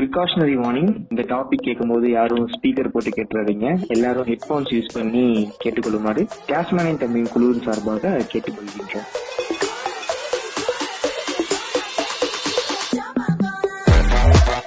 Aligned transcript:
Precautionary 0.00 0.54
warning 0.62 0.90
இந்த 1.10 1.22
topic 1.22 1.62
கேட்கும்போது 1.66 2.10
யாரும் 2.10 2.48
ஸ்பீக்கர் 2.48 2.88
போட்டு 2.88 3.10
கேட்டுறாதீங்க. 3.10 3.86
எல்லாரும் 3.86 4.26
ஹெட்போன்ஸ் 4.26 4.72
யூஸ் 4.74 4.90
பண்ணி 4.92 5.52
கேட்டுக்கொள்ளுமாறு 5.64 6.22
கேஷ்மேனின் 6.48 6.98
தம்பியின் 7.02 7.30
குழுவின் 7.32 7.62
சார்பாக 7.62 8.24
கேட்டுக்கொள்கின்றோம். 8.32 9.08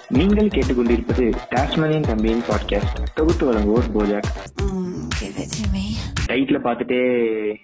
நீங்கள் 0.07 0.47
கேட்டுக்கொண்டிருப்பது 0.47 1.27
டாஸ்மேனியன் 1.55 2.09
தம்பியின் 2.11 2.45
பாட்காஸ்ட் 2.49 3.03
தொகுத்து 3.13 3.53
வழங்குவோர் 3.53 3.91
போஜாக் 3.97 4.31
give 5.19 5.37
it 5.43 5.51
to 5.57 5.69
me. 5.71 5.85
டைட்டில 6.29 6.57
பார்த்துட்டே 6.65 6.99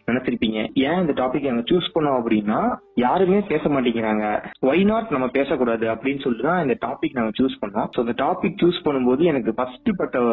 நினைச்சிருப்பீங்க. 0.10 0.60
ஏன் 0.88 1.00
இந்த 1.04 1.14
டாபிக் 1.22 1.48
நாங்க 1.50 1.66
சூஸ் 1.72 1.94
பண்ணோம் 1.96 2.18
அப்படின்னா 2.20 2.60
யாருமே 3.04 3.40
பேச 3.52 3.64
மாட்டேங்கிறாங்க. 3.74 4.26
ஒய் 4.70 4.84
நாட் 4.92 5.14
நம்ம 5.16 5.28
பேசக்கூடாது 5.38 5.86
அப்படின்னு 5.94 6.24
சொல்லிட்டு 6.24 6.48
தான் 6.50 6.64
இந்த 6.66 6.76
டாபிக் 6.86 7.18
நாங்க 7.20 7.34
சூஸ் 7.40 7.60
பண்ணோம். 7.64 7.90
ஸோ 7.96 8.00
இந்த 8.06 8.16
டாபிக் 8.24 8.60
சூஸ் 8.64 8.80
பண்ணும்போது 8.88 9.24
எனக்கு 9.32 9.54
ஃபர்ஸ்ட் 9.60 9.92
பட்ட 10.02 10.24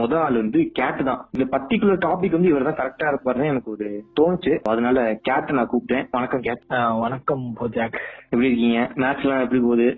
முத 0.00 0.18
ஆள் 0.24 0.40
வந்து 0.42 0.62
கேட் 0.80 1.02
தான். 1.10 1.22
இந்த 1.36 1.46
பர்டிகுலர் 1.56 2.04
டாபிக் 2.06 2.36
வந்து 2.38 2.52
இவர் 2.52 2.68
தான் 2.68 2.80
கரெக்டா 2.82 3.08
இருப்பாருன்னு 3.12 3.50
எனக்கு 3.54 3.74
ஒரு 3.76 3.88
தோணுச்சு. 4.20 4.54
அதனால 4.72 4.98
கேட்டை 5.28 5.56
நான் 5.58 5.72
கூப்பிட்டேன். 5.74 6.06
வணக்கம் 6.18 6.46
கேட் 6.48 6.64
வணக்கம் 7.04 7.44
போஜாக் 7.60 7.98
எப்படி 8.30 8.50
இருக்கீங்க? 8.50 8.80
மேட்ச் 9.02 9.24
எல்லாம் 9.26 9.44
எப்படி 9.44 9.62
போகுது? 9.66 9.88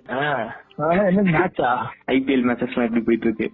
மேட்சா 1.33 1.71
ஐபிஎல் 2.13 2.45
மேட்சஸ் 2.49 2.73
எல்லாம் 2.73 2.89
எப்படி 2.89 3.03
போயிட்டு 3.07 3.27
இருக்கு? 3.29 3.47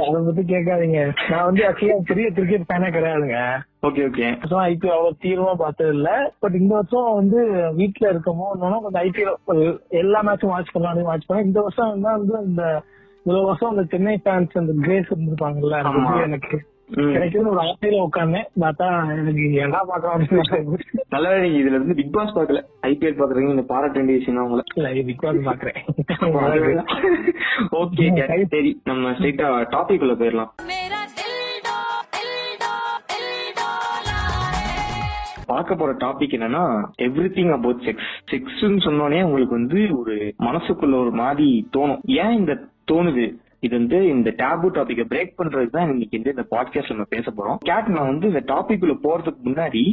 அதை 0.00 0.22
பத்தி 0.24 0.54
கேட்காதீங்க 0.54 1.00
நான் 1.28 1.44
வந்து 1.44 1.62
ஆக்சுவலா 1.62 1.96
பெரிய 2.04 2.30
கிரிக்கெட் 2.30 2.68
ஃபேனே 2.68 2.88
கிடையாதுங்க 2.90 3.38
ஓகே 3.82 4.02
ஓகே 4.08 4.26
ஐபிஎல் 4.64 4.94
அவ்வளவு 4.94 5.20
தீவிரமா 5.22 5.54
பார்த்தது 5.54 5.92
இல்ல 5.92 6.32
பட் 6.40 6.54
இந்த 6.54 6.74
வருஷம் 6.74 7.14
வந்து 7.14 7.40
வீட்டுல 7.76 8.10
இருக்கமோ 8.10 8.48
கொஞ்சம் 8.50 8.94
ஐபிஎல் 8.94 9.78
எல்லா 9.88 10.22
மேட்சும் 10.22 10.46
வாட்ச் 10.46 10.72
பண்ணலாம் 10.72 11.02
வாட்ச் 11.02 11.30
பண்ணேன் 11.30 11.42
இந்த 11.42 11.60
வருஷம் 11.60 12.00
வந்து 12.00 12.38
இந்த 12.44 12.82
இவ்வளவு 13.26 13.46
வருஷம் 13.46 13.70
அந்த 13.70 13.84
சென்னை 13.84 14.20
ஃபேன்ஸ் 14.24 14.58
அந்த 14.58 14.72
கிரேஸ் 14.80 15.12
இருந்திருப்பாங்கல்ல. 15.14 16.22
எனக்கு. 16.22 16.56
கிடைக்குது. 16.92 17.46
ஒரு 17.52 17.60
ஆசையில 17.60 18.00
உட்கார்ந்தேன். 18.06 18.48
பார்த்தா 18.60 18.86
எனக்கு 19.20 19.44
என்ன 19.52 19.78
பாக்குறோம் 19.90 20.24
நல்ல 21.08 21.26
வேலை 21.32 21.48
இதுல 21.60 21.76
இருந்து 21.78 21.94
பிக் 21.94 22.12
பாஸ் 22.12 22.34
பாக்கல 22.36 22.62
ஐபிஎல் 22.90 23.18
பாக்குறீங்க 23.20 23.52
நீங்க 23.52 23.66
பாராட்ட 23.72 24.04
தான் 24.26 24.44
உங்களை. 24.46 25.04
பிக் 25.10 25.24
பாஸ் 25.26 25.46
பாக்குறேன் 25.50 25.80
ஓகே 27.80 28.06
நம்ம 28.84 29.10
ஸ்ட்ரைட்டா 29.10 29.48
டாபிக் 29.76 30.04
உள்ள 30.06 30.16
போயிடலாம். 30.22 30.52
பார்க்க 35.46 35.74
போற 35.74 35.92
டாபிக் 35.92 36.34
என்னன்னா 36.36 36.62
எவ்ரி 37.06 37.28
திங் 37.36 37.52
அபவுட் 37.52 37.82
செக்ஸ் 37.86 38.12
செக்ஸ்ன்னு 38.30 38.84
சொன்னோடனே 38.86 39.22
உங்களுக்கு 39.22 39.58
வந்து 39.58 39.80
ஒரு 39.98 40.14
மனசுக்குள்ள 40.38 40.94
ஒரு 41.00 41.10
மாதிரி 41.10 41.68
தோணும். 41.76 42.00
ஏன் 42.22 42.36
இந்த 42.38 42.52
தோணுது? 42.92 43.26
இது 43.66 43.74
வந்து 43.78 43.98
இந்த 44.14 44.30
டேபு 44.42 44.68
டாபிக்கை 44.78 45.06
பிரேக் 45.12 45.36
பண்றதுக்கு 45.38 45.76
தான் 45.76 45.92
இன்னைக்கு 45.92 46.18
வந்து 46.18 46.34
இந்த 46.36 46.46
பாட்காஸ்ட் 46.54 46.94
நம்ம 46.94 47.06
பேச 47.14 47.26
போறோம். 47.36 47.60
கேட் 47.70 47.94
நான் 47.94 48.10
வந்து 48.12 48.26
இந்த 48.32 48.42
டாபிக் 48.52 48.84
உள்ள 48.86 48.96
போறதுக்கு 49.06 49.42
முன்னாடி 49.50 49.84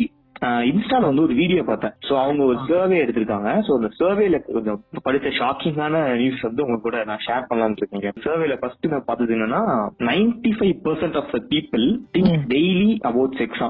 இன்ஸ்டால 0.70 1.08
வந்து 1.10 1.24
ஒரு 1.26 1.34
வீடியோ 1.40 1.64
பார்த்தேன். 1.64 1.94
சோ 2.08 2.14
அவங்க 2.22 2.42
ஒரு 2.52 2.60
சர்வே 2.70 2.98
எடுத்திருக்காங்க. 3.04 3.50
சோ 3.66 3.72
அந்த 3.80 3.90
சர்வேல 3.98 4.38
கொஞ்சம் 4.46 4.80
படித்த 5.08 5.32
ஷாக்கிங்கான 5.40 6.02
நியூஸ் 6.22 6.46
வந்து 6.48 6.64
உங்க 6.66 6.78
கூட 6.86 7.04
நான் 7.10 7.24
ஷேர் 7.28 7.48
பண்ணலாம்னு 7.50 7.80
இருக்கேன் 7.82 8.24
சர்வேல 8.26 8.56
ஃபர்ஸ்ட் 8.62 8.88
நான் 8.94 9.08
பார்த்தது 9.10 9.36
என்னன்னா 9.38 9.62
ninety 10.10 10.54
five 10.58 10.76
percent 10.88 11.20
of 11.22 11.30
the 11.36 11.42
people 11.54 11.86
think 12.18 12.34
daily 12.56 12.90
about 13.12 13.38
sex 13.42 13.62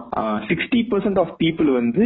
sixty 0.52 0.82
percent 0.94 1.22
of 1.24 1.34
people 1.44 1.72
வந்து 1.82 2.06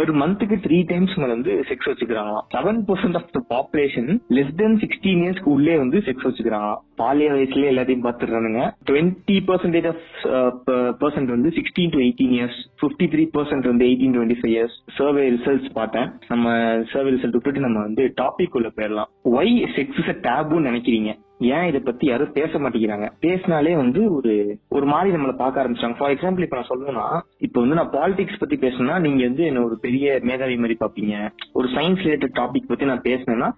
ஒரு 0.00 0.12
மந்த்துக்கு 0.20 0.56
த்ரீ 0.62 0.78
டைம்ஸ் 0.90 1.12
வந்து 1.32 1.52
sex 1.66 1.88
வச்சுக்கிறாங்களாம். 1.88 2.46
Seven 2.54 2.78
percent 2.88 3.16
of 3.18 3.28
the 3.34 3.40
population 3.52 4.08
less 4.36 4.50
than 4.60 4.74
sixteen 4.82 5.20
இயர்ஸ்க்கு 5.24 5.52
உள்ளே 5.56 5.74
வந்து 5.82 5.98
செக்ஸ் 6.06 6.26
வச்சுக்கிறாங்களாம். 6.28 6.80
பாலிய 7.00 7.28
வயசுல 7.34 7.68
எல்லாத்தையும் 7.72 8.02
பார்த்துடுறானுங்க. 8.06 8.62
டுவெண்ட்டி 8.88 9.36
பர்சன்டேஜ் 9.50 9.86
ஆஃப் 9.92 10.72
பர்சன்ட் 11.02 11.30
வந்து 11.34 11.52
sixteen 11.58 11.92
to 11.94 12.00
eighteen 12.06 12.34
years 12.38 12.58
fifty 12.82 13.08
three 13.12 13.26
percent 13.36 13.70
வந்து 13.70 13.86
eighteen 13.90 14.16
twenty 14.16 14.38
five 14.40 14.54
years 14.56 14.76
survey 14.96 15.26
results 15.36 15.70
பார்த்தேன். 15.78 16.10
நம்ம 16.32 16.56
சர்வே 16.94 17.12
ரிசல்ட் 17.16 17.38
விட்டுட்டு 17.38 17.66
நம்ம 17.66 17.80
வந்து 17.88 18.06
டாபிக் 18.22 18.58
உள்ள 18.60 18.70
போயிடலாம். 18.78 19.12
ஒய் 19.36 19.54
செக்ஸ் 19.76 20.00
இஸ் 20.02 20.12
டேபுன்னு 20.28 20.70
நினைக்கிறீங்க? 20.70 21.12
ஏன் 21.40 21.66
இதை 21.66 21.80
பத்தி 21.80 22.04
யாரும் 22.06 22.34
பேச 22.34 22.52
மாட்டேங்கிறாங்க? 22.58 23.06
பேசினாலே 23.20 23.72
வந்து 23.76 24.00
ஒரு 24.12 24.32
ஒரு 24.70 24.86
மாதிரி 24.86 25.08
நம்மள 25.14 25.32
பார்க்க 25.36 25.62
ஆரம்பிச்சாங்க 25.62 25.96
ஃபார் 25.98 26.12
எக்ஸாம்பிள் 26.14 26.44
இப்ப 26.44 26.56
நான் 26.56 26.68
சொல்லணும்னா 26.68 27.06
இப்ப 27.46 27.56
வந்து 27.60 27.78
நான் 27.78 27.90
பாலிடிக்ஸ் 27.94 28.38
பத்தி 28.38 28.56
பேசணும்னா 28.58 28.96
நீங்க 29.00 29.22
வந்து 29.24 29.44
என்ன 29.46 29.62
ஒரு 29.64 29.76
பெரிய 29.82 30.18
மேதாவி 30.24 30.56
மாதிரி 30.58 30.76
பாப்பீங்க 30.80 31.14
ஒரு 31.52 31.68
சயின்ஸ் 31.74 32.04
ரிலேட்டட் 32.06 32.36
டாபிக் 32.38 32.68
பத்தி 32.68 32.88
நான் 32.90 33.04
பேசினேன்னா 33.06 33.48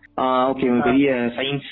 ஓகே 0.47 0.71
பெரிய 0.83 1.09
சயின்ஸ் 1.37 1.69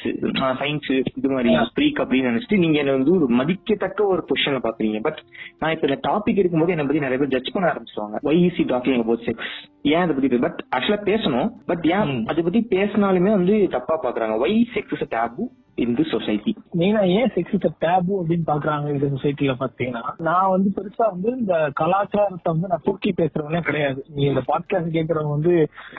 சயின்ஸ் 0.60 0.90
இது 1.14 1.30
மாதிரி 1.30 1.54
ஃப்ரீக் 1.72 2.02
அப்படின்னு 2.02 2.30
நினைச்சிட்டு 2.30 2.60
நீங்க 2.64 2.78
என்ன 2.78 2.96
வந்து 2.96 3.14
ஒரு 3.18 3.28
மதிக்கத்தக்க 3.40 4.06
ஒரு 4.08 4.24
பொசிஷன்ல 4.28 4.62
பாக்குறீங்க 4.62 5.00
பட் 5.02 5.20
நான் 5.60 5.74
இப்ப 5.74 5.88
இந்த 5.88 5.98
டாபிக் 6.08 6.40
இருக்கும்போது 6.40 6.74
என்ன 6.74 6.86
பத்தி 6.86 7.04
நிறைய 7.04 7.18
பேர் 7.18 7.34
ஜட்ஜ் 7.34 7.52
பண்ண 7.52 7.72
ஆரம்பிச்சுவாங்க 7.72 8.22
why 8.26 8.40
is he 8.44 8.64
talking 8.70 9.00
about 9.00 9.26
sex 9.26 9.52
ஏன் 9.88 10.02
அதை 10.02 10.12
பத்தி? 10.14 10.38
பட் 10.38 10.60
ஆக்சுவலா 10.76 11.00
பேசணும். 11.06 11.48
பட் 11.66 11.84
ஏன் 11.90 12.06
ம். 12.10 12.22
அதை 12.26 12.40
பத்தி 12.42 12.60
பேசினாலுமே 12.70 13.32
வந்து 13.32 13.56
தப்பா 13.72 13.96
பாக்குறாங்க 14.02 14.36
why 14.42 14.58
sex 14.74 15.04
taboo 15.12 15.42
in 15.78 15.94
the 15.94 16.04
society 16.10 16.52
மெயினா 16.76 17.00
ஏன் 17.12 17.30
செக்ஸ் 17.30 17.54
டேபு 17.82 18.12
அப்படின்னு 18.18 18.44
பாக்குறாங்க 18.46 18.88
இந்த 18.90 19.06
சொசைட்டில 19.06 19.54
பாத்தீங்கன்னா 19.58 20.02
நான் 20.20 20.50
வந்து 20.50 20.68
பெருசா 20.76 21.04
வந்து 21.08 21.30
இந்த 21.38 21.54
கலாச்சாரத்தை 21.74 22.48
வந்து 22.52 22.68
நான் 22.68 22.84
தூக்கி 22.84 23.10
பேசுறவனே 23.12 23.60
கிடையாது. 23.60 24.00
நீ 24.08 24.22
இந்த 24.24 24.42
பாட்காஸ்ட் 24.46 24.94
கேட்கறவங்க 24.94 25.30
வந்து 25.30 25.54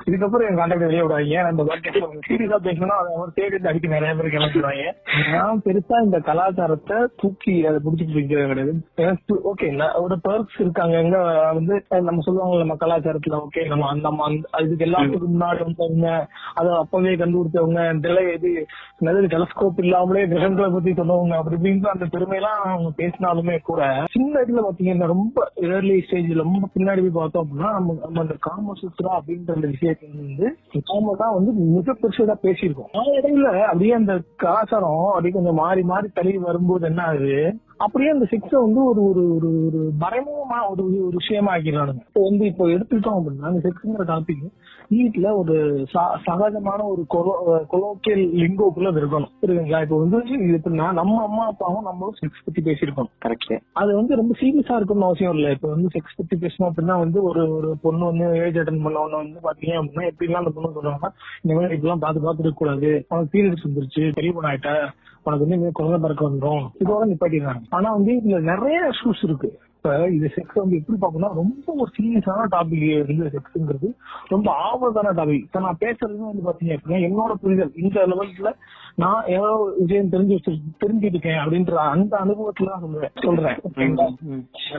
இதுக்கப்புறம் 0.06 0.48
என் 0.48 0.60
கான்டாக்ட் 0.60 0.86
வெளியே 0.86 1.02
விடாங்க 1.02 1.36
ஏன் 1.36 1.52
இந்த 1.52 1.64
பாட்காஸ்ட் 1.64 2.00
சீரியஸா 2.28 2.60
பேசணும் 2.64 2.98
அதை 2.98 3.34
தேடி 3.34 3.60
அடிக்க 3.68 3.88
நிறைய 3.88 4.16
பேர் 4.16 4.34
கிளம்பிடுவாங்க 4.36 4.86
நான் 5.32 5.62
பெருசா 5.66 6.00
இந்த 6.04 6.20
கலாச்சாரத்தை 6.22 7.00
தூக்கி 7.16 7.56
அதை 7.66 7.80
பிடிச்சிட்டு 7.80 8.16
இருக்கிறது 8.16 8.52
கிடையாது. 8.52 8.74
ஓகே 9.46 9.68
ஒரு 10.00 10.16
பர்க்ஸ் 10.24 10.60
இருக்காங்க. 10.60 10.96
எங்க 10.98 11.18
வந்து 11.54 11.76
நம்ம 12.02 12.22
சொல்லுவாங்க 12.22 12.58
நம்ம 12.58 12.78
கலாச்சாரத்துல 12.80 13.40
ஓகே 13.42 13.68
நம்ம 13.68 13.88
அந்த 13.88 14.08
அதுக்கு 14.52 14.52
அந்த- 14.58 14.86
எல்லாத்துக்கும் 14.88 15.34
முன்னாடி 15.34 15.62
வந்தவங்க 15.64 16.10
அதை 16.54 16.72
அப்பவே 16.78 17.16
கண்டுபிடிச்சவங்க 17.16 17.82
இதெல்லாம் 17.96 18.30
இது 18.34 18.50
நல்லது 19.00 19.28
டெலஸ்கோப் 19.28 19.64
இல்லாமலே 19.78 20.26
கிரகங்களை 20.26 20.72
பத்தி 20.74 20.92
சொன்னவங்க. 20.92 21.36
அப்படி 21.36 21.56
இப்படின்னு 21.56 21.88
அந்த 21.88 22.06
பெருமையெல்லாம் 22.06 22.60
அவங்க 22.64 22.92
பேசினாலுமே 22.98 23.58
கூட 23.62 24.04
சின்ன 24.12 24.40
இதுல 24.40 24.64
பாத்தீங்கன்னா 24.68 25.06
ரொம்ப 25.06 25.52
ஏர்லி 25.56 26.04
ஸ்டேஜ்ல 26.08 26.34
ரொம்ப 26.34 26.70
பின்னாடி 26.76 27.02
போய் 27.02 27.20
பார்த்தோம் 27.20 27.46
அப்படின்னா 27.46 27.72
நம்ம 27.74 27.98
நம்ம 28.04 28.22
அந்த 28.22 28.38
காமசூத்ரா 28.48 29.14
அப்படின்ற 29.20 29.56
அந்த 29.56 29.68
விஷயத்தை 29.68 30.10
வந்து 30.14 30.58
காம 30.92 31.16
தான் 31.18 31.34
வந்து 31.34 31.52
மிக 31.52 31.98
பெருசா 32.02 32.36
பேசியிருக்கோம். 32.48 32.92
ஆனா 32.94 33.12
இடையில 33.20 33.62
அப்படியே 33.62 33.94
அந்த 33.94 34.22
கலாச்சாரம் 34.36 35.06
அப்படியே 35.08 35.34
கொஞ்சம் 35.34 35.56
மாறி 35.56 35.84
மாறி 35.84 36.08
தள்ளி 36.14 36.38
வரும்போது 36.38 36.86
என்ன 36.86 37.04
ஆகுது? 37.04 37.58
அப்படியே 37.80 38.10
அந்த 38.12 38.26
செக்ஸ 38.32 38.52
வந்து 38.60 38.82
ஒரு 38.90 39.02
ஒரு 39.10 39.24
ஒரு 39.36 39.50
ஒரு 39.66 39.80
மறைமுகமா 40.02 40.60
ஒரு 40.72 40.84
ஒரு 41.00 41.16
விஷயமா 41.16 41.54
ஆக்கிடுறானுங்க 41.54 42.04
இப்போ 42.06 42.22
வந்து 42.24 42.46
இப்போ 42.46 42.66
எடுத்துக்கிட்டோம் 42.68 43.18
அப்படின்னா 43.18 43.50
அந்த 43.50 43.62
செக்ஸ்ங்கிற 43.66 44.06
டாபிக் 44.12 44.46
வீட்டுல 44.92 45.28
ஒரு 45.38 45.56
சகஜமான 46.26 46.80
ஒரு 46.86 47.04
கொலோக்கியல் 47.72 48.24
லிங்கோக்குள்ள 48.42 48.90
இருக்கணும் 48.94 49.32
புரியுதுங்களா? 49.42 49.82
இப்போ 49.82 49.98
வந்து 50.02 50.18
இது 50.38 50.58
எப்படின்னா 50.58 50.88
நம்ம 50.92 51.22
அம்மா 51.24 51.46
அப்பாவும் 51.46 51.88
நம்மளும் 51.88 52.18
செக்ஸ் 52.20 52.46
பத்தி 52.46 52.62
பேசியிருக்கோம். 52.62 53.10
கரெக்ட் 53.26 53.54
அது 53.74 53.92
வந்து 53.96 54.20
ரொம்ப 54.20 54.36
சீரியஸா 54.42 54.78
இருக்கணும்னு 54.80 55.10
அவசியம் 55.10 55.36
இல்ல. 55.38 55.50
இப்ப 55.52 55.68
வந்து 55.68 55.90
செக்ஸ் 55.96 56.18
பத்தி 56.18 56.38
பேசணும் 56.38 56.70
அப்படின்னா 56.70 56.98
வந்து 57.00 57.22
ஒரு 57.24 57.44
ஒரு 57.58 57.72
பொண்ணு 57.82 58.04
வந்து 58.06 58.28
ஏஜ் 58.44 58.60
அட்டன் 58.62 58.84
பண்ண 58.84 59.04
ஒண்ணு 59.06 59.22
வந்து 59.24 59.42
பாத்தீங்க 59.48 59.76
அப்படின்னா 59.80 60.06
எப்படிலாம் 60.12 60.44
அந்த 60.44 60.54
பொண்ணு 60.58 60.76
சொல்லுவாங்கன்னா 60.78 61.12
இந்த 61.44 61.56
மாதிரி 61.58 61.76
இப்படிலாம் 61.78 62.06
பார்த்து 62.06 62.26
பார்த்து 62.28 62.46
இருக்க 62.46 62.62
கூடாது. 62.62 62.92
உனக்கு 63.10 63.34
பீரியட்ஸ் 63.36 63.68
வந்துருச்சு 63.68 64.06
பெரிய 64.20 64.32
பொண்ணு 64.34 64.52
ஆயிட்ட 64.52 64.72
உனக்கு 65.26 65.48
வந்து 65.48 65.72
குழந்தை 65.72 66.00
பிறக்க 66.00 66.30
வந்துடும் 66.30 66.66
இதோட 66.80 67.04
நிப்பாட்டிடுறாங்க. 67.12 67.64
ஆனா 67.70 67.92
வந்து 67.92 68.12
இதுல 68.14 68.40
நிறைய 68.42 68.78
இஷ்யூஸ் 68.92 69.24
இருக்கு. 69.24 69.50
இப்ப 69.78 69.96
இது 70.10 70.28
செக்ஸ் 70.36 70.62
வந்து 70.62 70.78
எப்படி 70.78 70.98
பாக்கணும்னா 71.02 71.30
ரொம்ப 71.34 71.74
ஒரு 71.82 71.92
சீரியஸான 71.98 72.46
டாபிக் 72.52 72.86
வந்து 73.10 73.26
செக்ஸ்ங்கிறது 73.34 73.90
ரொம்ப 74.28 74.48
ஆபத்தான 74.68 75.12
டாபிக் 75.20 75.44
இப்ப 75.48 75.60
நான் 75.60 75.82
பேசுறது 75.82 76.24
வந்து 76.30 76.46
பாத்தீங்க 76.48 76.74
அப்படின்னா 76.78 77.00
என்னோட 77.08 77.34
புரிதல் 77.42 77.72
இந்த 77.76 78.06
லெவல்ல 78.12 78.52
நான் 78.96 79.24
ஏதோ 79.28 79.74
விஷயம் 79.78 80.10
தெரிஞ்சு 80.10 80.38
தெரிஞ்சுட்டு 80.86 81.04
இருக்கேன் 81.04 81.38
அப்படின்ற 81.38 81.72
அந்த 81.72 82.18
அனுபவத்துல 82.18 82.66
தான் 82.66 83.10
சொல்றேன்? 83.22 83.58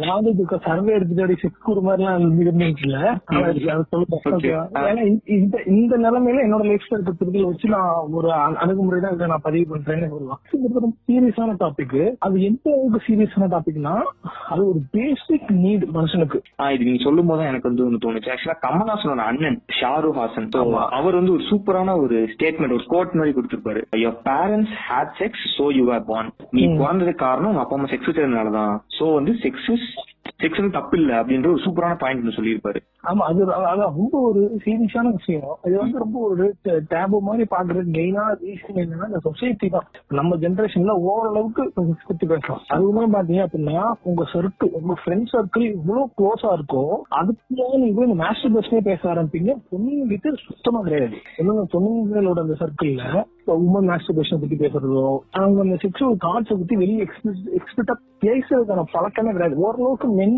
நான் 0.00 0.14
வந்து 0.14 0.30
இதுக்கு 0.30 0.58
சர்வே 0.64 0.92
எடுத்துட்டு 0.92 1.32
செக்ஸ் 1.32 1.64
ஒரு 1.64 1.80
மாதிரி 1.80 2.04
எல்லாம் 2.04 3.86
சொல்றேன் 3.90 5.20
இந்த- 5.24 5.62
இந்த 5.66 5.96
நிலைமையில 5.98 6.38
என்னோட 6.46 6.64
லைஃப் 6.64 6.80
ஸ்டைல் 6.90 7.04
புத்தகத்தில் 7.04 7.44
வச்சு 7.44 7.68
நான் 7.68 7.94
ஒரு 8.10 8.28
அணு- 8.28 8.54
அணுகுமுறை 8.54 9.00
தான் 9.00 9.12
இதை 9.12 9.26
நான் 9.26 9.40
பதிவு 9.42 9.76
பண்றேன்னு 9.76 10.08
சொல்லலாம். 10.08 10.40
இது 10.52 10.80
ரொம்ப 10.80 10.96
சீரியஸான 11.08 11.56
டாபிக் 11.56 12.14
அது 12.18 12.42
எந்த 12.42 12.72
அளவுக்கு 12.72 13.14
சீரியஸான 13.14 13.58
டாபிக்னா 13.58 14.02
அது 14.48 14.68
ஒரு 14.68 14.80
பேசிக் 14.90 15.50
நீட் 15.50 15.86
மனுஷனுக்கு. 15.94 16.70
இது 16.72 16.84
நீங்க 16.84 17.04
சொல்லும் 17.04 17.26
போது 17.26 17.44
எனக்கு 17.44 17.74
வந்து 17.74 17.90
ஒண்ணு 17.90 17.94
தோணுச்சு. 17.94 18.30
ஆக்சுவலா 18.30 18.54
கமல்ஹாசனோட 18.68 19.16
அண்ணன் 19.16 19.62
ஷாருக் 19.80 20.16
ஹாசன். 20.16 20.48
அவர் 20.90 21.14
வந்து 21.14 21.32
ஒரு 21.32 21.42
சூப்பரான 21.42 22.02
ஒரு 22.02 22.28
ஸ்டேட்மெண்ட் 22.38 22.72
ஒரு 22.72 22.84
கோட் 22.86 23.12
மாதிரி 23.12 23.40
கொடுத்திருப்பாரு. 23.40 23.82
Your 24.06 24.18
parents 24.26 24.74
had 24.86 25.14
sex 25.18 25.44
so 25.56 25.66
you 25.76 25.84
are 25.92 26.04
born 26.08 26.26
நீ. 26.52 26.62
பிறந்ததுக்கு 26.80 27.24
காரணம் 27.24 27.50
உங்க 27.50 27.62
அப்பா 27.62 27.76
அம்மா 27.76 27.90
செக்ஸ் 27.90 28.10
வச்சதுனாலதான் 28.10 28.74
சோ 28.98 29.06
வந்து 29.14 29.34
செக்ஸ் 29.42 29.68
இஸ் 29.70 29.88
செக்ஷன் 30.42 30.74
தப்பு 30.76 30.96
இல்ல 30.98 31.12
அப்படின்ற 31.20 31.48
ஒரு 31.54 31.62
சூப்பரான 31.64 31.94
பாயிண்ட் 32.02 32.36
சொல்லியிருப்பாரு. 32.38 32.80
ஆமா 33.10 33.24
அது 33.30 33.40
அதான் 33.70 33.94
ரொம்ப 34.00 34.14
ஒரு 34.28 34.42
சீரியஸான 34.64 35.12
விஷயம். 35.18 35.44
அது 35.64 35.74
வந்து 35.82 35.98
ரொம்ப 36.04 36.18
ஒரு 36.28 36.44
டேபு 36.92 37.20
மாதிரி 37.28 37.44
பாக்குறது 37.54 37.94
மெயினா 37.96 38.24
ரீசன் 38.42 38.80
என்னன்னா 38.82 39.08
இந்த 39.10 39.20
சொசைட்டி 39.28 39.68
தான். 39.68 39.86
நம்ம 40.20 40.36
ஜென்ரேஷன்ல 40.44 40.94
ஓரளவுக்கு 41.10 41.64
பத்தி 42.08 42.26
பேசலாம். 42.32 42.64
அதுவுமே 42.76 43.04
பாத்தீங்க 43.16 43.44
அப்படின்னா 43.46 43.84
உங்க 44.02 44.24
சர்க்கிள் 44.34 44.74
உங்க 44.80 44.96
ஃப்ரெண்ட் 45.02 45.30
சர்க்கிள் 45.34 45.66
இவ்வளவு 45.76 46.10
க்ளோஸா 46.20 46.50
இருக்கோ 46.58 46.84
அதுக்குள்ள 47.20 47.70
நீங்க 47.84 48.04
இந்த 48.08 48.18
மாஸ்டர் 48.24 48.54
பஸ்லயே 48.56 48.82
பேச 48.90 49.00
ஆரம்பிப்பீங்க. 49.14 49.54
பொண்ணுங்கிட்ட 49.70 50.34
சுத்தமா 50.48 50.80
கிடையாது. 50.88 51.18
என்னங்க 51.36 51.66
பொண்ணுங்களோட 51.76 52.38
அந்த 52.46 52.56
சர்க்கிள்ல 52.64 53.24
உமன் 53.54 53.88
மாஸ்டர்பேஷன் 53.90 54.40
பத்தி 54.42 54.56
பேசுறதோ 54.62 55.02
அவங்க 55.38 55.58
அந்த 55.64 55.76
செக்ஷுவல் 55.82 56.16
கார்ட்ஸை 56.24 56.54
பத்தி 56.60 56.76
வெளியே 56.80 57.04
எக்ஸ்பெக்டா 57.58 57.94
பேசுறதுக்கான 58.24 58.84
பழக்கமே 58.94 59.32
கிடையாது. 59.34 59.56
ஓரளவுக்கு 59.66 60.06
மென் 60.18 60.36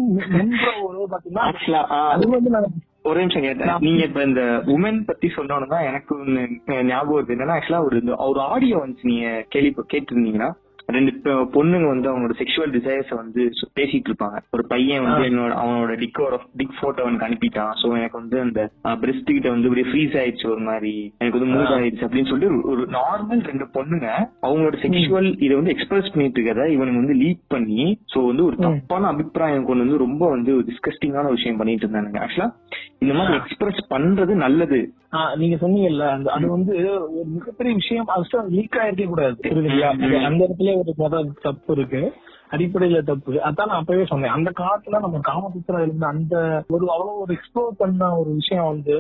பாத்தீங்கன்னா 1.15 1.47
ஆக்சுவலா 1.49 1.83
அது 2.13 2.29
வந்து 2.37 2.51
நான் 2.55 2.71
ஒரு 3.09 3.19
நிமிஷம் 3.21 3.43
கேட்டேன். 3.43 3.75
நீங்க 3.87 4.03
இப்ப 4.05 4.23
இந்த 4.23 4.43
உமன் 4.75 4.99
பத்தி 5.07 5.27
சொன்னோன்னு 5.37 5.79
எனக்கு 5.91 6.13
ஒண்ணு 6.17 6.43
ஞாபகம் 6.91 7.17
வருது. 7.19 7.35
என்னன்னா 7.35 7.57
ஆக்சுவலா 7.57 7.85
ஒரு 7.89 7.99
ஒரு 8.31 8.41
ஆடியோ 8.55 8.79
வந்து 8.79 9.09
நீங்க 9.11 9.29
கேள்வி 9.49 9.71
கேட்டிருந்தீங்கன்னா 9.95 10.51
ரெண்டு 10.93 11.12
பொண்ணுங்க 11.44 11.87
வந்து 11.87 12.12
அவங்களோட 12.12 12.31
செக்ஷுவல் 12.31 12.70
டிசைர்ஸ் 12.70 13.14
வந்து 13.14 13.50
பேசிட்டு 13.81 14.05
இருப்பாங்க 14.08 14.38
ஒரு 14.50 14.67
பையன் 14.67 15.02
வந்து 15.02 15.29
என்னோட 15.29 15.50
அவனோட 15.50 15.99
டிக்கோட 15.99 16.38
டிக் 16.56 16.75
போட்டோ 16.81 17.02
எனக்கு 17.02 17.26
அனுப்பிட்டான். 17.26 17.73
சோ 17.82 17.88
எனக்கு 17.88 18.19
வந்து 18.19 18.40
அந்த 18.40 18.70
பிரெஸ்ட் 18.82 19.26
கிட்ட 19.26 19.50
வந்து 19.50 19.69
அப்படியே 19.69 19.93
ஃப்ரீஸ் 19.93 20.17
ஆயிடுச்சு 20.17 20.46
ஒரு 20.46 20.58
மாதிரி. 20.58 21.14
எனக்கு 21.19 21.38
வந்து 21.38 21.55
மூவ் 21.55 21.62
ஆயிடுச்சு 21.62 22.08
அப்படின்னு 22.08 22.29
சொல்லிட்டு 22.29 22.76
ஒரு- 22.76 22.88
நார்மல் 22.88 23.44
ரெண்டு 23.44 23.64
பொண்ணுங்க 23.64 24.08
அவங்களோட 24.43 24.76
செக்ஷுவல் 24.76 25.43
இதை 25.43 25.56
வந்து 25.56 25.70
எக்ஸ்பிரஸ் 25.70 26.12
பண்ணிட்டு 26.12 26.40
இருக்கத 26.40 26.69
இவனுக்கு 26.69 26.99
வந்து 26.99 27.12
லீக் 27.12 27.40
பண்ணி 27.49 28.00
சோ 28.14 28.26
வந்து 28.26 28.44
ஒரு 28.44 28.56
தப்பான 28.56 29.06
அபிப்பிராயம் 29.06 29.64
கொண்டு 29.64 29.82
வந்து 29.82 29.99
ரொம்ப 29.99 30.29
வந்து 30.29 30.61
டிஸ்கஸ்டிங்கான 30.61 31.29
விஷயம் 31.29 31.56
பண்ணிட்டு 31.56 31.87
இருந்தானுங்க. 31.87 32.26
ஆக்சுவலா 32.26 32.52
இந்த 32.99 33.14
மாதிரி 33.14 33.37
எக்ஸ்பிரஸ் 33.37 33.93
பண்றது 33.93 34.35
நல்லது. 34.35 34.93
நீங்க 35.37 35.57
சொன்னீங்கல்ல 35.57 36.07
அந்த 36.09 36.31
அது 36.31 36.47
வந்து 36.51 36.75
ஒரு 37.01 37.25
மிகப்பெரிய 37.35 37.75
விஷயம் 37.75 38.07
அது 38.07 38.49
லீக் 38.49 38.79
ஆயிருக்க 38.83 39.07
கூடாது. 39.07 39.37
புரியுதுங்களா? 39.43 40.25
அந்த 40.25 40.41
இடத்துல 40.47 40.75
ஒரு 40.79 40.93
முதல் 40.97 41.31
தப்பு 41.43 41.73
இருக்கு. 41.77 42.03
அடிப்படையில 42.51 42.99
தப்பு 43.03 43.33
அதான் 43.33 43.71
நான் 43.71 43.81
அப்பவே 43.83 44.05
சொன்னேன். 44.07 44.31
அந்த 44.31 44.51
காலத்துல 44.61 45.01
நம்ம 45.05 45.21
காமசூத்திரம் 45.31 45.83
இருந்த 45.83 46.07
அந்த 46.07 46.35
ஒரு 46.69 46.85
அவ்வளவு 46.91 47.21
ஒரு 47.21 47.33
எக்ஸ்ப்ளோர் 47.35 47.79
பண்ண 47.79 48.11
ஒரு 48.19 48.31
விஷயம் 48.31 48.69
வந்து 48.73 48.97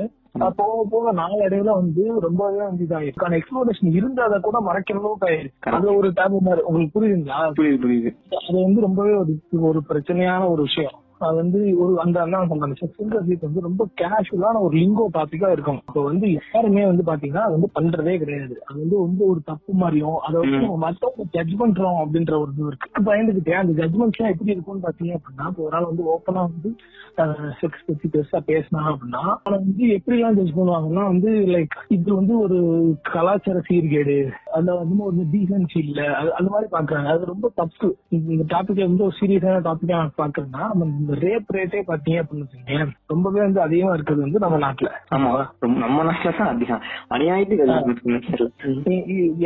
போக 0.56 0.74
போக 0.90 1.12
நாளடைவுல 1.12 1.70
வந்து 1.72 2.02
ரொம்பவே 2.20 2.58
வந்து 2.58 2.84
இதாயிருக்கு. 2.84 3.24
ஆனா 3.24 3.36
எக்ஸ்ப்ளோரேஷன் 3.36 3.94
இருந்தா 4.00 4.24
அதை 4.24 4.38
கூட 4.40 4.58
மறைக்கிற 4.68 4.98
அளவுக்கு 4.98 5.28
ஆயிருக்கு 5.28 5.76
அது 5.78 5.96
ஒரு 5.96 6.08
டேபு 6.08 6.38
மாதிரி. 6.40 6.62
உங்களுக்கு 6.62 6.94
புரியுதுங்களா? 6.98 7.40
புரியுது 7.58 7.80
புரியுது. 7.84 8.12
அது 8.48 8.58
வந்து 8.66 8.80
ரொம்பவே 8.80 9.14
ஒரு 9.22 9.32
ஒரு 9.60 9.82
பிரச்சனையான 9.88 10.48
ஒரு 10.48 10.62
விஷயம். 10.62 10.96
அது 11.18 11.36
வந்து 11.36 11.78
ஒரு 11.78 12.00
அந்த 12.00 12.20
அண்ணன் 12.20 12.48
சொன்ன 12.48 12.66
செக்ஸ்ன்றது 12.66 13.38
வந்து 13.40 13.60
ரொம்ப 13.60 13.88
கேஷுவலான 14.00 14.60
ஒரு 14.60 14.78
லிங்கோ 14.78 15.04
டாபிக்கா 15.12 15.52
இருக்கும். 15.52 15.80
இப்போ 15.88 16.02
வந்து 16.02 16.38
யாருமே 16.52 16.86
வந்து 16.86 17.02
பாத்தீங்கன்னா 17.02 17.36
அது 17.36 17.60
வந்து 17.60 17.70
பண்றதே 17.80 18.18
கிடையாது. 18.18 18.62
அது 18.66 18.78
வந்து 18.78 18.96
ரொம்ப 18.96 19.24
ஒரு 19.24 19.40
தப்பு 19.44 19.72
மாதிரியும் 19.72 20.16
அதை 20.16 20.40
வந்து 20.40 20.76
மத்தவங்க 20.76 21.22
ஜட்ஜ் 21.30 21.52
பண்றோம் 21.52 22.04
அப்படின்ற 22.04 22.38
ஒரு 22.38 22.50
இது 22.56 22.66
இருக்கு. 22.66 23.02
பயந்துகிட்டே 23.02 23.50
அந்த 23.50 23.84
ஜட்மெண்ட்ஸ் 23.84 24.16
எல்லாம் 24.16 24.32
எப்படி 24.32 24.50
இருக்கும்னு 24.50 24.88
பாத்தீங்க 24.88 25.08
அப்படின்னா 25.08 25.46
இப்போ 25.46 25.62
ஒரு 25.62 25.76
ஆள் 25.76 25.84
வந்து 25.84 26.02
ஓப்பனா 26.02 26.32
வந்து 26.32 26.76
செக்ஸ் 27.16 27.86
பத்தி 27.86 28.08
பெருசா 28.08 28.50
பேசினா 28.50 28.78
அப்படின்னா 28.78 29.34
அவனை 29.42 29.64
வந்து 29.64 29.88
எப்படி 29.88 30.18
எல்லாம் 30.18 30.34
ஜட்ஜ் 30.34 30.56
பண்ணுவாங்கன்னா 30.56 31.06
வந்து 31.06 31.30
லைக் 31.30 31.68
இது 31.88 32.14
வந்து 32.14 32.40
ஒரு 32.40 32.94
கலாச்சார 33.02 33.60
சீர்கேடு. 33.70 34.30
அதுல 34.52 34.74
வந்து 34.74 35.04
ஒரு 35.04 35.16
டீசன்சி 35.32 35.78
இல்ல. 35.78 36.14
அது 36.14 36.34
அந்த 36.34 36.50
மாதிரி 36.50 36.70
பாக்குறாங்க. 36.70 37.06
அது 37.06 37.24
ரொம்ப 37.24 37.50
தப்பு. 37.54 37.96
இந்த- 38.08 38.44
டாபிக் 38.44 38.86
வந்து 38.86 39.04
ஒரு 39.04 39.12
சீரியஸான 39.20 39.60
டாபிக்கா 39.60 40.08
பாக்குறேன்னா 40.18 40.68
நம்ம 40.74 41.07
இந்த 41.08 41.20
ரேப் 41.20 41.52
ரேட்டே 41.54 41.80
பாத்தீங்க 41.86 42.22
அப்படின்னு 42.22 42.86
ரொம்பவே 43.06 43.40
வந்து 43.40 43.60
அதிகமா 43.60 43.92
இருக்கிறது 43.92 44.22
வந்து 44.22 44.38
நம்ம 44.38 44.56
நாட்டுல. 44.58 44.88
ஆமா 45.14 45.30
ரொம்ப 45.58 45.78
நம்ம 45.78 46.04
நாட்டுல 46.04 46.36
தான் 46.36 46.48
அதிகம். 46.48 46.82
அநியாயத்துக்கு 47.10 47.64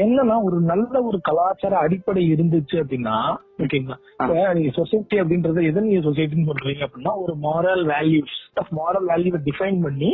என்னன்னா 0.02 0.42
ஒரு 0.42 0.60
நல்ல 0.62 1.02
ஒரு 1.02 1.20
கலாச்சார 1.20 1.76
அடிப்படை 1.76 2.34
இருந்துச்சு 2.34 2.76
அப்படின்னா 2.82 3.16
ஓகேங்களா? 3.62 3.96
நீங்க 4.56 4.70
சொசைட்டி 4.78 5.16
அப்படின்றத 5.22 5.64
எதை 5.70 5.82
நீங்க 5.86 6.02
சொசைட்டின்னு 6.08 6.48
சொல்றீங்க 6.50 6.84
அப்படின்னா 6.86 7.14
ஒரு 7.24 7.34
மாரல் 7.46 7.84
வேல்யூஸ் 7.92 8.38
மாரல் 8.78 9.06
வேல்யூவை 9.10 9.38
டிஃபைன் 9.46 9.78
பண்ணி 9.84 10.08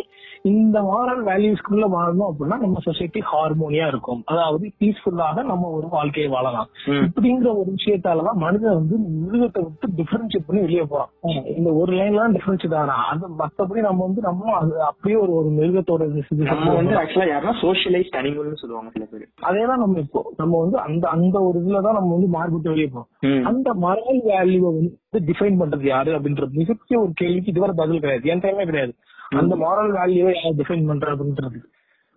இந்த 0.50 0.78
மாரல் 0.88 1.22
வேல்யூஸ்க்குள்ள 1.28 1.86
வாழணும் 1.94 2.28
அப்படின்னா 2.28 2.56
நம்ம 2.64 2.80
சொசைட்டி 2.86 3.20
ஹார்மோனியா 3.30 3.86
இருக்கும். 3.92 4.20
அதாவது 4.32 4.66
பீஸ்ஃபுல்லாக 4.80 5.42
நம்ம 5.48 5.70
ஒரு 5.76 5.86
வாழ்க்கையை 5.94 6.28
வாழலாம். 6.34 6.68
இப்படிங்கிற 7.06 7.48
ஒரு 7.60 7.70
விஷயத்தாலதான் 7.78 8.38
மனிதன் 8.44 8.78
வந்து 8.80 8.96
மிருகத்தை 9.22 9.62
விட்டு 9.64 9.88
டிஃபரன்ஷியேட் 10.00 10.46
பண்ணி 10.48 10.60
வெளியே 10.66 10.84
போறான். 10.92 11.10
இந்த 11.56 11.70
ஒரு 11.80 11.92
லைன்ல 11.98 12.22
தான் 12.24 12.36
டிஃபரன்ஷியேட் 12.36 12.76
ஆகிறான் 12.80 13.02
அது 13.12 13.32
மத்தபடி 13.40 13.82
நம்ம 13.88 14.06
வந்து 14.08 14.22
நம்ம 14.28 14.54
அது 14.60 14.74
அப்படியே 14.90 15.18
ஒரு 15.24 15.34
ஒரு 15.40 15.50
மிருகத்தோட 15.58 16.06
நம்ம 16.52 16.68
வந்து 16.78 16.94
ஆக்சுவலா 17.02 17.28
யாருன்னா 17.32 17.56
சோசியலைஸ்ட் 17.64 18.18
அனிமல்னு 18.20 18.62
சொல்லுவாங்க 18.62 18.92
சில 18.96 19.06
பேர். 19.12 19.26
அதேதான் 19.50 19.82
நம்ம 19.84 19.98
இப்போ 20.06 20.22
நம்ம 20.42 20.54
வந்து 20.64 20.78
அந்த 20.86 21.04
அந்த 21.16 21.36
ஒரு 21.48 21.58
இதுலதான் 21.62 21.98
நம்ம 22.00 22.14
வந்து 22.16 22.30
மார்புட்டு 22.36 22.72
வெளியே 22.74 22.88
போறோம். 22.94 23.10
அந்த 23.42 23.74
மரல் 23.74 24.20
வேல்யூவை 24.24 24.70
வந்து 24.78 24.98
டிஃபைன் 25.14 25.58
பண்றது 25.62 25.82
யாரு 25.82 26.18
அப்படின்றது 26.18 26.50
மிகப்பெரிய 26.50 27.06
ஒரு 27.06 27.10
கேள்விக்கு 27.14 27.50
இதுவரை 27.50 27.74
பதில் 27.78 28.00
கிடையாது. 28.00 28.28
என் 28.28 28.40
டைமே 28.40 28.64
கிடையாது. 28.64 28.94
அந்த 29.28 29.56
மாரல் 29.56 29.92
வேல்யூவை 29.94 30.34
யார் 30.34 30.56
டிஃபைன் 30.56 30.86
பண்ற 30.86 31.16
அப்படின்றது. 31.16 31.58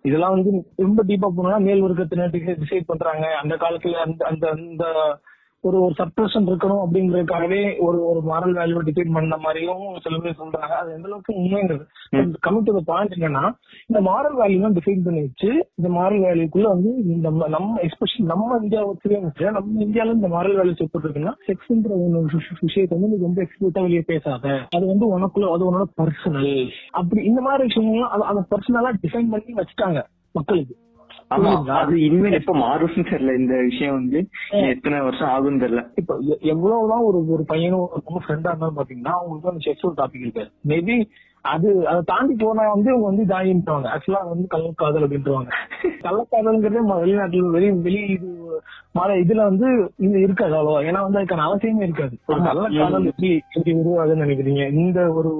இதெல்லாம் 0.02 0.30
வந்து 0.30 0.72
ரொம்ப 0.76 1.04
டீப்பா 1.04 1.28
போனா 1.36 1.58
மேல் 1.58 1.82
வர்க்கத்தினர் 1.82 2.56
டிசைட் 2.62 2.86
பண்றாங்க. 2.86 3.36
அந்த 3.36 3.56
காலத்துல 3.56 3.92
அந்த 3.92 4.26
அந்த 4.26 4.48
அந்த 4.48 4.84
ஒரு 5.64 5.82
ஒரு 5.82 5.94
சப்ரஷன் 5.98 6.46
இருக்கணும் 6.46 6.82
அப்படிங்கறதுக்காகவே 6.84 7.78
ஒரு 7.78 7.98
ஒரு 8.04 8.20
மாரல் 8.28 8.54
வேல்யூ 8.54 8.80
டிபெண்ட் 8.84 9.12
பண்ண 9.12 9.36
மாதிரியும் 9.36 10.00
சில 10.02 10.18
பேர் 10.18 10.36
சொல்றாங்க. 10.38 10.72
அது 10.80 10.92
எந்த 10.92 11.04
அளவுக்கு 11.04 11.34
உண்மைங்கிறது. 11.34 11.84
கமிங் 12.46 12.62
டு 12.62 12.82
பாயிண்ட் 12.84 13.12
என்னன்னா 13.12 13.44
இந்த 13.86 14.10
மாரல் 14.10 14.38
வேல்யூ 14.40 14.78
டிஃபைன் 14.78 15.04
பண்ணி 15.04 15.20
வச்சு 15.20 15.50
இந்த 15.74 16.00
மாரல் 16.00 16.22
வேல்யூக்குள்ள 16.22 16.62
வந்து 16.62 16.90
நம்ம 17.20 17.48
நம்ம 17.48 17.80
எஸ்பெஷலி 17.80 18.24
நம்ம 18.24 18.58
இந்தியாவுக்குள்ளே 18.62 19.20
வந்து 19.20 19.50
நம்ம 19.50 19.84
இந்தியால 19.84 20.12
இந்த 20.12 20.28
மாரல் 20.28 20.56
வேல்யூ 20.56 20.76
எப்படி 20.76 21.08
இருக்குன்னா 21.08 21.32
செக்ஸ்ன்ற 21.46 21.90
ஒரு 21.90 22.28
விஷ- 22.32 22.58
விஷயத்தை 22.60 22.98
வந்து 22.98 23.16
நீ 23.16 23.22
ரொம்ப 23.22 23.42
எக்ஸ்பிளிட்டா 23.42 23.80
வெளியே 23.80 24.02
பேசாத. 24.06 24.66
அது 24.70 24.86
வந்து 24.86 25.18
உனக்குள்ள 25.18 25.52
அது 25.52 25.64
உன்னோட 25.68 25.86
பர்சனல் 26.02 26.52
அப்படி 26.90 27.24
இந்த 27.24 27.40
மாதிரி 27.40 27.62
விஷயங்கள்லாம் 27.66 28.16
அதை 28.22 28.42
பர்சனலா 28.50 28.92
டிஃபைன் 29.02 29.30
பண்ணி 29.30 29.54
வச்சுட்டாங்க 29.54 30.00
மக்களுக்கு. 30.34 30.74
ஆமா? 31.32 31.50
அது 31.76 31.94
இனிமேல் 32.02 32.38
எப்ப 32.38 32.54
மாறும்னு 32.58 33.04
தெரியல. 33.10 33.34
இந்த 33.38 33.54
விஷயம் 33.62 33.98
வந்து 33.98 34.18
எத்தனை 34.70 35.00
வருஷம் 35.00 35.32
ஆகும்னு 35.32 35.62
தெரியல. 35.64 35.82
இப்ப 35.96 36.16
எவ்வளவுதான் 36.52 37.04
ஒரு 37.08 37.20
ஒரு 37.28 37.44
பையனும் 37.44 37.84
ஒரு 37.86 38.02
பொண்ணு 38.06 38.24
ஃப்ரெண்டா 38.24 38.50
இருந்தாலும் 38.50 38.78
பாத்தீங்கன்னா 38.78 39.14
அவங்களுக்கு 39.18 39.50
வந்து 39.50 39.66
செக்ஷுவல் 39.66 40.00
டாபிக் 40.00 40.24
இருக்கு. 40.24 40.44
மேபி 40.70 40.96
அது 41.44 41.68
அதை 41.90 42.00
தாண்டி 42.04 42.34
போனா 42.40 42.64
வந்து 42.72 42.90
அவங்க 42.90 43.06
வந்து 43.08 43.24
ஜாயின்ட்டுவாங்க 43.30 43.86
ஆக்சுவலா 43.92 44.20
வந்து 44.28 44.46
கள்ளக்காதல் 44.50 45.04
அப்படின்ட்டுவாங்க 45.06 45.50
கள்ளக்காதல்ங்கிறதே 46.04 46.82
வெளிநாட்டுல 46.96 47.50
வெளி 47.54 47.68
வெளி 47.86 48.00
இது 48.14 48.28
மழை 48.94 49.14
இதுல 49.22 49.42
வந்து 49.48 49.68
இது 49.98 50.16
இருக்காது 50.20 50.54
அவ்வளவா. 50.58 50.80
ஏன்னா 50.88 51.00
வந்து 51.02 51.20
அதுக்கான 51.20 51.46
அவசியமே 51.48 51.82
இருக்காது. 51.82 52.14
ஒரு 52.28 52.40
கள்ளக்காதல் 52.46 53.08
எப்படி 53.10 53.28
எப்படி 53.54 53.72
உருவாகுதுன்னு 53.80 54.24
நினைக்கிறீங்க? 54.24 54.64
இந்த 54.76 55.00
ஒரு 55.18 55.32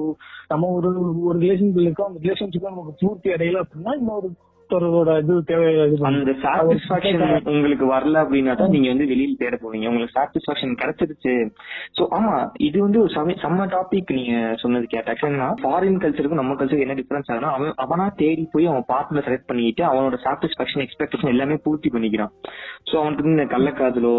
நம்ம 0.49 0.71
ஒரு 0.77 0.89
ஒரு 1.25 1.37
ரிலேஷன்ஷிப் 1.39 1.79
அந்த 2.05 2.19
ரிலேஷன்ஷிப் 2.25 2.69
நமக்கு 2.69 2.93
பூர்த்தி 3.01 3.35
அடையல 3.35 3.63
அப்படின்னா 3.63 3.93
இன்னொரு 3.99 4.29
ஒருத்தரோட 4.71 5.11
இது 5.21 5.33
தேவை 5.49 5.67
அந்த. 6.09 6.33
சாட்டிஸ்பாக்சன் 6.43 7.23
உங்களுக்கு 7.53 7.85
வரல 7.93 8.21
அப்படின்னா 8.23 8.53
தான் 8.61 8.73
நீங்க 8.75 8.87
வந்து 8.93 9.07
வெளியில 9.11 9.35
தேட 9.41 9.57
போவீங்க. 9.63 9.89
உங்களுக்கு 9.91 10.15
சாட்டிஸ்பாக்சன் 10.17 10.79
கிடைச்சிருச்சு. 10.81 11.33
சோ 11.97 12.05
ஆமா 12.17 12.33
இது 12.67 12.77
வந்து 12.85 13.01
ஒரு 13.03 13.11
சம 13.17 13.35
செம்ம 13.43 13.67
டாபிக் 13.75 14.15
நீங்க 14.19 14.33
சொன்னது 14.63 14.87
கேட்ட. 14.93 15.13
ஆக்சுவலா 15.13 15.49
ஃபாரின் 15.63 16.01
கல்ச்சருக்கும் 16.05 16.41
நம்ம 16.41 16.57
கல்ச்சருக்கு 16.61 16.87
என்ன 16.87 16.97
டிஃபரன்ஸ் 17.01 17.31
ஆகுனா 17.33 17.51
அவன் 17.57 17.77
அவனா 17.85 18.07
தேடி 18.23 18.45
போய் 18.55 18.71
அவன் 18.71 18.89
பார்ட்னர் 18.93 19.27
செலக்ட் 19.27 19.49
பண்ணிட்டு 19.51 19.85
அவனோட 19.91 20.19
சாட்டிஸ்பாக்சன் 20.25 20.85
எக்ஸ்பெக்டேஷன் 20.85 21.33
எல்லாமே 21.35 21.57
பூர்த்தி 21.67 21.91
பண்ணிக்கிறான். 21.95 22.33
சோ 22.89 22.95
அவனுக்கு 23.03 23.35
இந்த 23.35 23.47
கள்ளக்காதலோ 23.55 24.17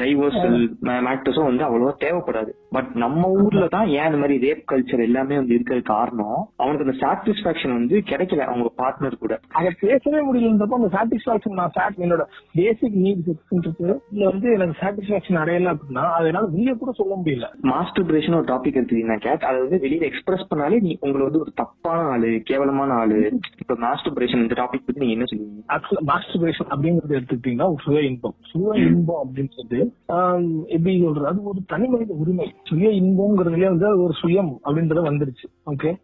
டைவர்சல் 0.00 0.60
மேக்டர்ஸும் 1.08 1.48
வந்து 1.50 1.64
அவ்வளவா 1.66 1.94
தேவைப்படாது. 2.04 2.52
பட் 2.72 2.90
நம்ம 2.94 3.28
ஊர்ல 3.42 3.66
தான் 3.66 3.88
ஏன் 3.88 4.06
இந்த 4.08 4.18
மாதிரி 4.18 4.34
ரேப் 4.46 4.60
கல்ச்சர் 4.70 5.04
எல்லாமே 5.06 5.36
வந்து 5.36 5.54
இருக்கிறது 5.54 5.82
காரணம்? 5.82 6.40
அவனுக்கு 6.56 6.84
அந்த 6.86 6.96
சாட்டிஸ்பாக்சன் 7.00 7.76
வந்து 7.78 7.96
கிடைக்கல 8.10 8.44
அவங்க 8.50 8.70
பார்ட்னர் 8.82 9.16
கூட. 9.18 9.34
அதை 9.50 9.70
பேசவே 9.80 10.20
முடியலன்றப்ப 10.26 10.78
அந்த 10.80 10.90
சாட்டிஸ்பாக்சன் 10.96 11.58
நான் 11.60 11.74
சாட் 11.74 11.98
என்னோட 11.98 12.24
பேசிக் 12.52 12.98
நீட் 13.04 13.24
செக்ஸ்ன்றது 13.28 13.88
இல்ல 14.12 14.24
வந்து 14.30 14.48
எனக்கு 14.52 14.76
சாட்டிஸ்பாக்சன் 14.82 15.40
அடையல 15.42 15.72
அப்படின்னா 15.74 16.04
அதை 16.16 16.26
என்னால 16.26 16.46
வெளிய 16.46 16.74
கூட 16.74 16.92
சொல்ல 16.92 17.14
முடியல. 17.14 17.48
மாஸ்டர்பரேஷன் 17.72 18.38
ஒரு 18.40 18.48
டாபிக் 18.52 18.78
எடுத்தீங்கன்னா 18.80 19.18
கேட் 19.18 19.48
அதை 19.50 19.58
வந்து 19.60 19.80
வெளியில 19.86 20.08
எக்ஸ்பிரஸ் 20.10 20.48
பண்ணாலே 20.50 20.80
நீ 20.80 20.92
உங்களை 21.00 21.24
வந்து 21.24 21.40
ஒரு 21.40 21.52
தப்பான 21.54 22.06
ஆளு 22.12 22.42
கேவலமான 22.44 22.92
ஆளு. 22.92 23.18
இப்ப 23.58 23.74
மாஸ்டர்பரேஷன் 23.86 24.44
இந்த 24.44 24.56
டாபிக் 24.62 24.86
பத்தி 24.86 25.04
நீங்க 25.04 25.16
என்ன 25.18 25.28
சொல்லுவீங்க? 25.32 25.62
ஆக்சுவலா 25.68 26.04
மாஸ்டர்பேஷன் 26.12 26.70
அப்படிங்கறது 26.74 27.18
எடுத்துக்கிட்டீங்கன்னா 27.18 27.68
ஒரு 27.72 27.82
சுய 27.84 28.02
இன்பம். 28.02 28.36
சுய 28.52 28.78
இன்பம் 28.86 29.22
அப்படின்றது 29.24 29.80
ஆம், 30.16 30.48
எப்படி 30.68 31.00
சொல்றது? 31.00 31.26
அது 31.26 31.44
ஒரு 31.44 31.60
தனி 31.66 31.86
மனித 31.88 32.12
உரிமை. 32.14 32.48
சுய 32.62 32.88
இன்பம்ங்கிறதுலயே 32.88 33.66
வந்து 33.66 34.02
ஒரு 34.02 34.14
சுயம் 34.22 34.52
அப்படின்றது 34.64 35.10
வந்துருச்சு. 35.10 35.46
ஓகே 35.66 35.96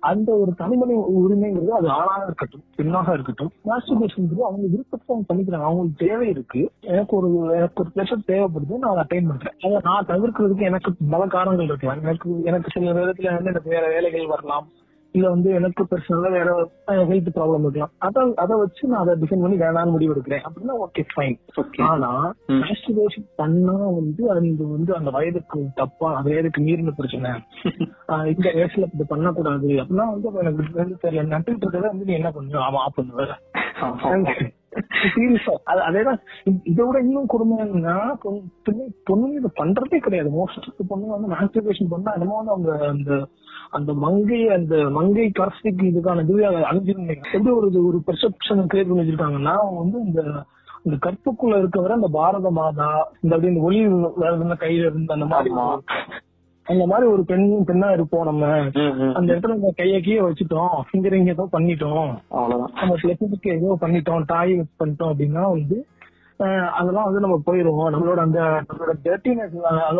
அந்த 0.00 0.32
ஒரு 0.32 0.54
தனிமனி 0.54 0.94
உரிமைங்கிறது 0.94 1.68
அது 1.68 1.88
ஆணாக 1.88 2.24
இருக்கட்டும் 2.24 2.62
பெண்ணாக 2.76 3.12
இருக்கட்டும் 3.12 3.50
மாஸ்டர்பேஷன்ங்கிறது 3.64 4.40
அவங்க 4.40 4.66
விருப்பத்தை 4.70 5.08
அவங்க 5.08 5.34
பண்ணிக்கிறாங்க. 5.34 5.62
அவங்களுக்கு 5.62 6.06
தேவை 6.06 6.28
இருக்கு. 6.28 6.70
எனக்கு 6.80 7.16
ஒரு 7.16 7.56
எனக்கு 7.56 7.82
ஒரு 7.82 7.90
பிளஷர் 7.94 8.28
தேவைப்படுது 8.28 8.78
நான் 8.78 8.96
அதை 8.96 9.02
அட்டைன் 9.02 9.28
பண்றேன். 9.28 9.54
அதை 9.60 9.78
நான் 9.82 10.06
தவிர்க்கிறதுக்கு 10.06 10.60
எனக்கு 10.60 10.94
பல 11.10 11.26
காரணங்கள் 11.26 11.66
இருக்கலாம் 11.66 12.02
எனக்கு 12.02 12.42
எனக்கு 12.42 12.68
சில 12.72 12.92
நேரத்துல 12.92 13.34
வந்து 13.34 13.50
எனக்கு 13.50 13.68
வேற 13.68 13.88
வேலைகள் 13.88 14.26
வரலாம். 14.26 14.68
இல்ல 15.12 15.28
வந்து 15.28 15.50
எனக்கு 15.50 15.86
பர்சனலா 15.90 16.30
வேற 16.30 16.70
ஹெல்த் 16.86 17.30
ப்ராப்ளம் 17.34 17.60
இருக்கலாம். 17.60 17.92
அதை 17.98 18.34
அதை 18.34 18.58
வச்சு 18.58 18.88
நான் 18.88 19.00
அதை 19.00 19.14
டிசைன் 19.20 19.40
பண்ணி 19.40 19.56
வேணாம்னு 19.56 19.90
முடிவு 19.90 20.14
எடுக்கிறேன். 20.14 20.42
அப்படின்னா 20.48 20.74
ஓகே 20.86 21.04
ஃபைன் 21.14 21.36
ஆனா. 21.82 22.34
மாஸ்டர்பேஷன் 22.48 23.26
பண்ணா 23.36 23.72
வந்து 23.72 24.30
அது 24.30 24.56
வந்து 24.58 24.94
அந்த 24.96 25.10
வயதுக்கு 25.10 25.66
தப்பா 25.74 26.14
அந்த 26.16 26.30
வயதுக்கு 26.30 26.62
மீறின 26.62 26.90
பிரச்சனை. 26.90 27.30
இந்த 28.06 28.50
வயசுல 28.54 28.86
இது 28.94 29.06
பண்ணக்கூடாது. 29.06 29.68
அப்படின்னா 29.68 30.06
வந்து 30.14 30.30
எனக்கு 30.32 31.08
தெரியல. 31.08 31.42
இருக்கிறத 31.50 31.80
வந்து 31.80 32.04
நீ 32.04 32.12
என்ன 32.12 32.30
பண்ணுவ. 32.30 32.60
ஆமா 32.68 32.80
ஆஃப் 32.84 32.98
பண்ணுவ 33.00 33.26
சீரியஸா 35.04 35.54
அது 35.64 35.80
அதேதான் 35.80 36.18
இதை 36.64 36.84
விட 36.84 36.98
இன்னும் 37.00 37.26
கொடுமை 37.26 37.56
என்னன்னா 37.58 37.94
பொண்ணு- 38.22 38.44
பொண்ணு- 38.64 38.90
பொண்ணுங்க 39.06 39.34
இதை 39.34 39.50
பண்றதே 39.56 39.98
கிடையாது 39.98 40.30
மோஸ்ட் 40.30 40.58
பொண்ணுங்க 40.90 41.10
வந்து 41.10 41.32
மாஸ்டர்பேஷன் 41.32 41.88
பண்ணா 41.88 42.12
என்னமோ 42.12 42.36
வந்து 42.36 42.54
அவங்க 42.54 42.72
அந்த 42.86 43.10
அந்த 43.70 43.92
மங்கை 43.98 44.48
அந்த 44.50 44.76
மங்கை 44.90 45.32
கரஸ்டிக்கு 45.32 45.90
இதுக்கான 45.90 46.22
இதுவே 46.22 46.46
அழிஞ்சிருந்தீங்க 46.62 47.26
எப்படி 47.32 47.52
ஒரு 47.58 47.84
ஒரு 47.84 48.00
பெர்செப்ஷன் 48.06 48.62
கிரியேட் 48.66 48.88
பண்ணி 48.88 49.02
வச்சிருக்காங்கன்னா 49.02 49.54
அவங்க 49.60 49.78
வந்து 49.78 50.00
இந்த 50.04 50.22
இந்த 50.84 50.96
கற்புக்குள்ள 51.00 51.54
இருக்கவரை 51.56 51.90
அந்த 51.90 52.08
பாரத 52.12 52.50
மாதா 52.52 52.90
இந்த 53.20 53.34
அப்படி 53.34 53.52
இந்த 53.52 53.60
ஒளி 53.60 53.80
கையில 54.62 54.86
இருந்து 54.86 55.12
அந்த 55.12 55.26
மாதிரி. 55.26 55.50
அந்த 56.70 56.84
மாதிரி 56.90 57.06
ஒரு 57.12 57.22
பெண் 57.30 57.46
பெண்ணா 57.68 57.88
இருப்போம் 57.92 58.28
நம்ம. 58.30 58.50
அந்த 59.18 59.28
இடத்துல 59.32 59.54
நம்ம 59.54 59.72
கைய 59.78 60.00
கீழே 60.06 60.20
வச்சுட்டோம். 60.26 60.74
ஃபிங்கரிங் 60.88 61.30
ஏதோ 61.34 61.46
பண்ணிட்டோம். 61.56 62.10
அவ்வளவுதான். 62.28 62.74
நம்ம 62.80 62.98
பிளஸுக்கு 63.02 63.56
ஏதோ 63.58 63.78
பண்ணிட்டோம் 63.84 64.28
டாய் 64.34 64.52
பண்ணிட்டோம் 64.82 65.12
அப்படின்னா 65.12 65.44
வந்து 65.56 65.78
அதெல்லாம் 66.78 67.06
வந்து 67.06 67.22
நம்ம 67.22 67.36
போயிருவோம் 67.46 67.90
நம்மளோட 67.94 68.20
அந்த 68.26 68.40
நம்மளோட 68.68 68.92
டெர்ட்டினஸ் 69.06 69.56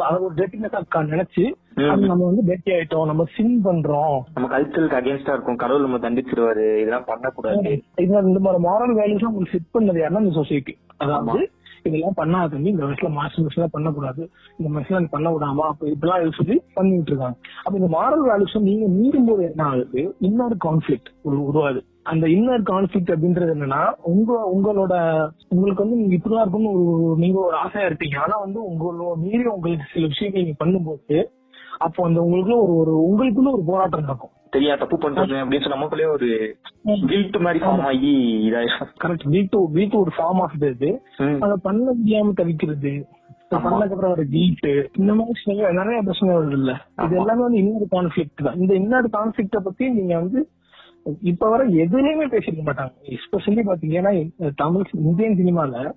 அது 0.09 0.21
ஒரு 0.27 0.35
டெர்ட்டினஸ் 0.39 0.77
நினைச்சு. 1.15 1.45
அது 1.93 2.07
நம்ம 2.11 2.23
வந்து 2.29 2.45
டெர்ட்டி 2.49 2.73
ஆயிட்டோம். 2.77 3.09
நம்ம 3.11 3.25
சின் 3.35 3.59
பண்றோம். 3.67 4.17
நம்ம 4.35 4.49
கல்ச்சருக்கு 4.53 4.99
அகேன்ஸ்டா 5.01 5.35
இருக்கும். 5.35 5.61
கடவுள் 5.63 5.87
நம்ம 5.87 5.99
தண்டிச்சிருவாரு 6.05 6.65
இதெல்லாம் 6.83 7.09
பண்ணக்கூடாது. 7.13 7.73
இது 8.05 8.23
இந்த 8.31 8.41
மாதிரி 8.47 8.65
மாரல் 8.69 8.99
வேல்யூஸ் 9.01 9.29
உங்களுக்கு 9.31 9.55
செட் 9.57 9.75
பண்ணது 9.77 10.03
யாருன்னா 10.03 10.25
இந்த 10.25 10.37
சொசைட்டி 10.41 10.75
அதாவது 11.05 11.43
இதெல்லாம் 11.83 12.17
பண்ணாத 12.17 12.51
தம்பி. 12.53 12.71
இந்த 12.71 12.85
வயசுல 12.85 13.11
மாஸ்டர் 13.19 13.55
எல்லாம் 13.55 13.75
பண்ணக்கூடாது. 13.77 14.23
இந்த 14.59 14.71
மிஷன் 14.79 15.09
பண்ண 15.11 15.29
விடாமா 15.31 15.67
அப்ப 15.73 15.89
இப்படிலாம் 15.93 16.21
இது 16.23 16.39
சொல்லி 16.41 16.57
பண்ணிட்டு 16.75 17.13
இருக்காங்க. 17.13 17.39
அப்ப 17.65 17.75
இந்த 17.79 17.91
மாரல் 17.99 18.27
வேல்யூஸ் 18.31 18.67
நீங்க 18.71 18.87
மீறும் 18.99 19.29
போது 19.31 19.45
என்ன 19.51 19.65
ஆகுது? 19.65 20.03
இன்னொரு 20.19 20.57
கான்ஃபிளிக் 20.65 21.11
உருவாது 21.23 21.83
அந்த 22.03 22.27
இன்னர் 22.27 22.63
கான்ஃபிளிக் 22.71 23.13
அப்படின்றது 23.15 23.55
என்னன்னா 23.57 23.81
உங்க 24.13 24.31
உங்களோட 24.55 24.95
உங்களுக்கு 25.49 25.83
வந்து 25.85 25.99
நீங்க 26.01 26.15
இப்படிலாம் 26.17 26.45
இருக்கும்னு 26.45 26.73
ஒரு 26.73 27.17
நீங்க 27.17 27.39
ஒரு 27.41 27.57
ஆசையா 27.57 27.89
இருப்பீங்க. 27.89 28.17
ஆனா 28.19 28.37
வந்து 28.39 28.61
உங்களோட 28.71 29.17
மீறி 29.25 29.45
உங்களுக்கு 29.45 29.93
சில 29.93 30.07
விஷயங்கள் 30.07 30.43
நீங்க 30.43 30.59
பண்ணும்போது 30.65 31.19
அப்போ 31.79 32.01
அந்த 32.07 32.21
உங்களுக்குள்ள 32.21 32.59
ஒரு 32.65 32.75
ஒரு 32.77 32.95
உங்களுக்குள்ள 33.09 33.53
ஒரு 33.53 33.65
போராட்டம் 33.67 34.01
நடக்கும். 34.01 34.35
தெரியா 34.53 34.79
தப்பு 34.79 34.97
பண்றது 34.97 35.35
அப்படின்னு 35.37 35.61
சொல்லி 35.61 35.69
நமக்குள்ளே 35.69 36.05
ஒரு 36.07 36.29
கில்ட் 37.07 37.37
மாதிரி 37.37 37.65
ஃபார்ம் 37.65 37.83
ஆகி 37.83 38.13
இதாயிரும் 38.49 38.89
கரெக்ட் 39.05 39.29
வீட்டு 39.29 39.71
வீட்டு 39.71 39.99
ஒரு 39.99 40.11
ஃபார்ம் 40.17 40.43
இது 40.73 40.91
ம். 41.19 41.41
அதை 41.41 41.57
பண்ண 41.63 41.93
முடியாம 41.93 42.33
தவிக்கிறது. 42.37 42.93
ஆமா. 43.51 43.63
பண்ணதுக்கு 43.65 43.95
அப்புறம் 43.95 44.11
ஒரு 44.11 44.25
கில்ட் 44.27 44.67
இந்த 44.97 45.15
மாதிரி 45.15 45.33
நிறைய 45.73 46.03
பிரச்சனை 46.03 46.35
வருது 46.35 46.51
இல்ல. 46.51 46.73
இது. 47.05 47.17
எல்லாமே 47.17 47.43
வந்து 47.43 47.59
இன்னொரு 47.59 47.87
கான்ஃபிளிக்ட் 47.91 48.45
தான். 48.45 48.57
இந்த 48.57 48.75
இன்னொரு 48.75 49.09
கான்ஃபிளிக்ட 49.13 49.59
பத்தி 49.59 49.89
நீங்க 49.89 50.19
வந்து 50.19 50.41
இப்ப 51.23 51.49
வர 51.49 51.67
எதுலயுமே 51.67 52.27
பேசிக்க 52.29 52.61
மாட்டாங்க. 52.63 52.93
எஸ்பெஷலி 53.11 53.63
பாத்தீங்கன்னா 53.63 54.13
தமிழ் 54.57 54.83
இந்தியன் 54.95 55.37
சினிமால. 55.37 55.93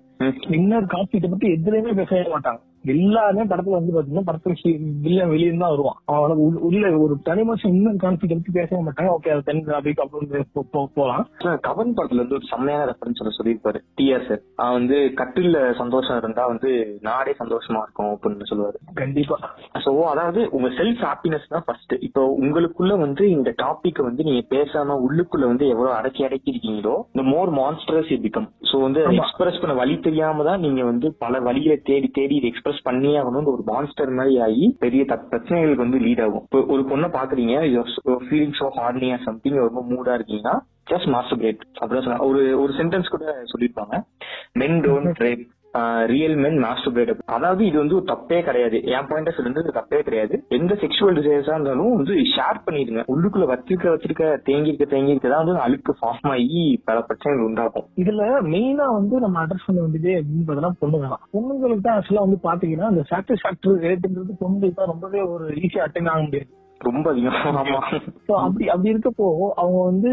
இன்னொரு 0.50 0.84
கான்ஃபிளிக்ட 0.84 1.28
பத்தி 1.28 1.48
எதுலயுமே 1.52 1.94
பேசவே 1.94 2.32
மாட்டாங்க. 2.32 2.60
எல்லாருமே 2.84 3.42
படத்துல 3.42 3.70
வந்து 3.70 4.02
பாத்தீங்கன்னா 4.02 4.22
படத்துல 4.26 4.78
வில்லன் 5.00 5.28
வெளியே 5.28 5.50
தான் 5.50 5.68
வருவான். 5.68 5.96
அவனுக்கு 6.04 6.64
உள்ள- 6.66 6.98
ஒரு 6.98 7.16
தனி 7.22 7.42
மனுஷன் 7.42 7.66
இன்னொரு 7.66 7.96
கான்ஃபிளிக்ட் 7.96 8.28
பத்தி 8.28 8.50
பேசவே 8.52 8.82
மாட்டாங்க. 8.82 9.16
ஓகே 9.20 9.28
அது 9.28 9.42
தனி 9.42 9.64
அப்படி 9.64 9.94
அப்படின்னு 9.94 10.86
போலாம். 10.94 11.28
கவன் 11.60 11.94
படத்துல 11.94 12.14
இருந்து 12.14 12.34
ஒரு 12.34 12.44
செம்மையான 12.50 12.84
ரெஃபரன்ஸ் 12.84 13.22
ஒன்று 13.22 13.34
சொல்லியிருப்பாரு. 13.38 14.00
டிஆர் 14.00 14.28
சார் 14.28 14.40
அவன் 14.56 14.72
வந்து 14.72 14.96
கட்டில்ல 14.96 15.74
சந்தோஷம் 15.74 16.18
இருந்தா 16.18 16.46
வந்து 16.46 16.98
நாடே 17.00 17.34
சந்தோஷமா 17.38 17.82
இருக்கும் 17.82 18.06
அப்படின்னு 18.06 18.42
சொல்லுவாரு. 18.50 18.74
கண்டிப்பா. 18.94 19.38
சோ 19.84 20.02
அதாவது 20.02 20.48
உங்க 20.50 20.68
செல்ஃப் 20.68 21.06
ஹாப்பினஸ் 21.10 21.48
தான் 21.48 21.62
ஃபர்ஸ்ட் 21.66 21.94
இப்போ 22.00 22.36
உங்களுக்குள்ள 22.40 22.98
வந்து 22.98 23.30
இந்த 23.30 23.54
டாபிக் 23.62 24.02
வந்து 24.02 24.24
நீங்க 24.24 24.56
பேசாம 24.56 24.98
உள்ளுக்குள்ள 25.08 25.46
வந்து 25.46 25.68
எவ்வளவு 25.68 25.94
அடக்கி 25.94 26.24
அடக்கி 26.24 26.50
இருக்கீங்களோ 26.52 27.02
இந்த 27.12 27.22
மோர் 27.22 27.52
மான்ஸ்டர்ஸ் 27.52 28.12
பிகம் 28.14 28.48
சோ 28.72 28.80
வந்து. 28.80 29.02
எக்ஸ்பிரஸ் 29.02 29.60
பண்ண 29.60 29.76
வழி 29.76 29.98
தெரியாம 29.98 30.44
தான் 30.44 30.60
நீங்க 30.60 30.84
வந்து 30.84 31.14
பல 31.18 31.40
வழிகளை 31.40 31.82
தேடி 31.82 32.08
தேடி 32.08 32.34
இதை 32.34 32.48
எக்ஸ்பிரஸ் 32.48 32.73
பண்ணியே 32.82 33.16
ஆகணும் 33.18 33.50
ஒரு 33.54 33.62
மான்ஸ்டர் 33.66 34.10
மாதிரி 34.10 34.38
ஆகி 34.38 34.76
பெரிய 34.78 35.04
பிரச்சனைகளுக்கு 35.08 35.84
வந்து 35.86 35.98
லீட் 35.98 36.22
ஆகும். 36.26 36.44
இப்போ 36.46 36.60
ஒரு 36.74 36.82
பொண்ணை 36.90 37.08
பாக்குறீங்க 37.18 37.54
ஃபீலிங் 38.26 38.56
சோ 38.60 38.68
ஹார்னி 38.78 39.08
சம்திங் 39.24 39.58
ரொம்ப 39.68 39.82
மூடா 39.90 40.14
இருக்கீங்கன்னா 40.18 40.56
ஜஸ்ட் 40.90 41.10
மாஸ்டர் 41.14 41.38
பிரேட் 41.38 41.62
அப்படின்னு 41.80 42.04
சொன்னா 42.06 42.24
ஒரு 42.28 42.60
ஒரு 42.62 42.72
சென்டென்ஸ் 42.72 43.12
கூட 43.14 43.24
சொல்லியிருப்பாங்க. 43.52 43.94
Men 44.52 44.80
don't 44.86 45.22
rape 45.26 45.44
real 46.06 46.36
men 46.36 46.58
masturbate 46.64 47.12
அதாவது 47.36 47.62
இது 47.66 47.76
வந்து 47.78 47.96
ஒரு 47.96 48.06
தப்பே 48.12 48.38
கிடையாது. 48.42 48.76
என் 48.94 49.08
பாயிண்ட் 49.08 49.28
ஆஃப் 49.28 49.38
இருந்து 49.38 49.62
இது 49.64 49.72
தப்பே 49.72 50.00
கிடையாது. 50.02 50.34
எந்த 50.48 50.72
செக்ஷுவல் 50.74 51.16
டிசைர்ஸா 51.18 51.54
இருந்தாலும் 51.56 51.94
வந்து 51.96 52.14
ஷேர் 52.34 52.64
பண்ணிடுங்க. 52.66 53.02
உள்ளுக்குள்ள 53.12 53.46
வச்சிருக்க 53.52 53.94
வச்சிருக்க 53.94 54.26
தேங்கி 54.48 54.70
இருக்க 54.72 54.84
தேங்கி 54.84 55.14
இருக்க 55.14 55.28
தான் 55.28 55.44
வந்து 55.44 55.64
அழுக்கு 55.66 55.94
ஃபார்ம் 56.00 56.30
ஆகி 56.34 56.80
பல 56.84 57.00
பிரச்சனைகள் 57.00 57.46
உண்டாகும். 57.48 57.86
இதுல 57.96 58.22
மெயினா 58.54 58.88
வந்து 58.98 59.18
நம்ம 59.20 59.42
அட்ரஸ் 59.44 59.66
பண்ண 59.66 59.80
வேண்டியதே 59.80 60.16
அப்படின்னு 60.20 60.46
பார்த்தோம்னா 60.46 60.74
பொண்ணுங்க 60.82 61.08
தான். 61.08 61.24
பொண்ணுங்களுக்கு 61.32 61.86
தான் 61.88 61.96
ஆக்சுவலா 61.98 62.26
வந்து 62.26 62.40
பாத்தீங்கன்னா 62.48 62.90
அந்த 62.92 63.04
சாட்டிஸ்பாக்டரி 63.12 63.78
ரேட்டுன்றது 63.86 64.40
பொண்ணுங்களுக்கு 64.42 64.80
தான் 64.80 64.92
ரொம்பவே 64.94 65.22
ஒரு 65.34 65.46
ஈஸியா 65.64 65.86
அட்டன் 65.86 66.12
ஆக 66.14 66.22
முடியாது. 66.22 66.50
ரொம்ப 66.80 67.10
அதிகம். 67.10 67.34
அப்படி 68.44 68.64
அப்படி 68.68 68.92
இருக்கப்போ 68.92 69.26
அவங்க 69.56 69.80
வந்து 69.84 70.10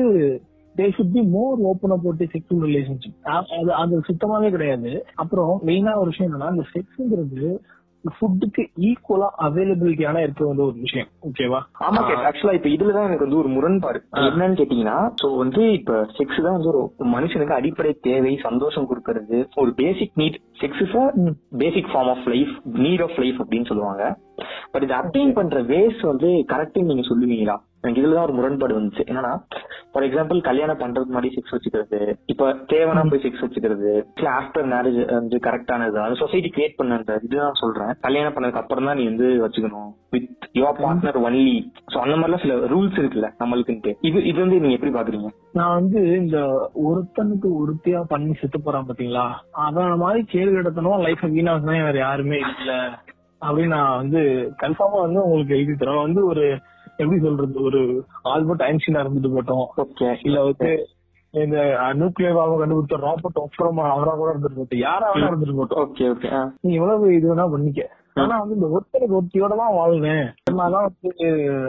they 0.76 0.88
should 0.96 1.14
be 1.14 1.22
more 1.36 1.60
open 1.72 1.96
about 1.98 2.24
sexual 2.34 2.66
relationship 2.70 3.30
அது 3.58 3.74
அது 3.82 4.04
சுத்தமாவே 4.10 4.50
கிடையாது. 4.50 4.92
அப்புறம் 5.16 5.54
மெயினா 5.66 5.94
ஒரு 5.98 6.12
விஷயம் 6.14 6.32
என்னன்னா 6.32 6.52
இந்த 6.56 6.68
செக்ஸ்ங்கிறது 6.74 7.52
ஃபுட்டுக்கு 8.04 8.64
ஈக்குவலா 8.88 9.28
அவைலபிலிட்டியான 9.46 10.22
இருக்க 10.22 10.42
வேண்டிய 10.46 10.68
ஒரு 10.68 10.78
விஷயம். 10.86 11.10
ஓகேவா 11.28 11.60
ஆமா 11.88 12.00
ஆக்சுவலா 12.30 12.56
இப்ப 12.58 12.70
இதுலதான் 12.70 13.08
எனக்கு 13.08 13.26
வந்து 13.26 13.38
ஒரு 13.38 13.50
முரண்பாடு. 13.56 14.00
என்னன்னு 14.22 14.58
கேட்டீங்கன்னா 14.62 14.96
சோ 15.22 15.28
வந்து 15.38 15.64
இப்ப 15.72 16.00
செக்ஸ் 16.18 16.42
தான் 16.42 16.56
வந்து 16.58 16.72
ஒரு 16.72 16.82
மனுஷனுக்கு 17.16 17.58
அடிப்படை 17.58 17.92
தேவை 18.02 18.34
சந்தோஷம் 18.48 18.88
கொடுக்கறது. 18.92 19.38
ஒரு 19.56 19.74
basic 19.74 20.18
need 20.18 20.40
sex 20.62 20.82
is. 20.86 20.96
Basic 21.58 21.92
form 21.94 22.12
of 22.16 22.28
life 22.34 22.56
need 22.86 23.04
of 23.08 23.20
life 23.24 23.40
அப்படின்னு 23.44 23.70
சொல்லுவாங்க. 23.72 24.04
பட் 24.72 24.84
இது 24.84 24.94
அப்டைன் 24.94 25.34
பண்ற 25.34 25.62
வேஸ் 25.74 26.02
வந்து 26.06 26.30
கரெக்ட் 26.54 26.88
நீங்க 26.90 27.04
சொல்லுவீங்களா? 27.10 27.58
எனக்கு 27.84 28.02
இதுலதான் 28.02 28.26
ஒரு 28.28 28.34
முரண்பாடு 28.34 28.74
வந்துச்சு. 28.80 29.04
என்னன்னா 29.10 29.32
ஃபார் 29.92 30.04
எக்ஸாம்பிள் 30.04 30.40
கல்யாணம் 30.42 30.80
பண்றதுக்கு 30.80 31.14
முன்னாடி 31.14 31.30
செக்ஸ் 31.36 31.54
வச்சுக்கிறது 31.56 32.00
இப்ப 32.26 32.52
தேவைனா 32.74 33.04
போய் 33.10 33.24
செக்ஸ் 33.24 33.44
வச்சுக்கிறது 33.46 33.92
ஆஃப்டர் 34.40 34.68
மேரேஜ் 34.74 35.00
வந்து 35.14 35.38
கரெக்டானது 35.48 35.98
அது 36.04 36.16
சொசைட்டி 36.16 36.52
கிரியேட் 36.56 36.78
பண்ண 36.78 37.00
இதுதான் 37.24 37.60
சொல்றேன். 37.62 37.92
கல்யாணம் 38.02 38.36
பண்ணதுக்கு 38.36 38.62
அப்புறம் 38.64 38.86
தான் 38.86 38.98
நீ 38.98 39.06
வந்து 39.12 39.28
வச்சுக்கணும். 39.46 39.90
With 40.14 40.30
your 40.54 40.80
partner 40.84 41.20
only 41.28 41.58
so 41.94 41.98
அந்த 42.04 42.16
மாதிரிலாம் 42.16 42.44
சில 42.46 42.56
ரூல்ஸ் 42.74 43.00
இருக்குல்ல 43.02 43.30
நம்மளுக்குன்ட்டு. 43.42 43.94
இது 44.02 44.20
இது 44.32 44.40
வந்து 44.40 44.60
நீங்க 44.60 44.78
எப்படி 44.78 44.94
பாக்குறீங்க? 44.98 45.30
நான் 45.60 45.78
வந்து 45.80 46.02
இந்த 46.22 46.38
ஒருத்தனுக்கு 46.88 47.50
ஒருத்தியா 47.62 48.02
பண்ணி 48.14 48.34
செத்து 48.42 48.62
போறான் 48.62 48.88
பாத்தீங்களா? 48.90 49.26
அவன் 49.68 49.98
மாதிரி 49.98 50.22
கேள்வி 50.36 50.58
எடுத்தனும் 50.58 51.06
லைஃப் 51.08 51.26
வீணாக்குதான் 51.38 51.88
வேற 51.90 51.98
யாருமே 51.98 52.40
இல்ல. 52.50 52.74
அப்படின்னு 53.42 53.68
நான் 53.68 53.98
வந்து 53.98 54.20
கன்ஃபார்மா 54.62 55.02
வந்து 55.02 55.24
உங்களுக்கு 55.24 55.56
எழுதி 55.56 55.72
தரேன். 55.72 56.02
வந்து 56.02 56.26
ஒரு 56.26 56.60
எப்படி 56.98 57.22
சொல்றது 57.22 57.62
ஒரு 57.62 58.04
ஆல்பர்ட் 58.22 58.62
ஐன்ஸ்டீனா 58.62 59.02
இருந்துட்டு 59.04 59.38
போட்டோம். 59.38 59.66
ஓகே. 59.78 60.18
இல்ல 60.24 60.44
வந்து 60.44 60.88
இந்த 61.30 61.58
நியூக்ளியர் 61.94 62.40
கண்டுபிடிச்ச 62.54 62.96
ராபர்ட் 62.96 63.40
ஒப்ரோமா 63.40 63.90
அவரா 63.90 64.16
கூட 64.16 64.36
இருந்துட்டு 64.36 64.60
போட்டோம். 64.60 64.78
யாரா 64.78 65.14
வேணா 65.14 65.18
இருந்துட்டு 65.18 65.60
போட்டோம். 65.60 65.88
ஓகே 65.88 66.14
ஓகே 66.14 66.52
நீ 66.62 66.74
எவ்வளவு 66.74 67.16
இது 67.16 67.36
வேணா 67.36 67.52
பண்ணிக்க. 67.52 67.90
ஆனா 68.14 68.40
வந்து 68.40 68.56
இந்த 68.56 68.68
ஒருத்தருக்கு 68.76 69.18
ஒருத்தியோட 69.20 69.58
தான் 69.58 69.74
வாழ்வேன். 69.74 70.34
அதனாலதான் 70.52 70.88
வந்து 70.88 71.12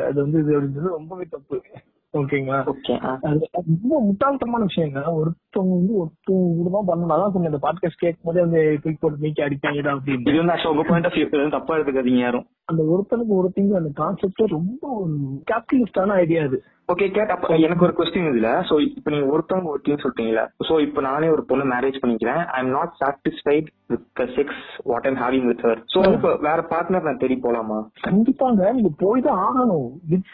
அது 0.05 0.15
வந்து 0.15 0.41
இது 0.41 0.61
அப்படின்றது 0.61 0.89
ரொம்பவே 0.89 1.25
தப்பு. 1.31 1.63
ஓகேங்களா? 2.13 2.65
ரொம்ப 3.53 4.03
முட்டாள்தனமான 4.03 4.67
விஷயங்க. 4.77 5.15
ஒரு 5.15 5.33
ஒருத்தவங்க 5.53 5.79
வந்து 5.81 5.95
ஒருத்தவங்க 6.03 6.57
கூட 6.59 6.71
தான் 6.75 6.89
பண்ணணும். 6.89 7.15
அதான் 7.15 7.33
சொன்னேன் 7.33 7.53
இந்த 7.53 7.63
பாட்காஸ்ட் 7.67 8.03
கேட்கும் 8.03 8.29
போதே 8.29 8.45
அந்த 8.47 8.59
கிளிக் 8.83 9.01
போட்டு 9.03 9.25
நீக்கி 9.25 9.43
அடிப்பாங்கடா 9.47 9.95
அப்படின்னு. 9.97 10.29
இது 10.31 10.41
வந்து 10.43 10.71
உங்க 10.73 10.85
பாயிண்ட் 10.91 11.09
ஆஃப் 11.09 11.17
வியூ 11.19 11.49
தப்பா 11.57 11.77
எடுத்துக்காதீங்க 11.77 12.23
யாரும். 12.27 12.47
அந்த 12.71 12.83
ஒருத்தனுக்கு 12.93 13.35
ஒருத்தங்க 13.39 13.75
அந்த 13.81 13.91
கான்செப்டே 14.03 14.47
ரொம்ப 14.59 14.83
ஒரு 15.01 15.15
கேபிட்டலிஸ்டான 15.51 16.17
ஐடியா 16.25 16.43
அது. 16.49 16.59
ஓகே 16.93 17.07
கேட் 17.17 17.33
அப்ப 17.35 17.57
எனக்கு 17.67 17.85
ஒரு 17.87 17.95
கொஸ்டின் 17.99 18.29
இதுல. 18.31 18.49
சோ 18.69 18.75
இப்ப 18.87 19.11
நீங்க 19.15 19.27
ஒருத்தவங்க 19.35 19.71
ஒருத்தையும் 19.75 20.03
சொல்லிட்டீங்களா 20.03 20.45
சோ 20.69 20.75
இப்ப 20.87 21.05
நானே 21.09 21.29
ஒரு 21.35 21.43
பொண்ணு 21.51 21.65
மேரேஜ் 21.75 22.01
பண்ணிக்கிறேன். 22.03 22.43
I 22.57 22.61
am 22.65 22.73
not 22.79 22.97
satisfied 23.03 23.69
with 23.93 24.25
sex 24.39 24.65
what 24.91 25.07
I'm 25.11 25.21
having 25.25 25.47
with 25.51 25.65
her 25.69 25.83
so 25.95 26.01
இப்ப 26.17 26.35
வேற 26.49 26.59
பார்ட்னர் 26.73 27.09
நான் 27.09 27.23
தேடி 27.25 27.39
போலாமா? 27.47 27.79
கண்டிப்பாங்க 28.09 28.73
நீங்க 28.79 28.93
போய் 29.05 29.27
தான் 29.29 29.43
ஆகணும். 29.47 29.89
வித் 30.13 30.29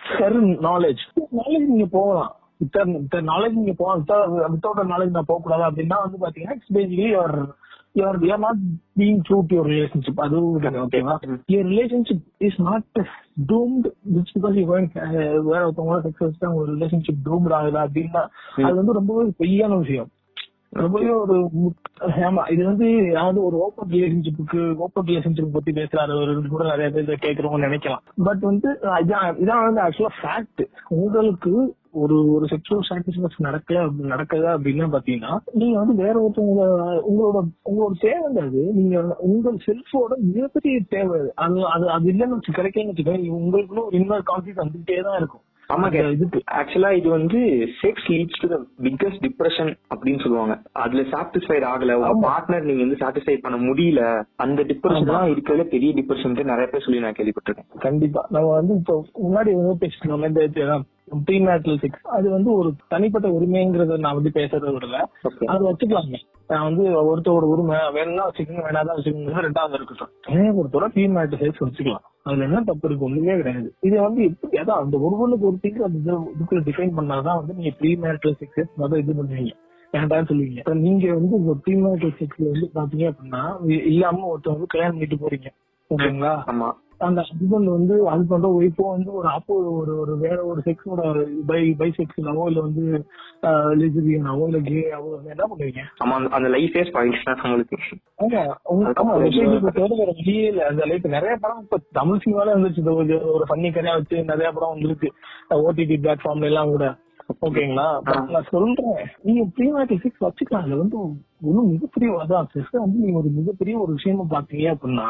நாலேஜ் 0.70 1.04
நாலேஜ் 1.40 1.70
நீங்க 1.74 1.88
போகலாம். 1.98 2.32
வித் 2.60 2.78
நாலேஜ் 3.30 3.58
நீங்க 3.60 3.74
போகலாம் 3.78 4.04
வித்தவுட் 4.52 4.92
நாலேஜ் 4.94 5.16
நான் 5.16 5.30
போக 5.32 5.40
கூடாது 5.40 5.66
அப்படின்னா 5.68 5.98
வந்து 6.04 6.20
பாத்தீங்கன்னா 6.24 6.56
it's 6.58 6.76
basically 6.76 7.08
your 7.12 7.36
your 7.96 8.18
you're 8.22 8.44
not 8.44 8.60
being 9.00 9.20
true 9.28 9.38
to 9.46 9.56
your 9.56 9.70
relationship 9.74 10.22
அது 10.24 10.42
ஓகேவா 10.82 11.14
your 11.52 11.70
relationship 11.72 12.26
is 12.48 12.60
not 12.68 13.00
doomed 13.52 13.88
just 14.16 14.36
because 14.36 14.58
you 14.60 14.66
வேற 15.48 15.62
ஒருத்தவங்களோட 15.66 16.12
உங்க 16.50 16.68
ரிலேஷன்ஷிப் 16.76 17.24
டூம்ட் 17.28 17.56
ஆகுதா 17.60 17.82
அப்படின்னா 17.88 18.22
அது 18.66 18.76
வந்து 18.80 18.98
ரொம்பவே 19.00 19.26
பொய்யான 19.42 19.78
விஷயம். 19.84 20.10
ரொம்பவே 20.78 21.10
ஒரு 21.18 21.34
ஆமா 22.26 22.42
இது 22.52 22.62
வந்து 22.64 22.86
வந்து 23.18 23.42
ஒரு 23.44 23.56
ஓப்பன் 23.66 23.90
ரிலேஷன்ஷிப்புக்கு 23.94 24.60
ஓப்பன் 24.84 25.06
ரிலேஷன்ஷிப் 25.06 25.54
பத்தி 25.54 25.72
பேசுறாரு 25.72 26.16
கூட 26.54 26.64
நிறைய 26.70 26.88
பேர் 26.96 27.22
கேட்கறவங்க 27.24 27.60
நினைக்கலாம். 27.66 28.02
பட் 28.26 28.42
வந்து 28.50 28.68
இதான் 29.42 29.64
வந்து 29.66 29.82
ஆக்சுவலா 29.86 30.12
ஃபேக்ட் 30.20 30.62
உங்களுக்கு 30.98 31.52
ஒரு 31.92 32.32
ஒரு 32.32 32.46
செக்ஷுவல் 32.46 32.88
சாட்டிஸ்பேக்ஷன் 32.88 33.46
நடக்கல 33.48 33.84
நடக்குதா 34.02 34.50
அப்படின்னா 34.58 34.88
பாத்தீங்கன்னா 34.94 35.38
நீங்க 35.52 35.78
வந்து 35.78 35.94
வேற 35.94 36.20
ஒருத்தவங்க 36.20 36.64
உங்களோட 37.08 37.48
உங்களோட 37.64 37.92
தேவைங்க 38.00 38.40
அது 38.40 38.72
நீங்க 38.74 39.16
உங்கள் 39.18 39.58
செல்ஃபோட 39.66 40.16
மிகப்பெரிய 40.34 40.80
தேவை 40.88 41.20
அது. 41.20 41.60
அது 41.64 41.90
அது 41.90 42.12
இல்லைன்னு 42.12 42.28
வச்சு 42.28 42.52
கிடைக்கலன்னு 42.52 42.92
வச்சுக்கோங்க. 42.92 43.36
உங்களுக்குள்ள 43.40 43.84
ஒரு 43.84 43.96
இன்னொரு 43.96 44.22
கான்ஃபிளிக் 44.26 44.62
வந்துகிட்டே 44.64 45.02
தான் 45.02 45.16
இருக்கும். 45.16 45.42
ஆமா 45.70 46.10
இதுக்கு. 46.10 46.42
ஆக்சுவலா 46.50 46.96
இது 46.96 47.08
வந்து 47.08 47.38
sex 47.82 48.06
leads 48.08 48.40
to 48.40 48.48
the 48.48 48.66
biggest 48.82 49.20
depression 49.20 49.76
அப்படின்னு 49.94 50.22
சொல்லுவாங்க. 50.22 50.60
அதுல 50.72 51.02
சாட்டிஸ்ஃபைட் 51.02 51.64
ஆகல. 51.64 51.92
உங்க. 51.92 52.28
பார்ட்னர் 52.28 52.62
நீங்க 52.62 52.84
வந்து 52.84 52.96
சாட்டிஸ்ஃபை 53.06 53.36
பண்ண 53.36 53.72
முடியல. 53.72 54.22
அந்த 54.36 54.62
டிப்ரெஷன். 54.62 55.04
தான் 55.04 55.28
இருக்கிறதுல 55.28 55.62
பெரிய 55.62 55.94
டிப்ரெஷன் 55.94 56.44
நிறைய 56.44 56.66
பேர் 56.66 56.82
சொல்லி 56.82 57.00
நான் 57.00 57.12
கேள்விப்பட்டிருக்கேன். 57.12 57.78
கண்டிப்பா. 57.78 58.26
நம்ம 58.30 58.52
வந்து 58.52 58.74
இப்போ 58.74 59.04
முன்னாடி 59.22 59.48
இந்த 59.48 60.80
ப்ரீமேட்டல் 61.10 61.76
செக்ஸ் 61.76 62.06
அது 62.06 62.30
வந்து 62.30 62.52
ஒரு 62.52 62.74
தனிப்பட்ட 62.88 63.28
உரிமைங்கிறத 63.28 63.98
நான் 63.98 64.14
வந்து 64.14 64.30
பேசுறது 64.34 64.76
விடல. 64.76 65.04
அது 65.44 65.72
வச்சுக்கலாங்க 65.72 66.14
நான் 66.48 66.74
வந்து 66.74 66.82
ஒருத்தரோட 66.84 67.40
உரிமை 67.40 67.76
வேணும்னா 67.92 68.30
வச்சுக்கோங்க 68.30 68.62
வேணாதான் 68.70 69.00
வச்சுக்கோங்க 69.00 69.38
ரெண்டாவது 69.40 69.72
இருக்கட்டும் 69.72 70.08
ஏன் 70.28 70.54
பொறுத்தவரை 70.54 70.90
ப்ரீமேட்டல் 70.94 71.42
செக்ஸ் 71.42 71.60
வச்சுக்கலாம். 71.60 72.06
அதுல 72.22 72.44
என்ன 72.44 72.62
தப்பு 72.62 72.88
இருக்கு 72.88 73.04
ஒண்ணுமே 73.04 73.36
கிடையாது. 73.36 73.74
இது 73.80 74.00
வந்து 74.00 74.24
எப்படி 74.24 74.58
அதான் 74.58 74.82
அந்த 74.82 74.98
ஒருவனுக்கு 74.98 75.52
ஒருத்திக்கு 75.52 75.82
அந்த 75.82 76.12
இது- 76.12 76.16
இதுக்குள்ள 76.16 76.58
டிஃபைன் 76.58 76.92
பண்ணாதான் 76.96 77.44
வந்து 77.46 77.54
நீங்க 77.54 77.76
ப்ரீமேட்டல் 77.80 78.34
செக்ஸ் 78.40 78.68
முதல்ல 78.78 78.96
இது 78.96 79.12
பண்ணுவீங்க. 79.12 79.52
வேண்டாம்னு 79.92 80.28
சொல்லுவீங்க. 80.28 80.74
நீங்க 80.74 81.14
வந்து 81.14 81.36
உங்க 81.36 81.54
ப்ரீமேட்டல் 81.66 82.12
செக்ஸ்ல 82.18 82.52
வந்து 82.52 82.70
பாத்தீங்க 82.74 83.00
அப்படின்னா 83.00 83.70
இல்லாம 83.86 84.36
ஒருத்தவங்க 84.36 84.50
வந்து 84.50 84.66
கல்யாணம் 84.66 84.98
பண்ணிட்டு 84.98 85.28
போறீங்க. 85.28 85.46
ஓகேங்களா? 85.96 86.40
ஆமா. 86.46 86.72
அந்த 86.98 87.20
ஹஸ்பண்ட் 87.20 87.64
வந்து 87.64 88.10
ஹஸ்பண்ட் 88.10 88.48
ஒய்ஃபோ 88.50 88.86
வந்து 88.90 89.12
ஒரு 89.12 89.28
அப்போ 89.28 89.54
ஒரு 89.54 89.98
ஒரு 89.98 90.18
வேற 90.18 90.44
ஒரு 90.44 90.62
செக்ஸோட 90.64 91.02
பை 91.46 91.74
பை 91.74 91.92
செக்ஸ்லாவோ 91.96 92.46
இல்ல 92.46 92.60
வந்து 92.60 93.04
லிசிபியனாவோ 93.74 94.48
இல்ல 94.48 94.58
கேயாவோ 94.60 95.10
என்ன 95.26 95.46
பண்ணுவீங்க? 95.46 95.80
ஆமா 96.04 96.14
அந்த- 96.18 96.28
அந்த 96.30 96.48
லைஃபே 96.48 96.82
ஸ்பாயில்ஸ் 96.84 97.24
தான் 97.24 97.50
உங்களுக்கு 97.50 97.76
ஆமா 99.02 99.16
வேற 99.88 100.12
வழியே 100.12 100.46
இல்ல. 100.46 100.66
அந்த 100.66 100.84
லைஃப் 100.84 101.06
நிறைய 101.06 101.36
படம் 101.40 101.60
இப்ப 101.60 101.78
தமிழ் 101.92 102.20
சினிமால 102.24 102.76
இந்த 102.76 102.90
ஒரு- 102.90 103.48
ஃபன்னி 103.48 103.70
கதையா 103.70 103.94
வச்சு 103.94 104.24
நிறைய 104.24 104.52
படம் 104.52 104.76
வந்துருக்கு. 104.76 105.08
ஓடிடி 105.50 105.96
பிளாட்ஃபார்ம்ல 105.98 106.44
எல்லாம் 106.44 106.68
கூட. 106.68 106.98
ஓகேங்களா? 107.46 107.86
நான் 108.34 108.46
சொல்றேன். 108.50 108.94
நீங்க 109.26 109.42
ப்ரீமேட்டிக் 109.56 110.04
சிக்ஸ் 110.04 110.24
வச்சுக்கலாம். 110.24 110.62
அதுல 110.62 110.78
வந்து 110.82 110.96
ஒன்னும் 111.48 111.68
மிகப்பெரிய 111.72 112.10
அதான் 112.22 112.48
செக்ஸ் 112.52 112.78
வந்து 112.82 113.02
நீங்க 113.02 113.18
ஒரு 113.20 113.30
மிகப்பெரிய 113.30 113.74
ஒரு 113.78 113.92
விஷயமா 113.96 114.24
பாத்தீங்க 114.32 114.66
அப்படின்னா. 114.74 115.06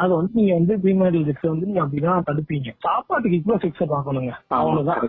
அத 0.00 0.08
வந்து 0.14 0.32
நீங்க 0.32 0.52
வந்து 0.54 0.74
ப்ரீமேரியல் 0.84 1.26
செக்ஸ் 1.28 1.50
வந்து 1.50 1.68
நீங்க 1.68 1.82
அப்படிதான் 1.84 2.26
தடுப்பீங்க. 2.30 2.70
சாப்பாட்டுக்கு 2.86 3.38
இப்போ 3.40 3.56
செக்ஸ 3.56 3.86
பாக்கணுங்க 3.92 4.32
அவ்வளவுதான். 4.58 5.00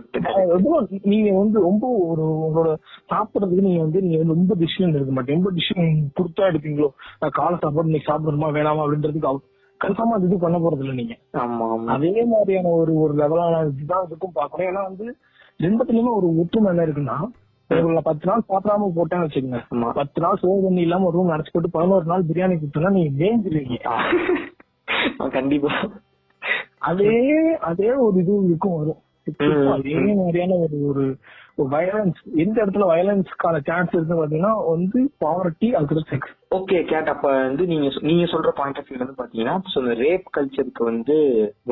அது 0.54 0.68
நீங்க 1.12 1.30
வந்து 1.38 1.60
ரொம்ப 1.60 1.86
ஒரு 2.08 2.24
உங்களோட 2.38 2.72
சாப்பிடுறதுக்கு 3.12 3.66
நீங்க 3.68 3.82
வந்து 3.82 4.02
நீங்க 4.06 4.18
ரொம்ப 4.34 4.54
டிசிஷன் 4.54 4.96
எடுக்க 4.96 5.12
மாட்டீங்க. 5.12 5.38
ரொம்ப 5.40 5.52
டிசிஷன் 5.58 5.88
கொடுத்தா 6.20 6.50
எடுப்பீங்களோ? 6.50 6.90
நான் 7.20 7.36
காலை 7.40 7.58
சாப்பாடு 7.58 7.90
நீங்க 7.90 8.08
சாப்பிடணுமா 8.10 8.50
வேணாமா 8.58 8.84
அப்படின்றதுக்கு 8.86 9.46
கன்ஃபார்மா 9.80 10.14
அது 10.14 10.26
இது 10.26 10.36
பண்ண 10.38 10.56
போறது 10.58 10.82
இல்ல 10.84 10.92
நீங்க 10.92 11.14
அதே 11.88 12.22
மாதிரியான 12.30 12.70
ஒரு 12.78 12.92
ஒரு 12.98 13.12
லெவலான 13.14 13.60
இதுதான் 13.68 14.06
இதுக்கும் 14.06 14.32
பாக்கணும் 14.32 14.68
ஏன்னா 14.70 14.82
வந்து 14.88 15.06
ரெண்டுத்துலயுமே 15.60 16.12
ஒரு 16.16 16.28
ஒற்றுமை 16.38 16.70
என்ன 16.70 16.86
இருக்குன்னா 16.86 17.16
உங்களை 17.70 18.00
பத்து 18.02 18.26
நாள் 18.26 18.44
சாப்பிடாம 18.46 18.86
போட்டேன்னு 18.94 19.24
வச்சுக்கோங்க. 19.24 19.58
பத்து 19.92 20.18
நாள் 20.20 20.38
சோறு 20.38 20.62
தண்ணி 20.62 20.80
இல்லாம 20.80 21.06
ஒரு 21.06 21.16
ரூம் 21.16 21.32
அடைச்சு 21.34 21.52
போட்டு 21.52 21.70
பதினோரு 21.70 22.06
நாள் 22.06 22.28
பிரியாணி 22.28 22.54
கொடுத்தோம்னா 22.56 22.92
நீங்க 22.94 23.80
ஆ, 25.18 25.26
கண்டிப்பா. 25.30 25.72
அதே 26.88 27.12
அதே 27.62 27.90
ஒரு 28.04 28.16
இது 28.20 28.34
இருக்கும் 28.44 28.78
வரும். 28.78 29.00
அதே 29.74 29.88
மாதிரியான 30.18 30.58
ஒரு 30.60 30.78
ஒரு 30.88 31.04
வயலன்ஸ் 31.70 32.20
எந்த 32.36 32.56
இடத்துல 32.62 32.86
வயலன்ஸ்க்கான 32.90 33.60
சான்ஸ் 33.66 33.94
இருக்கு 33.94 34.20
பாத்தீங்கன்னா 34.20 34.54
வந்து 34.68 35.00
பாவர்ட்டி 35.20 35.68
அதுக்கு 35.74 36.10
செக்ஸ் 36.12 36.34
ஓகே 36.50 36.78
கேட் 36.90 37.08
அப்ப 37.12 37.30
வந்து 37.38 37.64
நீங்க 37.70 37.88
நீங்க 38.08 38.24
சொல்ற 38.32 38.50
பாயிண்ட் 38.58 38.78
ஆஃப் 38.80 38.86
வியூ 38.88 38.98
வந்து 39.00 39.16
பாத்தீங்கன்னா 39.18 39.54
சோ 39.72 39.78
இந்த 39.82 39.94
ரேப் 40.02 40.24
கல்ச்சருக்கு 40.36 40.82
வந்து 40.88 41.16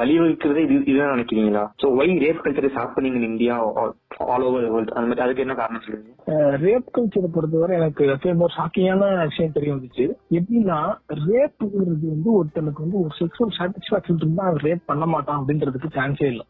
வழிவகுக்கிறதே 0.01 0.65
இது 0.65 0.75
இதுதான் 0.91 1.15
நினைக்கிறீங்களா? 1.15 1.63
So 1.83 1.87
why 1.99 2.09
rape 2.25 2.43
culture 2.45 2.67
is 2.69 2.99
in 3.11 3.29
India 3.31 3.55
all 4.33 4.45
over 4.49 4.67
world 4.75 4.93
அந்த 4.97 5.07
மாதிரி 5.07 5.25
அதுக்கு 5.27 5.45
என்ன 5.45 5.57
காரணம் 5.61 5.85
சொல்லுங்க. 5.87 6.13
ரேப் 6.65 6.93
கல்ச்சரை 6.97 7.31
பொறுத்தவரை 7.37 7.75
எனக்கு 7.81 8.11
ரொம்ப 8.27 8.51
ஷாக்கிங்கான 8.59 9.11
விஷயம் 9.31 9.57
தெரிய 9.57 9.73
வந்துச்சு. 9.77 10.07
எப்படின்னா 10.39 10.79
ரேப்புங்கிறது 11.27 12.07
வந்து 12.15 12.31
ஒருத்தனுக்கு 12.39 12.87
வந்து 12.87 13.01
ஒரு 13.05 13.13
செக்ஷுவல் 13.21 13.57
சாட்டிஸ்பாக்சன் 13.59 14.23
இருந்தா 14.23 14.47
அவன் 14.51 14.65
ரேப் 14.69 14.89
பண்ண 14.93 15.07
மாட்டான் 15.15 15.41
அப்படின்றதுக்கு 15.41 15.97
சான்ஸே 15.99 16.29
இல்லை. 16.35 16.47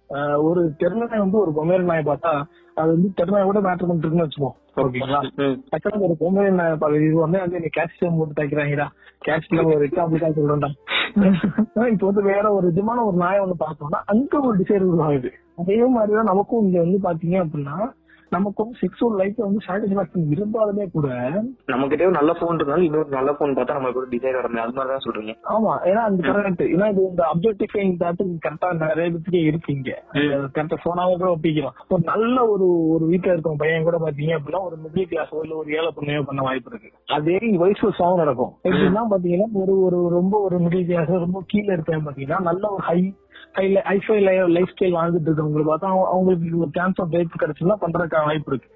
ஒரு 0.49 0.62
தெருநாய் 0.83 1.25
வந்து 1.27 1.43
ஒரு 1.45 1.53
பொம்மேல் 1.61 1.91
பார்த்தா 2.12 2.35
அது 2.77 2.91
வந்து 2.97 3.11
தெருநாய் 3.19 3.51
கூட 3.51 3.61
மேட்டர் 3.67 3.89
பண்ணிருக்குன்னு 3.91 4.27
வச்சுப்போம் 4.27 4.57
ஓகேங்களா 4.77 5.21
ம். 5.39 5.57
பக்கத்துல 5.73 6.07
ஒரு 6.07 6.15
பொம்மேல் 6.21 6.57
நாய் 6.57 6.73
பார்க்க 6.75 7.03
இது 7.03 7.17
வந்து 7.17 7.39
வந்து 7.43 7.61
நீ 7.61 7.69
கேஷ் 7.77 8.01
போட்டு 8.17 8.39
தைக்கிறாங்கடா. 8.39 8.87
கேஷ்ல 9.23 9.62
ஒரு 9.69 9.87
தான் 9.95 10.12
சொல்றேன்டா. 10.37 10.71
இப்ப 11.93 12.07
வந்து 12.07 12.23
வேற 12.25 12.45
ஒரு 12.53 12.67
விதமான 12.71 13.05
ஒரு 13.05 13.17
நாயை 13.17 13.41
வந்து 13.41 13.59
பார்த்தோம்னா 13.61 14.01
அங்க 14.07 14.41
ஒரு 14.41 14.57
டிசைர் 14.59 14.89
உருவாகுது 14.89 15.31
அதே 15.57 15.77
மாதிரிதான் 15.95 16.31
நமக்கும் 16.31 16.65
இங்க 16.65 16.79
வந்து 16.81 16.99
பாத்தீங்க 17.05 17.37
அப்படின்னா 17.45 17.77
நமக்கு 18.33 18.62
வந்து 18.62 18.79
செக்ஸுவல் 18.83 19.17
லைஃப் 19.21 19.37
வந்து 19.45 19.61
சாட்டிஸ்பாக்சன் 19.67 20.31
இருந்தாலுமே 20.35 20.85
கூட 20.95 21.09
நம்ம 21.73 21.87
கிட்ட 21.91 22.09
நல்ல 22.17 22.33
போன் 22.41 22.59
இருந்தாலும் 22.59 22.87
இன்னொரு 22.87 23.11
நல்ல 23.17 23.31
போன் 23.39 23.57
பார்த்தா 23.59 23.77
நம்மளுக்கு 23.77 24.03
ஒரு 24.03 24.11
டிசைர் 24.15 24.39
வர 24.39 24.62
அது 24.65 24.77
மாதிரி 24.79 24.93
தான் 24.93 25.05
சொல்றீங்க. 25.07 25.35
ஆமா 25.55 25.73
ஏன்னா 25.91 26.03
அந்த 26.09 26.21
கரெக்ட் 26.29 26.65
ஏன்னா 26.75 26.89
இது 26.93 27.03
இந்த 27.11 27.23
அப்ஜெக்டிஃபைங் 27.33 27.93
தாட் 28.03 28.23
கரெக்டா 28.47 28.71
நிறைய 28.83 29.07
பேருக்கு 29.11 29.41
இருக்கு 29.51 29.75
இங்க 29.77 29.93
கரெக்டா 30.57 30.79
போனாவே 30.87 31.15
கூட 31.21 31.31
ஒப்பிக்கலாம். 31.35 31.77
ஒரு 31.95 32.03
நல்ல 32.12 32.37
ஒரு 32.55 32.69
ஒரு 32.95 33.05
வீட்டுல 33.12 33.35
இருக்க 33.35 33.55
பையன் 33.65 33.87
கூட 33.89 33.99
பாத்தீங்க 34.05 34.35
அப்படின்னா 34.39 34.62
ஒரு 34.69 34.79
மிடில் 34.85 35.11
கிளாஸோ 35.12 35.43
இல்ல 35.45 35.55
ஒரு 35.62 35.71
ஏழை 35.79 35.93
பொண்ணையோ 35.99 36.25
பண்ண 36.31 36.43
வாய்ப்பு 36.49 36.73
இருக்கு. 36.73 36.91
அதே 37.19 37.39
வயசு 37.62 37.93
சாங் 38.01 38.21
நடக்கும். 38.23 38.53
எப்படின்னா 38.69 39.05
பாத்தீங்கன்னா 39.12 39.49
ஒரு 39.62 39.77
ஒரு 39.87 40.01
ரொம்ப 40.19 40.35
ஒரு 40.47 40.59
மிடில் 40.65 40.89
கிளாஸ் 40.91 41.12
ரொம்ப 41.27 41.43
கீழே 41.53 41.73
இருக்கேன் 41.77 42.07
பாத்தீங்கன்னா 42.09 42.41
நல்ல 42.51 42.65
ஒரு 42.77 42.85
ஹை 42.91 42.99
ஐஃபை 43.57 44.49
லைஃப் 44.49 44.73
ஸ்டைல் 44.75 44.97
வாழ்ந்துட்டு 44.97 45.31
இருக்கவங்களுக்கு 45.31 45.71
பார்த்தா 45.73 45.90
அவங்களுக்கு 46.12 46.59
ஒரு 46.59 46.69
சான்ஸ் 46.73 47.01
ஆஃப் 47.01 47.12
பிரேக் 47.12 47.40
கிடைச்சுன்னா 47.40 47.77
பண்றதுக்கான 47.81 48.25
வாய்ப்பு 48.25 48.53
இருக்கு. 48.53 48.69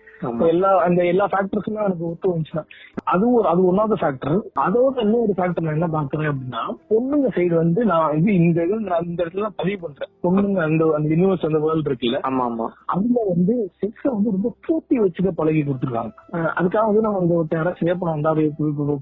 எல்லா 0.51 0.71
அந்த 0.85 1.01
எல்லா 1.07 1.27
ஃபேக்டர்ஸுமே 1.31 1.81
எனக்கு 1.83 2.05
ஒத்து 2.09 2.31
வந்துச்சுன்னா 2.31 2.65
அது 3.13 3.25
ஒரு 3.33 3.47
அது 3.49 3.61
ஒன் 3.67 3.81
ஆஃப் 3.83 3.93
த 3.93 3.99
ஃபேக்டர் 4.01 4.35
அதோட 4.65 4.97
இன்னொரு 5.05 5.35
ஃபேக்டர் 5.37 5.65
நான் 5.67 5.77
என்ன 5.77 5.89
பாக்குறேன் 5.95 6.31
அப்படின்னா 6.31 6.63
பொண்ணுங்க 6.91 7.29
சைடு 7.37 7.55
வந்து 7.57 7.81
நான் 7.91 8.17
இது 8.19 8.31
இந்த 8.41 8.59
இது 8.67 8.79
நான் 8.87 9.07
இந்த 9.07 9.21
இடத்துல 9.25 9.51
பதிவு 9.61 9.79
பண்றேன். 9.85 10.11
பொண்ணுங்க 10.25 10.61
அந்த 10.67 10.85
அந்த 10.97 11.09
யூனிவர்ஸ் 11.15 11.47
அந்த 11.49 11.61
வேர்ல்டு 11.65 11.91
இருக்குல்ல 11.91 12.21
ஆமா 12.29 12.45
ஆமா. 12.49 12.67
அதுல 12.95 13.25
வந்து 13.31 13.55
செக்ஸ 13.81 14.05
வந்து 14.15 14.35
ரொம்ப 14.37 14.53
பூட்டி 14.67 14.97
வச்சுக்க 15.03 15.33
பழகி 15.39 15.63
கொடுத்துருக்காங்க. 15.63 16.13
அதுக்காக 16.57 16.85
வந்து 16.89 17.05
நம்ம 17.07 17.21
வந்து 17.21 17.39
ஒருத்தர் 17.39 17.61
யாராச்சும் 17.61 17.91
சேப்பனம் 17.91 18.17
வந்தா 18.17 18.33
அப்படியே 18.33 18.51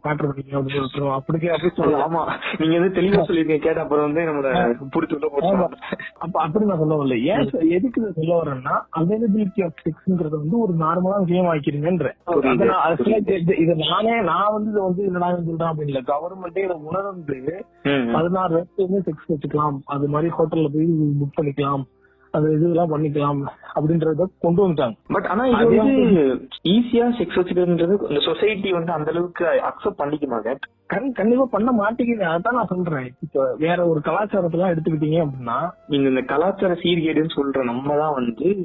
பேட்டர் 0.05 0.29
பண்ணிக்க 0.29 0.59
அப்படின்னு 0.59 0.83
சொல்லிட்டு 0.87 1.15
அப்படி 1.19 1.51
அப்படி 1.51 1.73
சொல்லலாம் 1.79 2.07
ஆமா 2.09 2.23
நீங்க 2.61 2.75
வந்து 2.79 2.97
தெளிவா 2.99 3.25
சொல்லிருக்கீங்க 3.29 3.65
கேட்ட 3.65 3.85
அப்புறம் 3.85 4.07
வந்து 4.09 4.27
நம்மள 4.29 4.53
புடிச்சு 4.95 5.17
உள்ள 5.19 5.27
ஆமா. 5.51 5.67
போட்டு 5.67 5.99
அப்ப 6.25 6.35
அப்படி 6.45 6.65
நான் 6.69 6.83
சொல்ல 6.83 6.97
வரல. 6.97 7.17
ஏன் 7.31 7.45
எதுக்கு 7.77 8.01
சொல்ல 8.19 8.33
வரேன்னா 8.41 8.75
அவைலபிலிட்டி 9.01 9.61
ஆஃப் 9.67 9.83
செக்ஸ்ங்கிறது 9.85 10.37
வந்து 10.39 10.57
ஒரு 10.65 10.73
நார்மலான 11.09 11.19
விஷயம் 11.19 11.53
ஆக்கிருங்கன்ற 11.55 12.11
இது- 13.57 13.89
நானே 13.89 14.21
நான் 14.21 14.53
வந்து 14.53 14.71
இதை 14.71 14.83
வந்து 14.83 15.05
என்னடா 15.05 15.35
சொல்றேன் 15.35 15.69
அப்படின்னு 15.69 15.87
இல்ல 15.87 16.01
கவர்மெண்டே 16.01 16.65
இதை 16.65 16.77
உணர்ந்து. 16.85 17.65
பதினாறு 18.13 18.67
வயசுல 18.79 18.81
செக்ஸ் 18.81 19.33
வச்சுக்கலாம். 19.33 19.79
அது 19.85 20.09
மாதிரி 20.09 20.33
ஹோட்டல்ல 20.39 20.69
போய் 20.75 20.93
புக் 20.93 21.41
பண்ணிக்கலாம். 21.41 21.83
அது 22.31 22.53
இதெல்லாம் 22.53 22.93
பண்ணிக்கலாம் 22.93 23.43
அப்படின்றத 23.75 24.25
கொண்டு 24.41 24.69
வந்துட்டாங்க. 24.69 24.93
பட் 25.07 25.27
ஆனா 25.27 25.47
இது 25.47 25.77
வந்து 25.77 26.03
ஈஸியா 26.69 27.07
செக்ஸ் 27.19 27.39
வச்சுக்கிறதுன்றது 27.39 28.09
இந்த 28.09 28.21
சொசைட்டி 28.25 28.73
வந்து 28.73 28.93
அந்த 28.93 29.11
அளவுக்கு 29.11 29.45
அக்செப்ட் 29.45 30.01
பண்ணிக்குமாங்க 30.01 30.57
கண் 30.87 31.13
கண்டிப்பா 31.13 31.45
பண்ண 31.51 31.73
மாட்டேங்குது. 31.73 32.25
அதான் 32.25 32.53
நான் 32.53 32.67
சொல்றேன். 32.67 33.15
இப்ப 33.23 33.55
வேற 33.59 33.87
ஒரு 33.87 34.01
கலாச்சாரத்தெல்லாம் 34.05 34.77
எடுத்துக்கிட்டீங்க 34.77 35.27
அப்படின்னா 35.27 35.71
நீங்க 35.87 36.09
இந்த 36.09 36.21
கலாச்சார 36.21 36.73
சீர்கேடுன்னு 36.73 37.29
சொல்ற 37.37 37.63
நம்ம 37.63 37.97
தான் 37.97 38.15
வந்து 38.15 38.57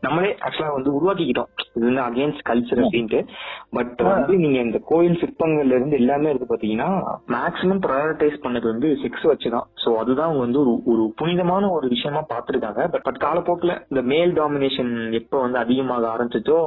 நம்மளே 0.00 0.36
ஆக்சுவலா 0.44 0.72
வந்து 0.72 0.90
உருவாக்கிக்கிட்டோம். 0.90 1.50
இது 1.74 1.92
வந்து 1.92 2.02
அகைன்ஸ்ட் 2.02 2.46
கல்ச்சர் 2.48 2.82
அப்படின்ட்டு. 2.84 3.26
பட் 3.70 4.02
வந்து 4.02 4.36
நீங்க 4.36 4.58
இந்த 4.58 4.80
கோயில் 4.84 5.18
சிற்பங்கள்ல 5.20 5.76
இருந்து 5.78 5.96
எல்லாமே 5.96 6.30
இருக்கு 6.30 6.54
பாத்தீங்கன்னா 6.54 7.02
மேக்ஸிமம் 7.28 7.82
ப்ரையாரிட்டைஸ் 7.86 8.38
பண்ணது 8.42 8.62
வந்து 8.62 8.88
செக்ஸ் 9.02 9.26
வச்சுதான். 9.26 9.66
சோ 9.84 9.94
அதுதான் 9.94 10.26
அவங்க 10.26 10.42
வந்து 10.42 10.60
ஒரு 10.60 10.82
ஒரு 10.84 11.12
புனிதமான 11.16 11.70
ஒரு 11.70 11.88
விஷயமா 11.88 12.24
பாத்துருக்காங்க. 12.34 12.88
பட் 12.88 13.02
பட் 13.02 13.22
காலப்போக்குல 13.24 13.82
இந்த 13.88 14.02
மேல் 14.02 14.32
டாமினேஷன் 14.32 15.12
எப்ப 15.12 15.40
வந்து 15.40 15.58
அதிகமாக 15.58 16.06
ஆரம்பிச்சதோ 16.06 16.58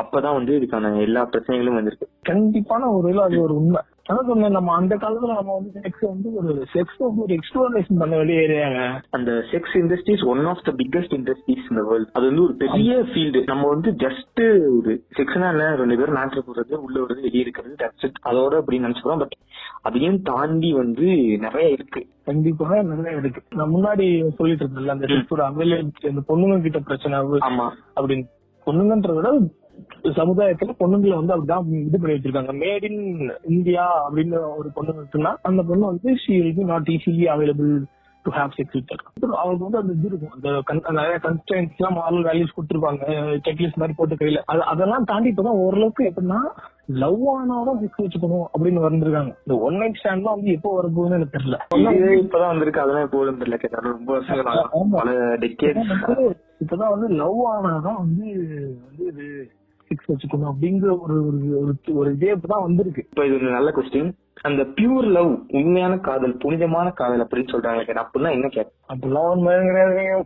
அப்பதான் 0.00 0.32
வந்து 0.32 0.58
இதுக்கான 0.58 1.00
எல்லா 1.00 1.28
பிரச்சனைகளும் 1.32 1.74
வந்திருக்கு. 1.74 2.08
கண்டிப்பான 2.22 2.90
ஒரு 2.90 3.22
அது 3.22 3.42
ஒரு 3.42 3.54
உண்மை. 3.54 3.80
அதான் 4.10 4.26
சொன்னேன் 4.26 4.50
நம்ம 4.50 4.74
அந்த 4.74 4.96
காலத்துல 4.96 5.34
நம்ம 5.34 5.54
வந்து 5.54 5.80
செக்ஸ் 5.82 6.06
வந்து 6.06 6.34
ஒரு 6.34 6.66
செக்ஸ் 6.74 6.98
வந்து 6.98 7.22
ஒரு 7.22 7.34
எக்ஸ்ப்ளோரேஷன் 7.34 7.98
பண்ண 7.98 8.16
வேண்டிய 8.16 8.38
ஏரியாங்க 8.38 9.02
அந்த 9.10 9.30
sex 9.30 9.74
industries 9.74 10.24
one 10.24 10.44
of 10.44 10.62
the 10.64 10.72
biggest 10.72 11.14
industries 11.14 11.70
இந்த 11.70 11.82
வேர்ல்ட் 11.82 12.08
அது 12.12 12.26
வந்து 12.26 12.42
ஒரு 12.42 12.54
பெரிய 12.54 12.94
ஃபீல்டு 12.94 13.42
நம்ம 13.44 13.68
வந்து 13.68 13.90
ஜஸ்ட் 13.90 14.40
ஒரு 14.78 15.04
செக்ஸ்னா 15.16 15.74
ரெண்டு 15.74 15.96
பேரும் 15.96 16.14
மேட்ரு 16.14 16.42
போடுறது 16.46 16.74
உள்ள 16.74 17.00
வருது 17.00 17.14
வெளியே 17.14 17.40
இருக்கிறது 17.40 17.74
தட்ஸ் 17.78 18.04
இட் 18.04 18.20
அதோட 18.24 18.60
அப்படின்னு 18.60 18.84
நினைச்சுக்கிறோம். 18.88 19.18
பட் 19.18 19.32
அதையும் 19.82 20.22
தாண்டி 20.22 20.72
வந்து 20.72 21.04
நிறைய 21.38 21.68
இருக்கு. 21.70 22.06
கண்டிப்பா 22.24 22.82
நிறைய 22.82 23.18
இருக்கு. 23.18 23.42
நான் 23.54 23.74
முன்னாடி 23.74 24.28
சொல்லிட்டு 24.28 24.64
இருந்தேன்ல 24.64 24.86
அந்த 24.86 25.06
செக்ஸோட 25.06 25.42
அவைலபிலிட்டி 25.50 26.08
அந்த 26.08 26.22
பொண்ணுங்க 26.28 26.60
கிட்ட 26.60 26.78
பிரச்சனை 26.78 27.18
ஆமா. 27.18 27.70
அப்படின்னு. 28.00 28.24
பொண்ணுங்கன்றத 28.66 29.14
விட 29.14 29.30
சமுதாயத்துல 30.02 30.74
பொண்ணுங்களை 30.80 31.24
வந்து 31.24 31.36
அப்படிதான் 31.36 31.86
இது 31.86 32.00
பண்ணி 32.00 32.16
வச்சிருக்காங்க. 32.16 32.64
மேட் 32.64 32.90
இன் 32.90 33.30
இந்தியா 33.48 34.10
அப்படின்னு 34.10 34.56
ஒரு 34.56 34.70
பொண்ணு 34.74 34.92
இருக்குன்னா 34.92 35.36
அந்த 35.42 35.62
பொண்ணு 35.62 35.86
வந்து 35.86 36.16
she 36.26 36.40
will 36.40 36.64
not 36.64 36.88
easily 36.88 37.06
available 37.06 37.84
to 38.22 38.32
have 38.32 38.50
sex 38.56 38.72
with 38.72 39.22
அவங்களுக்கு 39.22 39.58
வந்து 39.58 39.78
அந்த 39.78 39.92
இது 39.92 40.06
இருக்கும். 40.06 40.64
அந்த 40.64 40.90
நிறைய 40.90 41.18
கன்ஸ்டன்ஸ் 41.22 41.70
எல்லாம் 41.76 41.98
மாரல் 41.98 42.26
வேல்யூஸ் 42.26 42.56
கொடுத்துருப்பாங்க. 42.56 43.00
செக்லிஸ்ட் 43.46 43.74
மாதிரி 43.74 43.94
போட்டு 43.96 44.14
கையில. 44.14 44.42
அது 44.44 44.62
அதெல்லாம் 44.62 45.04
தாண்டி 45.04 45.30
இப்பதான் 45.30 45.66
ஓரளவுக்கு 45.66 46.04
எப்படின்னா 46.04 46.40
லவ் 46.86 47.34
ஆனாதான் 47.34 47.82
செக்ஸ் 47.82 48.02
வச்சுக்கணும் 48.02 48.46
அப்படின்னு 48.58 48.86
வந்திருக்காங்க. 48.86 49.34
இந்த 49.44 49.48
ஒன் 49.48 49.76
நைட் 49.76 50.00
ஸ்டாண்ட்லாம் 50.02 50.22
வந்து 50.22 50.52
எப்போ 50.52 50.80
வரப்போகுதுன்னு 50.80 51.14
எனக்கு 51.14 51.38
தெரியல. 51.38 51.58
இப்பதான் 52.24 52.46
வந்திருக்கு. 52.46 52.80
அதெல்லாம் 52.80 53.04
எப்போதும் 53.04 53.40
தெரியல 53.40 53.54
கேட்டாலும். 53.54 53.92
ரொம்ப 53.92 54.12
வருஷங்கள் 54.12 54.44
இப்பதான் 56.64 56.76
வந்து 56.76 57.08
லவ் 57.08 57.52
ஆனாதான் 57.52 57.96
வந்து 57.96 58.24
வந்து 58.86 59.06
இது 59.06 59.50
செக்ஸ் 59.90 60.10
வச்சுக்கணும் 60.10 60.52
அப்படிங்கிற 60.52 60.98
ஒரு 61.00 61.32
ஒரு- 61.34 61.94
ஒரு 61.94 62.12
இதே 62.12 62.34
இப்பதான் 62.34 62.62
வந்திருக்கு. 62.62 63.06
இப்ப 63.08 63.26
இது 63.26 63.34
ஒரு 63.34 63.50
நல்ல 63.50 63.70
கொஸ்டின் 63.70 64.12
அந்த 64.42 64.62
பியூர் 64.62 65.04
லவ் 65.04 65.38
உண்மையான 65.48 65.98
காதல் 65.98 66.36
புனிதமான 66.36 66.90
காதல் 66.90 67.26
அப்படின்னு 67.26 67.48
சொல்றாங்க. 67.48 68.04
அப்படின்னா 68.12 68.30
என்ன 68.30 68.48
கேட்க 68.48 68.70
அப்படிலாம் 68.94 69.42
கிடையாது 69.66 70.24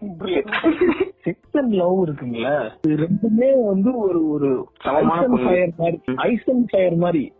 செக்ஸ் 1.24 1.58
அண்ட் 1.58 1.72
லவ் 1.72 2.08
இருக்குங்களா 2.08 2.70
இது 2.86 2.96
ரெண்டுமே 2.96 3.66
வந்து 3.66 3.96
ஒரு 3.96 4.28
ஒரு 4.28 4.68
சமமான 4.80 5.26
ஐஸ் 6.16 6.50
அண்ட். 6.50 6.70
ஃபயர் 6.70 6.96
மாதிரி. 6.96 7.32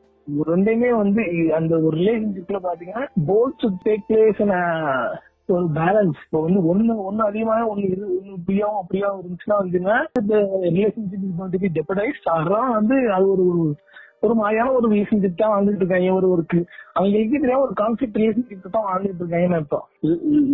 ரெண்டுமே 0.46 0.90
வந்து 0.90 1.22
அந்த 1.54 1.78
ஒரு 1.78 1.96
ரிலேஷன்ஷிப்ல 1.96 2.58
பாத்தீங்கன்னா 2.62 3.08
போத் 3.26 3.68
டேக் 3.84 4.02
பிளேஸ் 4.08 5.16
ஒரு 5.48 5.64
பேலன்ஸ் 5.74 6.20
இப்போ 6.24 6.40
வந்து 6.40 6.60
ஒண்ணு 6.74 6.92
ஒண்ணு 7.08 7.16
அதிகமாக 7.16 7.74
ஒண்ணு 7.74 7.90
இரு 7.90 8.20
ஒண்ணு 8.20 8.36
இப்படியாவும் 8.38 8.78
அப்படியாவும் 8.82 9.20
இருந்துச்சுன்னா 9.22 9.56
வந்துன்னா 9.62 10.04
இந்த 10.20 10.36
ரிலேஷன்ஷிப் 10.62 11.24
இஸ் 11.26 11.38
கோயிங் 11.38 11.58
பி 11.58 12.62
வந்து 12.74 13.12
அது 13.12 13.30
ஒரு 13.30 13.74
ஒரு 14.20 14.34
மாதிரியான 14.34 14.72
ஒரு 14.72 14.88
ரிலேஷன்ஷிப் 14.90 15.34
தான் 15.36 15.52
வாழ்ந்துட்டு 15.54 15.76
இருக்காங்க. 15.76 16.12
ஒரு 16.14 16.30
ஒரு 16.30 16.44
அவங்களுக்கு 16.92 17.40
தெரியாம 17.40 17.62
ஒரு 17.62 17.72
கான்செப்ட் 17.72 18.16
ரிலேஷன்ஷிப் 18.16 18.70
தான் 18.70 18.86
வாழ்ந்துட்டு 18.90 19.22
இருக்காங்க 19.22 19.54
அர்த்தம்? 19.54 19.86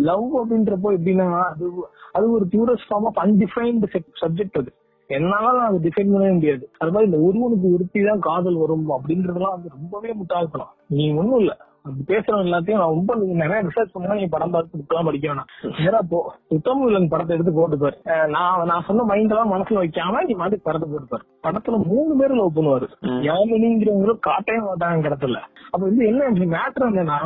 லவ் 0.09 0.25
அப்படின்றப்போ 0.39 0.89
எப்படின்னா 0.97 1.41
அது 1.43 1.69
அது 2.11 2.31
ஒரு 2.31 2.45
purest 2.51 2.89
form 2.89 3.07
of 3.11 3.19
undefined 3.25 4.01
subject 4.21 4.57
அது. 4.57 4.73
என்னால 5.07 5.59
அதை 5.59 5.79
டிஃபைன் 5.79 6.11
பண்ணவே 6.11 6.33
முடியாது. 6.33 6.69
அது 6.77 6.91
மாதிரி 6.91 7.11
இந்த 7.11 7.25
ஒருவனுக்கு 7.27 7.73
ஒருத்தி 7.73 8.03
தான் 8.03 8.19
காதல் 8.19 8.55
வரும் 8.55 8.89
அப்படின்றதெல்லாம் 8.89 9.55
வந்து 9.55 9.69
ரொம்பவே 9.69 10.13
முட்டாள்தனம். 10.13 10.73
நீ 10.87 11.13
ஒன்னும் 11.13 11.39
இல்ல. 11.39 11.57
அப்படி 11.85 12.03
பேசுறவங்க 12.09 12.47
எல்லாத்தையும் 12.47 12.79
நான் 12.79 12.93
ரொம்ப 12.93 13.11
நிறைய 13.41 13.59
ரிசர்ச் 13.61 13.93
பண்ணா 13.93 14.15
நீ 14.15 14.25
படம் 14.27 14.51
பார்த்து 14.51 14.79
புக்கெல்லாம் 14.79 15.07
படிக்க 15.07 15.25
வேணாம். 15.27 15.47
நேரா 15.77 15.99
போ 16.09 16.17
உத்தம 16.49 16.83
வில்லன் 16.83 17.07
படத்தை 17.07 17.35
எடுத்து 17.35 17.53
போட்டு 17.53 17.77
பாரு 17.77 17.97
அஹ் 18.11 18.27
நான் 18.29 18.67
நான் 18.67 18.85
சொன்ன 18.87 19.03
மைண்ட் 19.03 19.33
எல்லாம் 19.33 19.53
மனசுல 19.53 19.81
வைக்காம 19.81 20.21
நீ 20.27 20.35
மாதிரி 20.35 20.59
படத்தை 20.63 20.87
போட்டு 20.89 21.07
பாரு 21.07 21.25
படத்துல 21.45 21.79
மூணு 21.87 22.11
பேர் 22.19 22.37
லவ் 22.39 22.55
பண்ணுவாரு. 22.57 22.87
ம். 23.07 23.21
யாமினிங்கிறவங்க 23.27 24.15
காட்டவே 24.21 24.59
மாட்டாங்க 24.65 25.09
இடத்துல. 25.09 25.39
அப்ப 25.71 25.81
வந்து 25.87 26.05
என்ன 26.05 26.21
மேட்டர் 26.53 26.87
என்னன்னா 26.91 27.19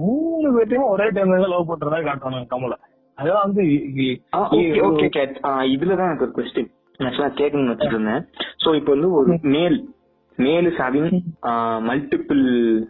மூணு 0.00 0.48
பேர்த்தையும் 0.56 0.90
ஒரே 0.90 1.08
டைம்ல 1.10 1.52
லவ் 1.52 1.70
பண்றதா 1.70 2.00
காட்டுவாங்க 2.02 2.44
கமல. 2.48 2.76
அதெல்லாம் 3.18 3.46
வந்து 3.46 3.62
இதுலதான் 5.72 6.08
எனக்கு 6.08 6.26
ஒரு 6.26 6.36
கொஸ்டின் 6.36 6.70
ஆக்சுவலா 7.00 7.30
கேட்கணும்னு 7.36 7.72
வச்சுட்டு 7.72 7.96
இருந்தேன். 7.96 8.22
சோ 8.62 8.74
இப்போ 8.74 8.90
வந்து 8.92 9.10
ஒரு 9.12 9.32
male 9.50 9.76
male 10.38 10.66
is 10.66 10.80
having 10.82 11.10
multiple 11.88 12.42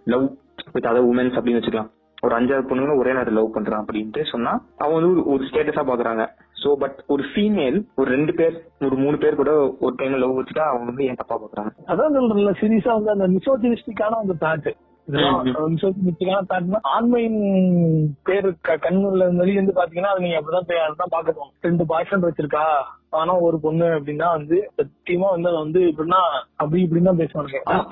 love 0.07 0.27
with 0.73 0.85
other 0.85 1.15
womens 1.15 1.39
அப்படின்னு 1.39 1.61
வச்சுக்கலாம். 1.61 1.91
ஒரு 2.23 2.41
அஞ்சாறு 2.41 2.65
பொண்ணுங்க 2.65 2.97
ஒரே 2.97 3.09
நேரத்தில் 3.09 3.35
லவ் 3.35 3.57
பண்றான் 3.57 3.85
அப்படின்ட்டு 3.85 4.31
சொன்னா 4.31 4.65
அவங்க 4.79 5.01
வந்து 5.01 5.21
ஒரு- 5.21 5.49
ஸ்டேட்டஸா 5.49 5.93
பாக்குறாங்க. 5.93 6.29
சோ 6.63 6.73
பட் 6.73 7.05
ஒரு 7.07 7.25
ஃபீமேல் 7.35 7.85
ஒரு 7.97 8.11
ரெண்டு 8.11 8.35
பேர் 8.35 8.65
ஒரு 8.81 8.97
மூணு 8.97 9.19
பேர் 9.19 9.35
கூட 9.35 9.77
ஒரு 9.81 9.95
டைம் 9.97 10.15
லவ் 10.15 10.39
வச்சுட்டா 10.39 10.59
அவங்க 10.59 10.85
வந்து 10.85 11.05
ஏன் 11.05 11.15
தப்பா 11.15 11.39
பாக்குறாங்க? 11.39 11.71
அதான் 11.87 12.15
சொல்றேன்ல 12.15 12.55
சீரியஸா 12.61 13.03
வந்து 13.03 13.11
அந்த 13.11 13.29
மிசோஜினிஸ்டிக்கான 13.29 14.09
அந்த 14.09 14.35
தாட். 14.41 14.75
மிசோஜினிஸ்டிக்கான 15.13 16.41
தாட்னா 16.49 16.79
ஆண்மையின் 17.01 18.07
பேரு 18.23 18.55
க- 18.61 18.77
கண்ணுல 18.77 19.37
வெளிய 19.37 19.53
இருந்து 19.53 19.73
பாத்தீங்கன்னா 19.73 20.07
அது 20.07 20.21
நீங்க 20.21 20.41
அப்படிதான் 20.41 20.75
அதுதான் 20.75 21.07
பாக்கணும். 21.09 21.51
ரெண்டு 21.61 21.87
பாய் 21.87 22.07
ஃப்ரெண்ட் 22.11 22.29
வச்சிருக்கா? 22.31 22.65
ஆனா 23.13 23.33
ஒரு 23.41 23.61
பொண்ணு 23.61 23.87
அப்படின்னா 23.91 24.27
வந்து 24.33 24.57
சத்தியமா 24.79 25.29
வந்து 25.31 25.49
அதை 25.49 25.59
வந்து 25.59 25.81
எப்படின்னா 25.87 26.21
அப்படி 26.57 26.81
இப்படின்னு 26.83 27.11
ஆமா, 27.11 27.23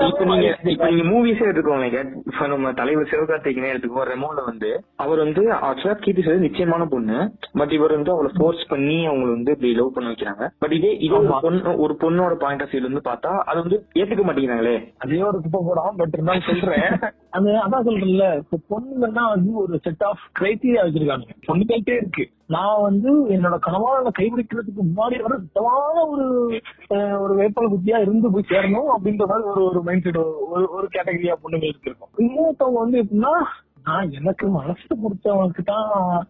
இப்ப 0.08 0.24
நீங்க 0.24 0.46
இப்ப 0.64 0.88
நீங்க 0.90 1.04
மூவிஸே 1.04 1.46
எடுத்துக்கோங்க 1.48 1.86
இப்ப 2.28 2.46
நம்ம 2.46 2.72
தலைவர் 2.72 3.10
சிவகார்த்திகனே 3.10 3.72
எடுத்துக்கோ 3.72 4.04
ரெமோல 4.04 4.44
வந்து 4.44 4.70
அவர் 4.96 5.18
வந்து 5.18 5.42
ஆக்சுவலா 5.68 5.96
கீர்த்தி 5.98 6.22
சுரேஷ் 6.22 6.46
நிச்சயமான 6.46 6.86
பொண்ணு 6.86 7.16
பட் 7.52 7.72
இவர் 7.72 7.96
வந்து 7.96 8.10
அவளை 8.10 8.30
ஃபோர்ஸ் 8.36 8.68
பண்ணி 8.68 9.08
அவங்கள 9.08 9.30
வந்து 9.30 9.52
இப்படி 9.52 9.72
லவ் 9.72 9.94
பண்ண 9.94 10.10
வைக்கிறாங்க. 10.10 10.44
பட் 10.58 10.72
இதே 10.72 10.92
இதே. 10.98 11.20
பொண்ணு 11.40 11.76
ஒரு 11.78 11.96
பொண்ணோட 12.00 12.34
பாயிண்ட் 12.36 12.62
ஆஃப் 12.62 12.70
வியூல 12.70 12.86
இருந்து 12.86 13.04
பார்த்தா 13.04 13.32
அது 13.44 13.58
வந்து 13.60 13.78
ஏத்துக்க 13.94 14.24
மாட்டேங்கிறாங்களே. 14.24 14.76
அதே 14.98 15.22
ஒரு 15.22 15.40
குப்பை 15.40 15.60
போடாம 15.62 15.94
பட் 15.96 16.12
இருந்தாலும் 16.12 16.48
சொல்றேன். 16.50 16.88
அந்த 17.30 17.48
அதான் 17.64 17.86
சொல்றேன்ல 17.86 18.26
இப்ப 18.36 18.58
பொண்ணுங்கன்னா 18.70 19.24
வந்து 19.28 19.52
ஒரு 19.54 19.80
செட் 19.82 20.02
ஆஃப் 20.02 20.22
கிரைட்டீரியா 20.40 20.82
வச்சிருக்காங்க. 20.84 21.26
பொண்ணுகள்கிட்டே 21.48 21.96
இருக்கு. 21.96 22.24
நான் 22.46 22.80
வந்து 22.80 23.10
என்னோட 23.28 23.56
கனவாளனை 23.66 24.10
கைபிடிக்கிறதுக்கு 24.18 24.82
முன்னாடி 24.90 25.16
வர 25.22 25.34
சுத்தமான 25.38 26.06
ஒரு 26.06 26.26
ஒரு 27.20 27.34
வேப்பல 27.40 27.68
புத்தியா 27.74 27.98
இருந்து 28.00 28.30
போய் 28.30 28.48
சேரணும் 28.48 28.90
அப்படின்ற 28.94 29.26
மாதிரி 29.26 29.48
ஒரு 29.48 29.64
ஒரு 29.64 29.82
மைண்ட் 29.82 30.02
செட் 30.02 30.16
ஒரு 30.16 30.64
ஒரு 30.70 30.88
கேட்டகரியா 30.92 31.36
பொண்ணுங்களுக்கு 31.42 31.88
இருக்கும். 31.90 32.12
இன்னொருத்தவங்க 32.18 32.78
வந்து 32.78 33.02
எப்படின்னா 33.02 33.34
நான் 33.84 34.10
எனக்கு 34.10 34.48
மனசு 34.48 34.94
பிடிச்சவனுக்கு 35.02 35.64
தான் 35.64 36.26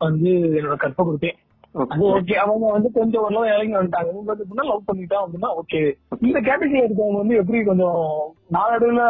வந்து 0.00 0.30
என்னோட 0.58 0.76
கற்பை 0.76 1.02
கொடுத்தேன் 1.04 1.38
ஓகே 1.74 2.34
அவங்க 2.44 2.64
வந்து 2.72 2.88
கொஞ்சம் 2.92 3.22
ஓரளவு 3.22 3.52
இறங்கி 3.54 3.74
வந்துட்டாங்க. 3.76 4.10
இவங்க 4.12 4.30
வந்து 4.32 4.44
எப்படின்னா 4.44 4.66
லவ் 4.70 4.88
பண்ணிட்டான் 4.88 5.22
அப்படின்னா 5.24 5.50
ஓகே 5.60 5.80
இந்த 6.26 6.38
கேட்டகரி 6.48 6.80
இருக்கவங்க 6.86 7.20
வந்து 7.22 7.36
எப்படி 7.36 7.58
கொஞ்சம் 7.64 8.00
நாளடைவுல 8.56 9.02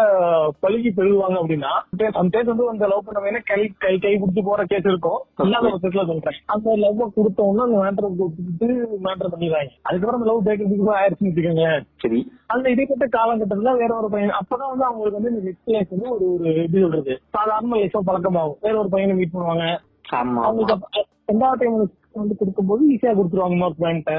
பழுகி 0.62 0.90
பெருகுவாங்க 0.98 1.37
அப்படின்னா 1.42 1.72
சம்டைம்ஸ் 2.18 2.51
வந்து 2.53 2.68
அந்த 2.68 2.87
லவ் 2.92 3.07
பண்ணவங்க 3.07 3.40
கை 3.51 3.61
கை 3.85 3.94
கை 4.05 4.12
பிடிச்சி 4.22 4.42
போற 4.48 4.64
கேஸ் 4.64 4.88
இருக்கும். 4.90 5.20
இல்லாத 5.46 5.70
பட்சத்துல 5.75 6.05
சொல்றேன். 6.11 6.38
அந்த 6.55 6.77
லவ் 6.85 7.03
கொடுத்தவொன்னா 7.16 7.64
அந்த 7.68 7.79
மேட்டர் 7.85 8.18
கொடுத்துட்டு 8.20 8.68
மேட்டர் 9.07 9.33
பண்ணிடுறாங்க 9.35 9.72
அதுக்கப்புறம் 9.88 10.18
அந்த 10.18 10.29
லவ் 10.31 10.46
பேக்கிறதுக்கு 10.48 10.96
ஆயிடுச்சுன்னு 10.98 11.31
வச்சுக்கோங்க 11.31 11.66
சரி. 12.05 12.20
அந்த 12.55 12.66
இடைப்பட்ட 12.75 13.07
காலகட்டத்துல 13.16 13.72
வேற 13.83 13.92
ஒரு 14.01 14.11
பையன் 14.14 14.37
அப்பதான் 14.40 14.72
வந்து 14.72 14.87
அவங்களுக்கு 14.88 15.18
வந்து 15.20 15.33
இந்த 15.35 15.42
நெக்ஸ்ட் 15.48 15.72
லைஃப் 15.75 15.94
வந்து 15.94 16.11
ஒரு 16.14 16.27
ஒரு 16.35 16.53
இது 16.66 16.85
சொல்றது. 16.85 17.14
சாதாரண 17.37 17.77
லைஃபா 17.83 18.03
பழக்கமாகும். 18.11 18.59
வேற 18.66 18.75
ஒரு 18.79 18.88
பையனை 18.94 19.16
மீட் 19.20 19.35
பண்ணுவாங்க. 19.35 19.66
ஆமா 20.12 20.40
அவங்களுக்கு 20.46 21.03
ரெண்டாவது 21.31 21.61
டைம் 21.61 21.77
வந்து 22.14 22.37
கொடுக்கும்போது 22.37 22.83
ஈஸியா 22.92 23.12
கொடுத்துருவாங்க 23.18 23.57
மார்க் 23.57 23.79
பாயிண்ட் 23.79 24.11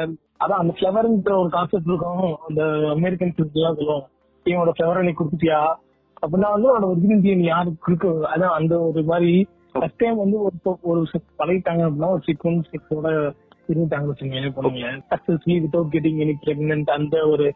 அதான் 0.43 0.61
அந்த 0.63 0.73
ஃபிளவர்ன்ற 0.77 1.33
ஒரு 1.39 1.49
கான்செப்ட் 1.49 1.87
இருக்கும். 1.87 2.37
அந்த 2.47 2.63
அமெரிக்கன் 2.87 3.33
எல்லாம் 3.53 3.75
சொல்லுவோம் 3.75 4.05
டீமோட 4.45 4.71
ஃபிளவரை 4.77 5.03
நீ 5.03 5.11
கொடுத்துட்டியா? 5.11 5.75
அப்படின்னா 6.21 6.49
வந்து 6.51 6.69
அவனோட 6.69 6.89
ஒரிஜினல் 6.89 7.37
நீ 7.37 7.43
யாருக்கு 7.43 7.85
கொடுக்க 7.85 8.29
அதான் 8.35 8.55
அந்த 8.59 8.81
ஒரு 8.81 9.03
மாதிரி 9.03 9.47
ஃபர்ஸ்ட் 9.71 9.95
டைம் 9.95 10.17
வந்து 10.17 10.41
ஒரு 10.41 10.77
ஒரு 10.81 11.05
பழகிட்டாங்க 11.37 11.81
அப்படின்னா 11.87 12.09
ஒரு 12.09 12.21
சிக்ஸ் 12.25 12.47
ஒன் 12.47 12.65
சிக்ஸோட 12.71 13.33
இருந்துட்டாங்க 13.71 14.07
வச்சுங்க 14.09 14.51
பொண்ணுங்க. 14.57 14.89
Successfully 15.11 15.57
without 15.63 15.93
getting 15.95 16.19
any 16.25 16.35
pregnant 16.43 16.89
அந்த 16.97 17.17
ஒரு 17.33 17.47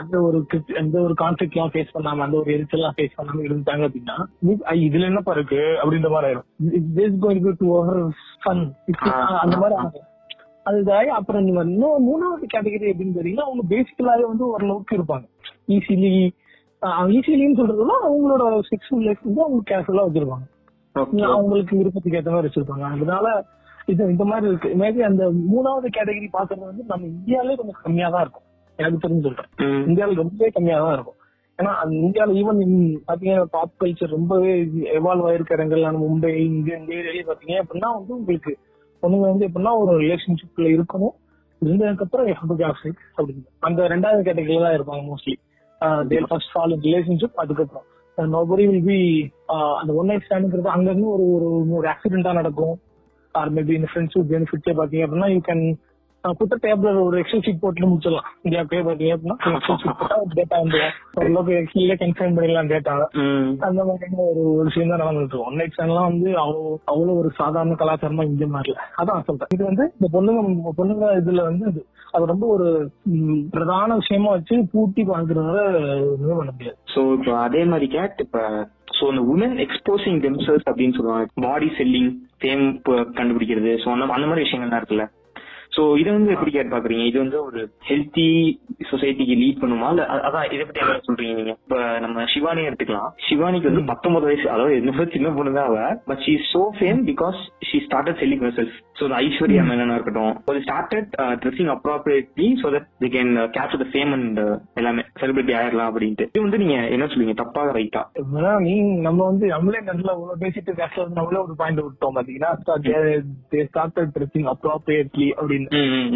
அந்த 0.00 0.14
ஒரு 0.26 0.38
அந்த 0.80 0.96
ஒரு 1.04 1.14
கான்ஃபிளிக் 1.20 1.56
எல்லாம் 1.56 1.72
ஃபேஸ் 1.74 1.94
பண்ணாம 1.96 2.24
அந்த 2.26 2.36
ஒரு 2.40 2.50
எரிச்சல் 2.56 2.80
எல்லாம் 2.80 2.96
ஃபேஸ் 2.98 3.16
பண்ணாம 3.18 3.44
இருந்துட்டாங்க 3.48 3.88
அப்படின்னா 3.88 4.16
இதுல 4.86 5.08
என்னப்பா 5.10 5.34
இருக்கு? 5.36 5.62
அப்படின்ற 5.82 6.10
மாதிரி 6.14 6.30
ஆயிரும். 6.30 6.48
This 6.98 7.16
going 7.24 7.58
to 7.62 7.68
over 7.78 8.02
fun 8.44 8.64
அந்த 9.44 9.56
மாதிரி. 9.62 10.02
அதுக்காக 10.70 11.10
அப்புறம் 11.18 11.44
நீங்க 11.46 11.62
இன்னும் 11.70 12.06
மூணாவது 12.08 12.46
கேட்டகரி 12.54 12.88
அப்படின்னு 12.92 13.16
பாத்தீங்கன்னா 13.16 13.46
அவங்க 13.48 13.64
பேசிக்கலாவே 13.74 14.24
வந்து 14.30 14.44
ஓரளவுக்கு 14.52 14.96
இருப்பாங்க. 14.98 15.26
ஈஸிலி 15.74 16.12
ஈஸிலின்னு 17.16 17.58
சொல்றதுல 17.60 17.94
அவங்களோட 18.06 18.44
செக்ஷுவல் 18.70 19.04
லைஃப் 19.06 19.22
வந்து 19.26 19.44
அவங்க 19.44 19.60
கேஷுவலா 19.70 20.06
வச்சிருப்பாங்க. 20.06 20.46
அவங்களுக்கு 21.36 21.78
விருப்பத்துக்கு 21.78 22.18
ஏத்த 22.18 22.34
மாதிரி 22.34 22.48
வச்சிருப்பாங்க. 22.48 22.84
அதனால 22.94 23.26
இது 23.88 24.02
இந்த 24.12 24.24
மாதிரி 24.30 24.46
இருக்கு. 24.50 24.68
மேபி 24.82 25.00
அந்த 25.08 25.24
மூணாவது 25.50 25.88
கேட்டகரி 25.96 26.28
பாக்குறது 26.36 26.64
வந்து 26.70 26.84
நம்ம 26.92 27.06
இந்தியாவிலே 27.16 27.56
கொஞ்சம் 27.58 27.80
கம்மியா 27.84 28.08
தான் 28.14 28.24
இருக்கும். 28.24 28.46
எனக்கு 28.78 29.02
தெரிஞ்சு 29.04 29.26
சொல்றேன். 29.26 29.50
இந்தியாவில 29.88 30.20
ரொம்பவே 30.22 30.48
கம்மியா 30.56 30.78
தான் 30.84 30.94
இருக்கும். 30.96 31.18
ஏன்னா 31.58 31.72
அந்த 31.82 31.94
இந்தியாவில 32.06 32.38
ஈவன் 32.40 32.58
பாத்தீங்கன்னா 33.08 33.44
பாப் 33.56 33.76
கல்ச்சர் 33.82 34.14
ரொம்பவே 34.16 34.50
எவால்வ் 34.98 35.26
ஆயிருக்க 35.28 35.56
இடங்கள்லாம் 35.56 36.00
மும்பை 36.04 36.30
இங்க 36.46 36.70
இந்த 36.80 36.90
ஏரியாலே 36.98 37.22
பாத்தீங்க 37.28 37.54
அப்படின்னா 37.62 37.90
வந்து 37.98 38.12
உங்களுக்கு 38.20 38.52
பொண்ணுங்க 39.02 39.26
வந்து 39.30 39.46
எப்படின்னா 39.48 39.72
ஒரு 39.82 39.92
ரிலேஷன்ஷிப்ல 40.02 40.66
இருக்கணும். 40.76 41.14
இருந்ததுக்கு 41.62 42.04
அப்புறம் 42.06 42.28
செக்ஸ் 42.82 43.10
அப்படின்னு 43.18 43.44
அந்த 43.68 43.86
ரெண்டாவது 43.92 44.26
கேட்டகரியில 44.28 44.64
தான் 44.66 44.76
இருப்பாங்க 44.78 45.02
mostly 45.10 45.36
they'll 46.10 46.28
first 46.30 46.52
fall 46.54 46.74
relationship 46.86 47.40
அதுக்கப்புறம். 47.42 47.86
நோபடி 48.18 48.64
வில் 48.68 48.86
பி 48.88 48.98
அந்த 49.80 49.90
ஒன் 50.00 50.08
நைட் 50.10 50.26
ஸ்டாண்டுங்கிறது 50.26 50.70
அங்கிருந்து 50.74 51.08
ஒரு 51.14 51.24
ஒரு 51.36 51.48
ஒரு 51.78 51.86
ஆக்சிடென்டா 51.92 52.32
நடக்கும். 52.40 52.76
ஆர் 53.36 53.50
மேபி 53.50 53.74
இந்த 53.74 53.88
ஃப்ரெண்ட்ஸ் 53.92 54.18
பெனிஃபிட்ஸே 54.30 54.74
பாத்தீங்க 54.76 55.04
அப்படின்னா 55.06 55.30
you 55.32 55.40
can 55.40 55.64
put the 56.40 56.54
tablet 56.64 57.00
ஒரு 57.06 57.16
எக்ஸல் 57.22 57.42
ஷீட் 57.46 57.60
போட்டு 57.62 57.88
முடிச்சிடலாம். 57.90 58.28
இந்தியா 58.46 58.62
பே 58.70 58.80
பாத்தீங்க 58.88 59.14
அப்படின்னா 59.16 59.36
எக்ஸல் 59.56 59.80
ஷீட் 59.82 59.98
போட்டா 60.00 60.18
டேட்டா 60.38 60.56
வந்து 60.64 60.80
ஓரளவுக்கு 61.18 61.54
எக்ஸல்ல 61.62 61.96
கன்ஃபைன் 62.02 62.36
பண்ணிடலாம் 62.36 62.70
டேட்டாவை. 62.72 63.06
அந்த 63.68 63.80
மாதிரியான 63.88 64.24
ஒரு 64.30 64.44
ஒரு 64.52 64.68
விஷயம் 64.70 64.92
தான் 64.92 65.02
நடந்துட்டு 65.04 65.56
நைட் 65.58 65.74
ஸ்டாண்ட்லாம் 65.74 66.08
வந்து 66.10 66.30
அவ்வளவு 66.44 66.72
அவ்வளவு 66.92 67.18
ஒரு 67.22 67.30
சாதாரண 67.40 67.76
கலாச்சாரமா 67.82 68.26
இங்க 68.30 68.48
மாறல 68.56 68.78
அதான் 69.02 69.26
சொல்றேன். 69.28 69.52
இது 69.56 69.62
வந்து 69.70 69.86
இந்த 69.98 70.10
பொண்ணுங்க 70.16 70.72
பொண்ணுங்க 70.80 71.10
இதுல 71.20 71.44
வந்து 71.50 71.66
இது 71.72 71.82
அது 72.14 72.32
ரொம்ப 72.32 72.46
ஒரு 72.54 72.68
பிரதான 73.54 73.96
விஷயமா 74.02 74.30
வச்சு 74.36 74.56
பூட்டி 74.72 75.02
பாக்குறதுனால 75.10 75.58
ஒண்ணுமே 76.12 76.38
பண்ண 76.38 76.50
முடியாது 76.54 76.78
சோ 76.94 77.00
இப்போ 77.18 77.32
அதே 77.46 77.62
மாதிரி 77.72 77.88
கேட் 77.96 78.24
இப்ப 78.26 78.40
சோ 78.98 79.06
இந்த 79.12 79.22
உமன் 79.32 79.56
எக்ஸ்போசிங் 79.64 80.18
தெம்செல்ஸ் 80.24 80.68
அப்படின்னு 80.70 80.96
சொல்லுவாங்க. 80.96 81.26
பாடி 81.46 81.68
செல்லிங் 81.78 82.10
ஃபேம் 82.40 82.64
கண்டுபிடிக்கிறது. 83.18 83.72
சோ 83.82 83.88
அந்த 83.94 84.06
அந்த 84.16 84.28
மாதிரி 84.28 84.44
விஷயங்கள்லாம் 84.44 84.80
இருக்குல்ல. 84.82 85.06
சோ 85.76 85.82
இதை 86.00 86.10
வந்து 86.16 86.32
எப்படி 86.34 86.52
கேட் 86.52 86.72
பாக்குறீங்க? 86.74 87.04
இது 87.10 87.18
வந்து 87.22 87.38
ஒரு 87.46 87.60
ஹெல்த்தி 87.88 88.28
சொசைட்டிக்கு 88.90 89.34
லீட் 89.42 89.60
பண்ணுமா? 89.62 89.88
இல்ல 89.92 90.04
அதான் 90.28 90.46
இதை 90.54 90.62
பத்தி 90.64 90.82
என்ன 90.84 91.00
சொல்றீங்க 91.08 91.34
நீங்க? 91.40 91.54
இப்ப 91.64 91.78
நம்ம 92.04 92.24
சிவானி 92.34 92.62
எடுத்துக்கலாம். 92.68 93.10
சிவானிக்கு 93.28 93.70
வந்து 93.70 93.84
பத்தொன்பது 93.92 94.28
வயசு 94.28 94.46
அதாவது 94.54 94.76
என்ன 94.80 95.06
சின்ன 95.16 95.30
பொண்ணு 95.36 95.52
தான் 95.58 95.68
அவ 95.70 95.78
but 96.08 96.22
she 96.26 96.34
so 96.52 96.62
fame 96.78 97.02
because 97.10 97.40
she 97.68 97.78
started 97.86 98.20
selling 98.22 98.44
self 98.58 98.76
so 98.98 99.02
இந்த 99.08 99.16
ஐஸ்வர்யா 99.24 99.62
மேனனா 99.70 99.96
இருக்கட்டும் 99.98 100.34
ஒரு 100.50 100.60
started 100.66 101.10
dressing 101.42 101.72
appropriately 101.76 102.48
so 102.62 102.70
that 102.76 102.88
they 103.04 103.10
can 103.16 103.32
capture 103.56 103.82
the 103.84 103.88
fame 103.92 104.12
and 104.16 104.40
எல்லாமே 104.80 105.04
செலிபிரிட்டி 105.20 105.54
ஆயிரலாம் 105.60 105.90
அப்படின்ட்டு. 105.90 106.26
இது 106.34 106.44
வந்து 106.46 106.60
நீங்க 106.62 106.76
என்ன 106.94 107.08
சொல்லுவீங்க 107.10 107.36
தப்பா 107.42 107.64
ரைட்டா 107.78 108.02
ஏன்னா 108.22 108.54
நீ 108.66 108.74
நம்ம 109.08 109.20
வந்து 109.30 109.46
நம்மளே 109.54 109.82
நல்லா 109.90 110.14
இவ்வளவு 110.16 110.42
பேசிட்டு 110.44 110.76
வந்து 111.02 111.18
நம்மளே 111.20 111.40
ஒரு 111.46 111.56
பாயிண்ட் 111.60 111.84
விட்டோம் 111.86 112.16
பாத்தீங்கன்னா 112.18 112.52
ட்ரெஸ்ஸிங் 114.16 114.50
அப்ராப்ரியேட்லி 114.54 115.28
அப்படின்னு 115.38 115.65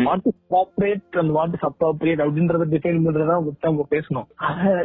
what 0.04 0.26
is 0.30 0.40
appropriate 0.46 1.18
and 1.20 1.30
what 1.30 1.54
is 1.54 1.66
appropriate 1.68 2.22
அப்படின்றத 2.24 2.66
டிஃபைன் 2.74 3.04
பண்றதா 3.06 3.36
நம்ம 3.60 3.86
பேசணும். 3.90 4.28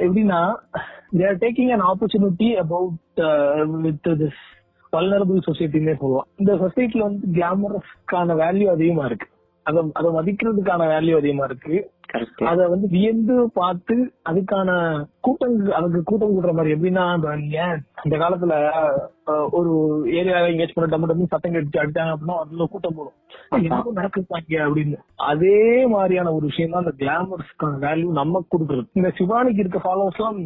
எப்படின்னா 0.05 0.41
they're 1.21 1.37
taking 1.37 1.71
an 1.75 1.87
opportunity 1.91 2.49
about 2.65 3.23
with 3.85 4.09
this 4.23 4.43
vulnerable 4.93 5.47
சொசைட்டின்னே 5.47 5.95
சொல்லுவோம் 6.01 6.27
இந்த 6.35 6.53
சொசைட்டில 6.55 7.05
வந்து 7.07 7.27
கிளாமரஸ்க்கான 7.37 8.37
வேல்யூ 8.43 8.67
அதிகமா 8.75 9.05
இருக்கு. 9.05 9.27
அதை 9.69 9.81
அதை 9.99 10.09
மதிக்கிறதுக்கான 10.17 10.87
வேல்யூ 10.93 11.15
அதிகமா 11.19 11.45
இருக்கு. 11.49 11.75
அத 12.49 12.67
வந்து 12.71 12.87
வியந்து 12.93 13.35
பார்த்து 13.57 13.95
அதுக்கான 14.29 14.69
கூட்டம் 15.25 15.55
அதுக்கு 15.77 16.01
கூட்டம் 16.09 16.35
கூடுற 16.35 16.51
மாதிரி 16.57 16.73
எப்படின்னா 16.75 17.05
நீங்க 17.41 17.59
அந்த 18.03 18.15
காலத்துல 18.21 18.53
ஒரு 19.57 19.71
ஏரியால 20.19 20.51
எங்கேஜ் 20.53 20.75
பண்ண 20.75 20.89
டம்மு 20.91 21.09
டம்மு 21.11 21.31
சத்தம் 21.33 21.55
கடிச்சு 21.55 21.81
அடிச்சாங்க 21.83 22.13
அப்படின்னா 22.13 22.37
அதுல 22.43 22.67
கூட்டம் 22.73 22.97
போடும். 22.97 23.17
என்னமோ 23.57 23.95
நடக்குதாங்க 23.99 24.61
அப்படின்னு. 24.67 24.99
அதே 25.31 25.59
மாதிரியான 25.95 26.33
ஒரு 26.37 26.45
விஷயம் 26.51 26.73
தான் 26.75 26.85
அந்த 26.85 26.95
கிளாமர்ஸ்க்கான 27.01 27.81
வேல்யூ 27.87 28.09
நமக்கு 28.21 28.51
கொடுக்குறது. 28.53 28.87
இந்த 29.01 29.11
சிவானிக்கு 29.19 29.63
இருக்க 29.65 29.81
ஃபாலோவர்ஸ் 29.85 30.21
எல்லாம் 30.21 30.41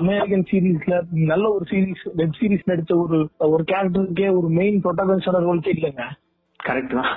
அமெரிக்கன் 0.00 0.46
சீரீஸ்ல 0.50 0.98
நல்ல 1.32 1.46
ஒரு 1.56 1.64
சீரீஸ் 1.70 2.04
வெப் 2.20 2.38
சீரிஸ் 2.40 2.68
நடிச்ச 2.70 2.92
ஒரு 3.04 3.18
ஒரு 3.54 3.64
கேரக்டருக்கே 3.72 4.28
ஒரு 4.38 4.48
மெயின் 4.60 4.78
ப்ரொட்டகன்ஸோட 4.84 5.40
ரோல்க்கே 5.48 5.74
இல்லைங்க. 5.76 6.04
கரெக்ட் 6.66 6.94
தான். 6.96 7.10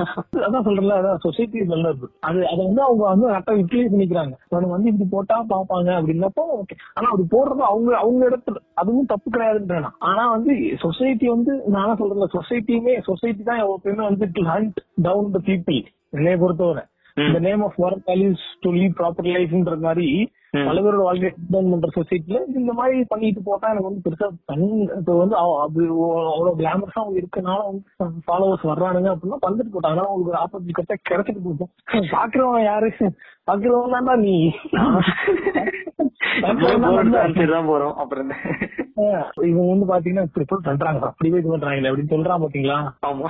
அதான் 0.48 0.66
சொல்றல 0.68 0.98
அதான் 1.00 1.22
சொசைட்டி 1.26 1.62
வல்லர்பு 1.72 2.08
அது 2.22 2.40
அதை 2.48 2.60
வந்து 2.66 2.82
அவங்க 2.84 3.04
வந்து 3.06 3.28
கரெக்டா 3.30 3.56
யூட்டிலைஸ் 3.60 3.92
பண்ணிக்கிறாங்க. 3.94 4.34
அவனுக்கு 4.50 4.76
வந்து 4.76 4.92
இப்படி 4.92 5.08
போட்டா 5.10 5.38
பாப்பாங்க 5.50 5.90
அப்படின்னப்போ 6.00 6.46
ஓகே 6.58 6.78
ஆனா 6.94 7.08
அது 7.12 7.26
போடுறது 7.32 7.64
அவங்க 7.70 7.92
அவங்க 7.98 8.24
இடத்துல 8.30 8.62
அதுவும் 8.76 9.10
தப்பு 9.14 9.28
கிடையாதுன்றேன் 9.30 9.90
ஆனா 10.10 10.26
வந்து 10.36 10.54
சொசைட்டி 10.86 11.28
வந்து 11.28 11.56
நான் 11.76 11.98
சொல்றேன் 11.98 12.36
சொசைட்டியுமே 12.38 12.96
சொசைட்டி 13.10 13.44
தான் 13.44 13.64
எப்பயுமே 13.68 14.04
வந்து 14.04 14.28
to 14.38 14.44
hunt 14.52 14.78
down 15.02 15.32
the 15.32 15.42
people 15.50 15.82
என்னைய 16.12 16.38
பொறுத்தவரை. 16.38 16.84
இந்த 17.20 17.40
name 17.40 17.64
of 17.64 17.80
work 17.80 18.04
values 18.08 18.44
to 18.60 18.70
leave 18.72 18.94
proper 18.98 19.30
லைஃப்ன்ற 19.32 19.76
மாதிரி. 19.82 20.10
பல 20.60 20.78
பேரோட 20.78 21.02
வாழ்க்கை 21.02 21.30
டவுன் 21.50 21.72
பண்ற 21.72 21.88
சொசைட்டில 21.96 22.38
இந்த 22.56 22.72
மாதிரி 22.74 23.04
பண்ணிட்டு 23.08 23.42
போட்டா 23.44 23.68
எனக்கு 23.70 23.90
வந்து 23.90 24.04
பெருசா 24.06 24.28
இப்ப 24.94 25.16
வந்து 25.16 25.36
அது 25.36 25.82
அவ்வளவு 26.28 26.54
கிளாமரஸா 26.60 27.02
அவங்க 27.02 27.20
இருக்கனால 27.20 27.60
வந்து 27.68 27.84
ஃபாலோவர்ஸ் 28.26 28.70
வர்றானுங்க 28.70 29.12
அப்படின்னா 29.14 29.40
வந்துட்டு 29.46 29.74
போட்டாங்க 29.74 29.96
ஆனா 29.96 30.12
உங்களுக்கு 30.12 30.34
ஒரு 30.34 30.42
ஆப்பர்ச்சுனிட்டி 30.42 30.78
கிடைச்சா 30.80 30.98
கிடைச்சிட்டு 31.10 31.44
போகும். 31.46 31.72
பாக்குறவன் 32.14 32.64
யாரு? 32.64 32.90
பாக்குறவன் 33.48 33.96
தான்டா 33.96 34.16
நீ. 34.20 34.36
போறோம் 37.70 37.96
அப்புறம் 38.02 38.32
இவங்க 39.50 39.68
வந்து 39.74 39.88
பாத்தீங்கன்னா 39.92 40.26
இப்படி 40.28 40.46
போய் 40.48 40.68
பண்றாங்க. 40.68 41.02
அப்படியே 41.10 41.40
இது 41.40 41.54
பண்றாங்களே 41.54 41.90
அப்படின்னு 41.90 42.14
சொல்றான் 42.14 42.44
பாத்தீங்களா? 42.44 42.78
ஆமா. 43.08 43.30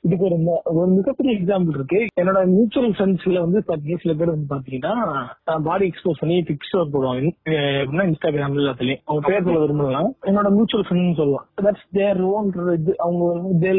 இதுக்கு 0.00 0.24
ஒரு 0.64 0.86
மிகப்பெரிய 0.98 1.32
எக்ஸாம்பிள் 1.38 1.76
இருக்கு. 1.78 2.00
என்னோட 2.20 2.38
மியூச்சுவல் 2.46 2.94
ஃப்ரெண்ட்ஸ்ல 2.98 3.40
வந்து 3.40 3.62
பாத்தீங்கன்னா 3.68 4.02
சில 4.04 4.14
பேர் 4.14 4.34
வந்து 4.34 4.52
பாத்தீங்கன்னா 4.54 5.62
பாடி 5.62 5.84
எக்ஸ்போஸ் 5.90 6.20
பண்ணி 6.20 6.36
பிக்சர் 6.50 6.92
போடுவாங்க. 6.92 7.30
எப்படின்னா 7.48 8.06
இன்ஸ்டாகிராம் 8.10 8.58
எல்லாத்துலயும். 8.60 9.02
அவங்க 9.04 9.28
பேர் 9.28 9.46
சொல்ல 9.48 9.60
விரும்பலாம் 9.64 10.12
என்னோட 10.26 10.50
மியூச்சுவல் 10.50 10.86
ஃப்ரெண்ட் 10.88 11.20
சொல்லுவான் 11.22 11.46
தட்ஸ் 11.62 11.88
தேர் 11.92 12.22
ஓன் 12.34 12.52
இது. 12.78 12.94
அவங்க 12.98 13.24
வந்து 13.32 13.74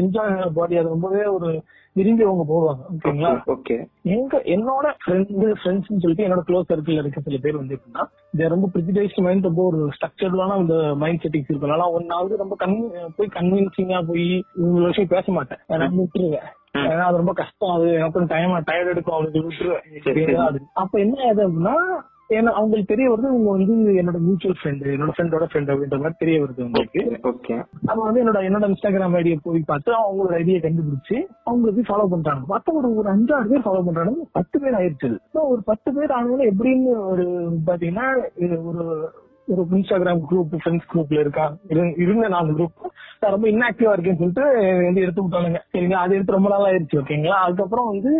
என்ஜாய் 0.00 0.50
பாடி 0.54 0.76
அது 0.76 0.88
ரொம்பவே 0.88 1.24
ஒரு 1.36 1.50
விரும்பி 1.92 2.24
அவங்க 2.24 2.44
போடுவாங்க 2.50 2.82
ஓகேங்களா? 2.94 3.30
ஓகே. 3.46 3.76
எங்க 4.02 4.42
என்னோட 4.44 4.86
ஃப்ரெண்டு 5.02 5.54
ஃப்ரெண்ட்ஸ்னு 5.60 6.02
சொல்லிட்டு 6.02 6.26
என்னோட 6.28 6.42
க்ளோஸ் 6.48 6.68
சர்க்கிள் 6.68 6.98
இருக்க 6.98 7.20
சில 7.20 7.36
பேர் 7.40 7.56
வந்து 7.56 7.74
எப்படின்னா 7.74 8.04
இது 8.32 8.48
ரொம்ப 8.48 8.68
ப்ரிஜிடைஸ்ட் 8.74 9.20
மைண்ட் 9.20 9.44
ரொம்ப 9.44 9.62
ஒரு 9.62 9.90
ஸ்ட்ரக்சர்டான 9.96 10.52
அந்த 10.52 10.94
மைண்ட் 10.96 11.22
செட்டிங்ஸ் 11.22 11.52
இருக்கனால 11.52 12.04
நான் 12.04 12.20
வந்து 12.20 12.36
ரொம்ப 12.36 12.56
கன் 12.58 12.76
போய் 13.16 13.34
கன்வின்சிங்கா 13.34 14.06
போய் 14.06 14.44
இவங்க 14.54 14.86
விஷயம் 14.86 15.08
பேச 15.08 15.32
மாட்டேன். 15.32 15.58
நான் 15.66 15.98
விட்டுருவேன். 15.98 16.48
ஏன்னா 16.76 17.04
அது 17.08 17.16
ரொம்ப 17.16 17.32
கஷ்டம். 17.32 17.70
அது 17.70 17.92
எனக்கு 17.92 18.26
டைம் 18.26 18.50
டயர்ட் 18.50 18.92
எடுக்கும். 18.94 19.14
அவனுக்கு 19.14 19.48
விட்டுருவேன். 19.48 20.58
அப்ப 20.72 20.98
என்ன 20.98 21.24
ஆகுது 21.24 21.48
அப்படின்னா 21.48 21.76
ஏன்னா 22.30 22.50
அவங்களுக்கு 22.52 22.94
தெரிய 22.94 23.06
வருது 23.10 23.28
இவங்க 23.30 23.50
வந்து 23.50 23.74
என்னோட 23.92 24.18
மியூச்சுவல் 24.18 24.56
ஃப்ரெண்டு 24.60 24.90
என்னோட 24.90 25.12
ஃப்ரெண்டோட 25.16 25.44
ஃப்ரெண்ட் 25.50 25.70
அப்படின்ற 25.70 25.96
மாதிரி 25.96 26.18
தெரிய 26.18 26.36
வருது 26.42 26.62
உங்களுக்கு 26.62 27.00
ஓகே 27.22 27.54
அப்ப 27.86 28.02
வந்து 28.02 28.20
என்னோட 28.22 28.40
என்னோட 28.48 28.66
இன்ஸ்டாகிராம் 28.66 29.16
ஐடியை 29.16 29.36
போய் 29.42 29.62
பார்த்து 29.66 29.92
அவங்களோட 29.92 30.34
ஐடியை 30.34 30.60
கண்டுபிடிச்சு 30.60 31.16
அவங்க 31.44 31.70
போய் 31.70 31.88
ஃபாலோ 31.88 32.06
பண்றாங்க. 32.06 32.44
மத்த 32.48 32.72
ஒரு 32.72 32.94
ஒரு 32.94 33.08
அஞ்சாறு 33.10 33.48
பேர் 33.48 33.64
ஃபாலோ 33.64 33.84
பண்றாங்க. 33.84 34.12
பத்து 34.32 34.60
பேர் 34.60 34.74
ஆயிருச்சு 34.74 35.10
So, 35.32 35.42
ஒரு 35.44 35.62
பத்து 35.64 35.94
பேர் 35.94 36.10
ஆனவங்க 36.10 36.44
எப்படின்னு 36.52 36.90
ஒரு 37.06 37.26
பாத்தீங்கன்னா 37.66 38.06
ஒரு 38.64 38.84
ஒரு 39.48 39.66
இன்ஸ்டாகிராம் 39.70 40.20
குரூப் 40.30 40.56
ஃப்ரெண்ட்ஸ் 40.56 40.90
குரூப்ல 40.92 41.18
இருக்கா 41.18 41.44
இரு- 41.68 42.00
இருந்த 42.00 42.28
நாலு 42.28 42.52
குரூப் 42.52 42.76
ரொம்ப 43.20 43.48
இன்ஆக்டிவா 43.48 43.92
இருக்கேன்னு 43.92 44.20
சொல்லிட்டு 44.20 44.44
வந்து 44.84 45.00
எடுத்து 45.00 45.22
விட்டானுங்க. 45.22 45.60
சரிங்க 45.72 45.92
அது 45.94 46.14
எடுத்து 46.14 46.32
ரொம்ப 46.32 46.48
நாள் 46.48 46.66
ஆயிருச்சு 46.68 46.98
ஓகேங்களா 47.00 47.38
அதுக்கப்புறம் 47.46 47.86
வந்து 47.86 48.12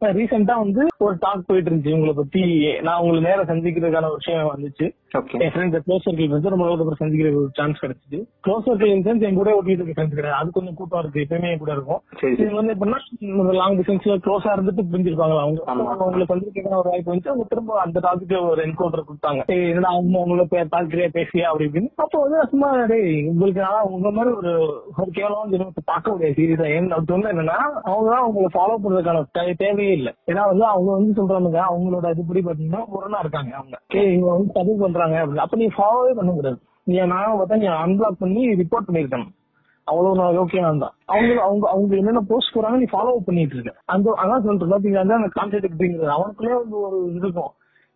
ரீசெண்டா 0.00 0.56
வந்து 0.58 0.86
ஒரு 0.98 1.16
டாக் 1.20 1.42
போயிட்டு 1.46 1.70
இருந்துச்சு. 1.70 1.92
உங்களை 1.92 2.12
பத்தி 2.12 2.72
நான் 2.80 3.00
உங்களை 3.00 3.20
நேரம் 3.20 3.48
சந்திக்கிறதுக்கான 3.48 4.12
விஷயம் 4.14 4.56
வந்துச்சு. 4.56 4.94
என் 5.10 5.50
ஃப்ரெண்ட் 5.50 5.78
க்ளோஸ் 5.86 6.08
சர்க்கிள் 6.10 6.28
வந்து 6.28 6.48
ரொம்ப 6.48 6.94
சந்திக்கிற 6.96 7.36
ஒரு 7.36 7.48
சான்ஸ் 7.52 7.84
கிடைச்சிது. 7.84 8.24
க்ளோஸ் 8.46 8.62
சர்க்கிள் 8.66 8.84
இன் 8.84 9.02
சென்ஸ் 9.02 9.20
என் 9.20 9.34
கூட 9.34 9.62
ஓட்டிட்டு 9.62 9.68
இருக்க 9.68 10.02
ஃப்ரெண்ட்ஸ் 10.02 10.14
கிடையாது. 10.14 10.42
அது 10.42 10.50
கொஞ்சம் 10.50 10.74
கூட்டம் 10.74 11.04
இருக்கு. 11.04 11.34
எப்பயுமே 11.34 11.58
கூட 11.58 11.72
இருக்கும். 11.72 12.00
இது 12.22 12.54
வந்து 12.54 12.74
எப்படின்னா 12.74 13.52
லாங் 13.52 13.76
டிஸ்டன்ஸ்ல 13.76 14.16
க்ளோஸா 14.16 14.52
இருந்துட்டு 14.56 14.82
பிரிஞ்சிருப்பாங்களா? 14.92 15.40
அவங்க 15.40 15.62
ஆமா. 15.62 15.64
அவங்க 15.64 16.04
உங்களுக்கு 16.04 16.36
சந்திக்கிறதுக்கான 16.36 16.76
ஒரு 16.76 16.88
வாய்ப்பு 16.88 17.10
வந்து 17.10 17.30
அவங்க 17.30 17.46
திரும்ப 17.48 17.80
அந்த 17.80 18.00
டாபிக்ல 18.00 18.48
ஒரு 18.48 18.66
என்கவுண்டர் 18.66 19.02
கொடுத்தாங்க. 19.02 19.46
என்னடா 19.46 19.90
அவங்க 19.90 20.46
பே- 20.50 20.66
பார்க்கிறியா 20.76 21.08
பேசியா 21.12 21.40
அப்படி 21.40 21.64
இப்படின்னு. 21.64 21.92
அப்போ 21.96 22.18
வந்து 22.18 22.48
சும்மா 22.48 22.84
டேய் 22.84 23.28
உங்களுக்கு 23.28 23.60
நான் 23.60 23.82
உங்க 23.82 24.10
மாதிரி 24.10 24.34
ஒரு 24.34 24.60
ஒரு 24.96 25.10
கேவலம் 25.10 25.52
ஜனத்தை 25.52 25.76
பார்க்க 25.84 26.10
முடியாது. 26.10 26.42
சீரியஸா 26.42 26.66
ஏன்னு 26.66 26.88
அப்படி 26.88 27.22
என்னன்னா 27.22 27.46
அவங்க 27.82 28.16
அவங்களை 28.16 28.56
ஃபாலோ 28.56 28.74
பண்றதுக்கான 28.84 29.52
தேவையே 29.56 29.92
இல்லை. 29.92 30.14
ஏன்னா 30.26 30.44
வந்து 30.44 30.64
அவங்க 30.64 30.92
வந்து 30.92 31.28
சொல்றாங்க 31.28 31.62
அவங்களோட 31.70 32.06
இதுபடி 32.06 32.38
பாத்தீங்கன்னா 32.38 32.84
முரணா 32.96 33.18
இருக்காங்க 33.18 33.56
அவங்க. 33.56 33.78
இவங்க 33.92 34.30
வந்து 34.32 34.52
தப்பு 34.52 34.96
பண்றாங்க 34.98 35.26
அப்படின்னு. 35.26 35.44
அப்ப 35.44 35.56
நீ 35.56 35.66
ஃபாலோவே 35.66 36.14
பண்ண 36.16 36.30
கூடாது 36.30 36.58
நீ 36.84 37.00
நான் 37.00 37.26
பார்த்தா 37.26 37.56
நீ 37.56 37.66
அன்பிளாக் 37.66 38.16
பண்ணி 38.18 38.48
ரிப்போர்ட் 38.48 38.90
பண்ணிருக்கணும் 38.92 39.36
அவ்வளவு 39.84 40.16
நான் 40.16 40.38
ஓகே 40.38 40.60
நான் 40.60 40.78
தான். 40.78 40.92
அவங்க 41.04 41.42
அவங்க 41.42 41.68
அவங்க 41.68 41.96
என்னென்ன 41.96 42.20
போஸ்ட் 42.20 42.56
போறாங்க 42.56 42.70
நீ 42.70 42.84
ஃபாலோ 42.84 43.16
பண்ணிட்டு 43.24 43.54
இருக்க. 43.54 43.80
அந்த 43.84 44.18
அதான் 44.22 44.44
சொல்றேன். 44.44 44.70
பாத்தீங்கன்னா 44.70 44.98
அந்த- 44.98 45.14
அந்த 45.14 45.30
கான்ட்ராக்ட் 45.40 45.98
அவனுக்குள்ளே 45.98 46.54
வந்து 46.54 46.80
ஒரு 46.80 47.12
இருக்கும். 47.14 47.50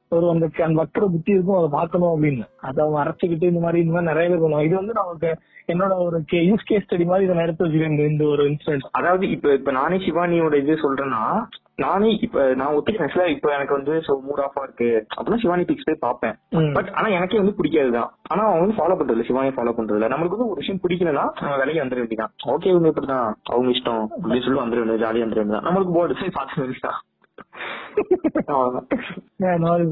ஒரு 0.08 0.30
அந்த 0.30 0.48
அந்த 0.64 0.82
வக்கர 0.82 1.00
புத்தி 1.00 1.32
இருக்கும். 1.32 1.56
அதை 1.56 1.68
பார்க்கணும் 1.68 2.22
அப்படின்னு. 2.22 2.48
அதை 2.60 2.86
அவன் 2.86 3.06
அரைச்சுக்கிட்டு 3.06 3.42
இந்த 3.42 3.60
மாதிரி 3.60 3.84
இந்த 3.84 4.00
மாதிரி 4.00 4.12
நிறைய 4.12 4.36
பேர் 4.36 4.48
பண்ணுவாங்க. 4.48 4.64
இது 4.64 4.76
வந்து 4.76 4.92
நமக்கு 4.92 5.38
என்னோட 5.68 6.04
ஒரு 6.04 6.24
யூஸ் 6.32 6.58
கேஸ் 6.64 6.82
ஸ்டடி 6.82 7.04
மாதிரி 7.04 7.24
இதை 7.24 7.36
எடுத்து 7.36 7.66
வச்சுக்கிறேன் 7.66 7.90
இந்த- 7.90 8.02
இந்த 8.02 8.24
ஒரு 8.24 8.50
இன்சிடென்ட் 8.50 8.88
அதாவது 8.90 9.30
இப்ப 9.30 9.52
இப்ப 9.52 9.70
நானே 9.70 9.96
சிவானியோட 9.96 10.54
இது 10.54 10.74
சொல்றேன்னா 10.74 11.44
நானே 11.76 12.18
இப்ப 12.20 12.54
நான் 12.54 12.74
ஒத்துக்கிறேன் 12.74 13.16
சார் 13.16 13.28
இப்ப 13.28 13.54
எனக்கு 13.54 13.74
வந்து 13.74 13.92
சோ 13.92 14.12
மூட் 14.28 14.40
ஆஃபா 14.40 14.62
இருக்கு. 14.62 15.06
அப்படின்னா 15.16 15.40
சிவானி 15.40 15.62
பிக்ஸ் 15.62 15.84
போய் 15.84 15.96
பார்ப்பேன். 16.00 16.34
ம். 16.50 16.72
பட் 16.72 16.88
ஆனா 16.88 17.06
எனக்கே 17.06 17.36
வந்து 17.36 17.54
பிடிக்காதுதான். 17.62 18.08
ஆனா 18.22 18.46
அவன் 18.46 18.60
வந்து 18.60 18.76
ஃபாலோ 18.76 18.98
பண்றது 18.98 19.24
சிவானி 19.26 19.48
ஃபாலோ 19.48 19.72
பண்றது 19.76 19.92
இல்ல 19.92 20.08
நம்மளுக்கு 20.08 20.36
வந்து 20.36 20.48
ஒரு 20.48 20.54
விஷயம் 20.54 20.80
பிடிக்கலன்னா 20.88 21.30
நம்ம 21.40 21.56
வேலைக்கு 21.56 21.84
வந்துட 21.84 21.98
வேண்டியதான் 21.98 22.32
ஓகே 22.46 22.66
இவங்க 22.66 22.88
இப்படிதான். 22.88 23.32
அவங்க 23.42 23.70
இஷ்டம். 23.70 24.06
அப்படின்னு 24.22 24.44
சொல்லி 24.44 24.60
வந்துட 24.60 24.84
வேண்டியது 24.84 25.04
ஜாலியா 25.04 25.28
வந்துட 25.28 25.34
வேண்டியதான் 25.34 25.66
நம்மளுக்கு 25.66 25.92
போர்டு 25.92 26.14
சரி 26.14 26.30
பார்த்து 26.30 26.62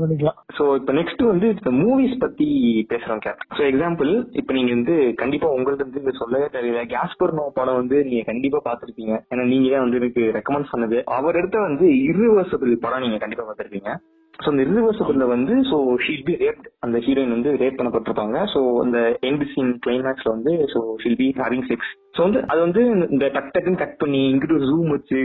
பண்ணிக்கலாம் 0.01 0.39
சோ 0.57 0.65
இப்ப 0.79 0.93
நெக்ஸ்ட் 0.93 1.23
வந்து 1.31 1.49
மூவிஸ் 1.81 2.17
பத்தி 2.19 2.47
பேசுறோம் 2.89 3.23
கேப் 3.25 3.45
சோ 3.59 3.63
எக்ஸாம்பிள் 3.71 4.11
இப்ப 4.41 4.53
நீங்க 4.53 4.73
வந்து 4.79 4.97
கண்டிப்பா 5.23 5.49
உங்களுக்கு 5.57 5.87
வந்து 5.87 6.03
இந்த 6.03 6.15
சொல்லவே 6.21 6.49
தெரியல. 6.57 6.83
கேஸ்பர்னோ 6.95 7.45
படம் 7.59 7.81
வந்து 7.83 7.99
நீங்க 8.05 8.25
கண்டிப்பா 8.31 8.61
பாத்திருப்பீங்க 8.69 9.15
ஏன்னா 9.33 9.47
நீங்க 9.55 9.79
வந்து 9.85 10.01
எனக்கு 10.03 10.25
ரெக்கமெண்ட் 10.39 10.73
பண்ணது. 10.73 10.99
அவர் 11.19 11.39
எடுத்த 11.43 11.67
வந்து 11.69 11.87
irreversible 12.09 12.75
படம் 12.87 13.05
நீங்க 13.07 13.21
கண்டிப்பா 13.25 13.47
பாத்திருப்பீங்க 13.49 13.91
சோ 14.45 14.49
இந்த 14.53 14.65
irreversible 14.67 15.25
வந்து 15.35 15.55
சோ 15.71 15.79
ஷீல் 16.05 16.27
பி 16.29 16.35
ரேப் 16.43 16.63
அந்த 16.87 16.99
ஹீரோயின் 17.07 17.35
வந்து 17.37 17.51
ரேப் 17.63 17.79
பண்ணப்பட்டிருப்பாங்க. 17.79 18.37
சோ 18.55 18.61
அந்த 18.85 18.99
எண்ட் 19.31 19.47
சீன் 19.55 19.73
கிளைமேக்ஸ்ல 19.87 20.35
வந்து 20.37 20.53
so 20.75 20.83
she'll 21.03 21.19
be 21.23 21.29
having 21.43 21.67
sex 21.71 21.91
so 22.17 22.21
வந்து 22.27 22.41
அது 22.53 22.61
வந்து 22.65 22.83
இந்த 23.15 23.25
டக் 23.35 23.51
டக்குன்னு 23.55 23.81
கட் 23.83 23.99
பண்ணி 24.01 24.21
இங்கிட்டு 24.31 24.57
ஜூம் 24.69 24.89
வச்சு 24.95 25.19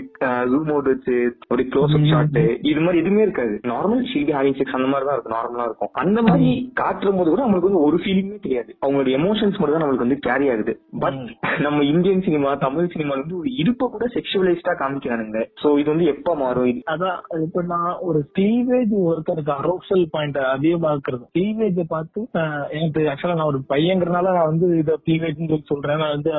ஜூம் 0.51 0.69
அவுட் 0.73 0.89
வச்சு 0.91 1.15
ஒரு 1.53 1.63
க்ளோஸ் 1.71 1.95
அப் 1.97 2.09
ஷாட் 2.11 2.37
இது 2.71 2.81
மாதிரி 2.85 3.01
எதுவுமே 3.03 3.23
இருக்காது. 3.25 3.53
Normal 3.71 4.03
she'll 4.11 4.27
be 4.27 4.35
having 4.37 4.57
sex 4.59 4.75
அந்த 4.79 4.89
மாதிரி 4.91 5.07
தான் 5.07 5.15
இருக்கும். 5.17 5.35
நார்மலா 5.37 5.65
இருக்கும். 5.69 5.91
அந்த 6.03 6.19
மாதிரி 6.27 6.49
காட்டும் 6.81 7.17
போது 7.19 7.29
கூட 7.31 7.43
நம்மளுக்கு 7.45 7.69
வந்து 7.69 7.85
ஒரு 7.87 7.99
ஃபீலிங்குமே 8.03 8.39
தெரியாது. 8.45 8.71
அவங்களோட 8.83 9.11
எமோஷன்ஸ் 9.19 9.57
மட்டும் 9.59 9.75
தான் 9.77 9.83
நம்மளுக்கு 9.85 10.07
வந்து 10.07 10.19
கேரி 10.27 10.47
ஆகுது. 10.55 10.75
பட் 11.05 11.19
நம்ம 11.65 11.79
இந்தியன் 11.93 12.25
சினிமா 12.27 12.51
தமிழ் 12.65 12.91
சினிமா 12.93 13.13
வந்து 13.17 13.39
ஒரு 13.41 13.51
இடுப்ப 13.63 13.89
கூட 13.95 14.07
செக்ஷுவலைஸ்டா 14.17 14.75
காமிக்கிறானுங்க. 14.83 15.41
சோ 15.63 15.71
இது 15.81 15.89
வந்து 15.93 16.11
எப்ப 16.13 16.35
மாறும்? 16.43 16.83
அதான் 16.93 17.17
இப்ப 17.47 17.63
நான் 17.73 17.91
ஒரு 18.09 18.21
கிளீவேஜ் 18.37 18.95
ஒருத்தருக்கு 19.05 19.53
அரோசல் 19.59 20.05
பாயிண்ட் 20.11 20.37
அதிகமா 20.55 20.91
இருக்கிறது 20.91 21.25
கிளீவேஜ 21.33 21.83
பார்த்து 21.87 22.19
எனக்கு 22.71 23.01
ஆக்சுவலா 23.11 23.35
நான் 23.35 23.45
ஒரு 23.45 23.59
பையங்கிறனால 23.69 24.27
நான் 24.33 24.51
வந்து 24.51 24.77
இத 24.77 24.99
கிளீவேஜ் 25.05 25.39
சொல்லி 25.41 25.61
சொல்றேன். 25.65 25.97
நான் 25.97 26.15
வந்து 26.15 26.33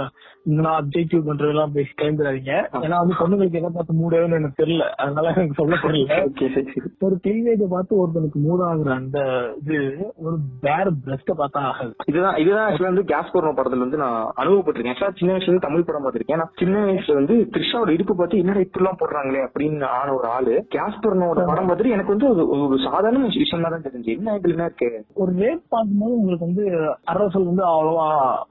நான் 0.60 0.78
அப்ஜெக்டிவ் 0.80 1.22
பண்றதெல்லாம் 1.28 1.72
பேசி 1.72 1.92
கிளம்பிடாதீங்க 2.00 2.52
ஏன்னா 2.82 2.96
வந்து 3.02 3.14
பொண்ணுங்களுக்கு 3.20 3.60
எதை 3.60 3.70
பார்த்து 3.74 4.00
மூடவேன்னு 4.00 4.38
எனக்கு 4.38 4.64
தெரியல. 4.64 4.84
அதனால 5.04 5.32
எனக்கு 5.36 5.54
சொல்ல 5.54 5.76
தெரியல. 5.82 6.14
ஒரு 7.06 7.16
கிளீவேஜ 7.26 7.62
பார்த்து 7.70 7.92
ஒருத்தனுக்கு 8.02 8.38
மூட் 8.46 8.64
ஆகுற 8.68 8.90
அந்த 8.92 9.18
இது 9.60 9.78
ஒரு 10.16 10.36
பேர் 10.60 10.90
பிரஸ்ட 11.04 11.32
பார்த்தா 11.38 11.62
ஆகாது. 11.70 11.94
இதுதான் 12.06 12.36
இதுதான் 12.36 12.66
ஆக்சுவலா 12.68 12.92
வந்து 12.92 13.04
கேஸ் 13.04 13.32
போர்னோ 13.32 13.52
படத்துல 13.56 13.84
வந்து 13.84 13.96
நான் 13.96 14.32
அனுபவப்பட்டிருக்கேன். 14.36 14.94
ஆக்சுவலா 14.94 15.16
சின்ன 15.16 15.34
வயசுல 15.34 15.42
இருந்து 15.42 15.66
தமிழ் 15.66 15.84
படம் 15.84 16.04
பார்த்திருக்கேன். 16.04 16.36
நான் 16.36 16.52
சின்ன 16.54 16.84
வயசுல 16.84 17.14
வந்து 17.14 17.34
த்ரிஷாவோட 17.52 17.88
இடுப்பு 17.88 18.16
பார்த்து 18.16 18.38
என்னடா 18.38 18.60
இப்படி 18.60 18.84
எல்லாம் 18.84 19.00
போடுறாங்களே? 19.00 19.42
அப்படின்னு 19.46 19.84
ஆன 19.96 20.14
ஒரு 20.14 20.28
ஆளு. 20.28 20.54
கேஸ் 20.68 21.00
போர்னோட 21.02 21.46
படம் 21.46 21.68
பார்த்துட்டு 21.68 21.94
எனக்கு 21.96 22.14
வந்து 22.14 22.28
ஒரு- 22.58 22.82
சாதாரண 22.84 23.24
விஷயம் 23.34 23.64
தான் 23.64 23.82
தெரிஞ்சு. 23.82 24.16
என்ன 24.16 24.38
இதுல 24.38 24.60
இருக்கு? 24.60 24.88
ஒரு 25.14 25.32
ரேட் 25.32 25.62
பார்க்கும்போது 25.68 26.18
உங்களுக்கு 26.18 26.46
வந்து 26.46 26.64
அரசல் 27.04 27.44
வந்து 27.44 27.64
அவ்வளவா 27.64 28.06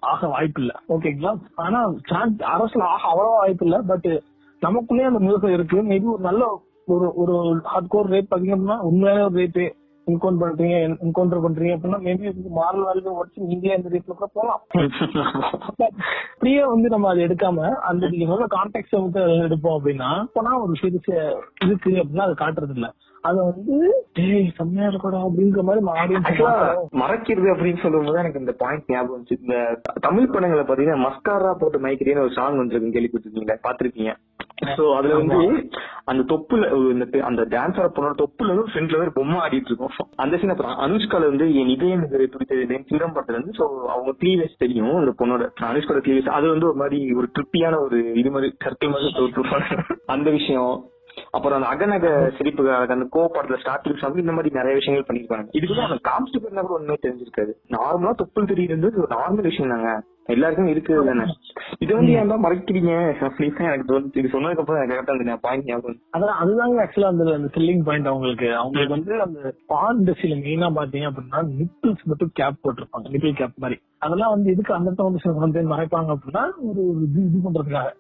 ஆக 0.06 0.28
வாய்ப்பு 0.28 0.62
இல்ல. 0.62 0.74
ஓகேங்களா 0.90 1.34
ஆனா 1.56 1.80
சான்ஸ் 2.04 2.42
அரசல் 2.54 2.88
ஆக 2.88 3.04
அவ்வளவா 3.12 3.38
வாய்ப்பு 3.38 3.66
இல்ல. 3.66 3.82
பட் 3.82 4.10
நமக்குள்ளே 4.62 5.04
அந்த 5.04 5.20
முழுக்கம் 5.20 5.54
இருக்கு. 5.54 5.82
மேபி 5.84 6.04
ஒரு 6.06 6.24
நல்ல 6.24 6.44
ஒரு 6.88 7.14
ஒரு 7.16 7.36
ஹார்ட் 7.64 7.88
கோர் 7.88 8.10
ரேட் 8.10 8.32
பாத்தீங்க 8.32 8.56
அப்படின்னா 8.56 8.78
உண்மையான 8.82 9.24
ஒரு 9.24 9.40
ரேட்டு 9.40 9.66
இன்கவுண்ட் 10.08 10.42
பண்றீங்க 10.42 10.74
என்கவுண்டர் 10.98 11.44
பண்றீங்க 11.44 11.72
அப்படின்னா 11.76 12.00
மேபி 12.00 12.26
மாரல் 12.56 12.84
வேல்யூ 12.88 13.14
உடச்சு 13.20 13.46
நீங்களே 13.46 13.76
அந்த 13.76 13.90
ரேட்ல 13.90 14.14
கூட 14.14 14.30
போகலாம். 14.34 14.62
அப்படியே 16.30 16.66
வந்து 16.66 16.90
நம்ம 16.90 17.10
அதை 17.10 17.24
எடுக்காம 17.26 17.70
அந்த 17.84 18.10
நீங்க 18.10 18.26
சொல்ல 18.26 18.46
கான்டெக்ட் 18.50 18.94
எடுப்போம் 19.46 19.78
அப்படின்னா 19.78 20.10
போனா 20.34 20.62
ஒரு 20.62 20.74
சீரியஸ் 20.82 21.10
இருக்கு 21.64 21.92
அப்படின்னா 21.92 22.26
அது 22.28 22.34
காட்டுறது 22.34 22.74
இல்ல. 22.74 22.90
அத 23.28 23.36
வந்து 23.50 23.76
ஏய் 24.26 24.50
செம்மையா 24.58 24.88
இருக்கடா 24.90 25.20
அப்படிங்கிற 25.28 25.62
மாதிரி 25.68 25.82
மறக்கிறது 27.04 27.48
அப்படின்னு 27.54 27.84
சொல்லும் 27.84 28.06
போது 28.08 28.22
எனக்கு 28.24 28.42
இந்த 28.44 28.54
பாயிண்ட் 28.62 28.92
ஞாபகம் 28.94 29.16
வந்துச்சு. 29.16 29.42
இந்த 29.44 29.56
தமிழ் 30.08 30.32
படங்களை 30.34 30.64
பாத்தீங்கன்னா 30.64 31.04
மஸ்காரா 31.08 31.52
போட்டு 31.62 31.80
மைக்கிறேன்னு 31.86 32.26
ஒரு 32.26 32.34
சாங் 32.38 32.62
வந்திருக்கு 32.62 32.96
கேள்விப்பட்டிருக்கீங்களா? 32.98 33.58
பாத்திருக்கீங்க 33.68 34.14
சோ 34.78 34.84
அதுல 34.98 35.16
வந்து 35.22 35.38
அந்த 36.12 36.22
தொப்புல 36.32 36.68
அந்த 37.30 37.44
டான்ஸர் 37.54 37.94
பொண்ணோட 37.96 38.16
தொப்புல 38.22 38.50
இருந்து 38.52 38.72
ஃப்ரண்ட்ல 38.72 39.02
ஒரு 39.04 39.12
பொம்மை 39.18 39.38
ஆடிட்டு 39.46 39.70
இருக்கும். 39.72 39.94
அந்த 40.24 40.38
சீன் 40.40 40.54
அப்புறம் 40.54 40.78
அனுஷ்கால 40.86 41.30
வந்து 41.32 41.46
என் 41.62 41.72
இதயம் 41.76 42.04
இது 42.08 42.30
துடித்தது 42.34 42.80
சிங்கம் 42.90 43.16
படத்துல 43.16 43.38
இருந்து. 43.38 43.58
சோ 43.60 43.66
அவங்க 43.94 44.12
க்ளீவேஜ் 44.22 44.62
தெரியும் 44.64 44.96
இந்த 45.02 45.14
பொண்ணோட. 45.22 45.46
அனுஷ்கால 45.72 46.04
க்ளீவேஜ் 46.06 46.36
அது 46.38 46.48
வந்து 46.54 46.70
ஒரு 46.72 46.80
மாதிரி 46.84 47.00
ஒரு 47.20 47.30
ட்ரிப்பியான 47.38 47.80
ஒரு 47.88 48.00
இது 48.22 48.32
மாதிரி 48.36 48.50
சர்க்கிள் 48.66 48.94
மாதிரி 48.96 49.80
அந்த 50.16 50.30
விஷயம் 50.40 50.74
அப்புறம் 51.36 51.58
அந்த 51.60 51.70
அகநக 51.74 52.32
சிரிப்பு 52.38 52.74
அந்த 52.74 53.06
கோ 53.10 53.32
படத்துல 53.36 53.60
ஸ்டார்டிங் 53.64 54.02
சாங் 54.02 54.24
இந்த 54.24 54.32
மாதிரி 54.32 54.58
நிறைய 54.58 54.76
விஷயங்கள் 54.76 55.08
பண்ணிருப்பாங்க 55.08 55.48
இதுக்கு 55.52 55.76
தான் 55.76 56.04
காமிச்சிட்டு 56.10 56.42
போயிருந்தா 56.42 56.66
கூட 56.66 56.80
ஒண்ணுமே 56.80 56.98
தெரிஞ்சிருக்காது. 57.06 57.54
நார்மலா 57.78 58.14
தொப்புள் 58.22 58.52
தெரியுது 58.52 58.92
ஒரு 59.04 59.10
நார்மல் 59.16 59.50
விஷயம் 59.52 59.74
தாங்க. 59.76 59.94
எல்லாருக்கும் 60.28 60.70
இருக்குது 60.74 61.06
தானே. 61.06 61.24
இது 61.80 61.96
வந்து 61.96 62.12
ஏன் 62.12 62.28
தான் 62.28 62.44
மறைக்கிறீங்க? 62.46 62.94
அப்படின்னு 63.26 63.68
எனக்கு 63.68 63.90
தோணுச்சு 63.92 64.22
இது 64.22 64.32
சொன்னதுக்கு 64.34 64.64
அப்புறம் 64.64 64.80
எனக்கு 64.80 64.96
கரெக்டா 64.96 65.16
அந்த 65.18 65.36
பாயிண்ட் 65.42 65.68
ஞாபகம். 65.72 66.00
அதான் 66.18 66.40
அதுதாங்க 66.44 66.86
ஆக்சுவலா 66.86 67.12
அந்த 67.14 67.34
அந்த 67.34 67.50
செல்லிங் 67.58 67.84
பாயிண்ட் 67.84 68.08
அவங்களுக்கு. 68.08 68.56
அவங்களுக்கு 68.56 68.96
வந்து 68.98 69.22
அந்த 69.22 69.54
பான் 69.68 70.00
இண்டஸ்ட்ரியில 70.00 70.40
மெயினா 70.46 70.70
பாத்தீங்க 70.80 71.10
அப்படின்னா 71.12 71.42
நிப்பிள்ஸ் 71.60 72.04
மட்டும் 72.04 72.32
கேப் 72.34 72.64
போட்டிருப்பாங்க. 72.64 73.10
நிப்பிள் 73.10 73.40
கேப் 73.42 73.62
மாதிரி. 73.66 73.82
அதெல்லாம் 74.00 74.30
வந்து 74.30 74.52
எதுக்கு 74.52 74.74
அந்த 74.74 75.04
வந்து 75.44 75.62
மறைப்பாங்க 75.76 76.16
அப்படின்னா 76.16 76.46
ஒரு 76.70 76.82
ஒரு 76.90 77.02
இது 77.10 77.22
இது 77.28 77.40
பண்றதுக்காக. 77.46 77.92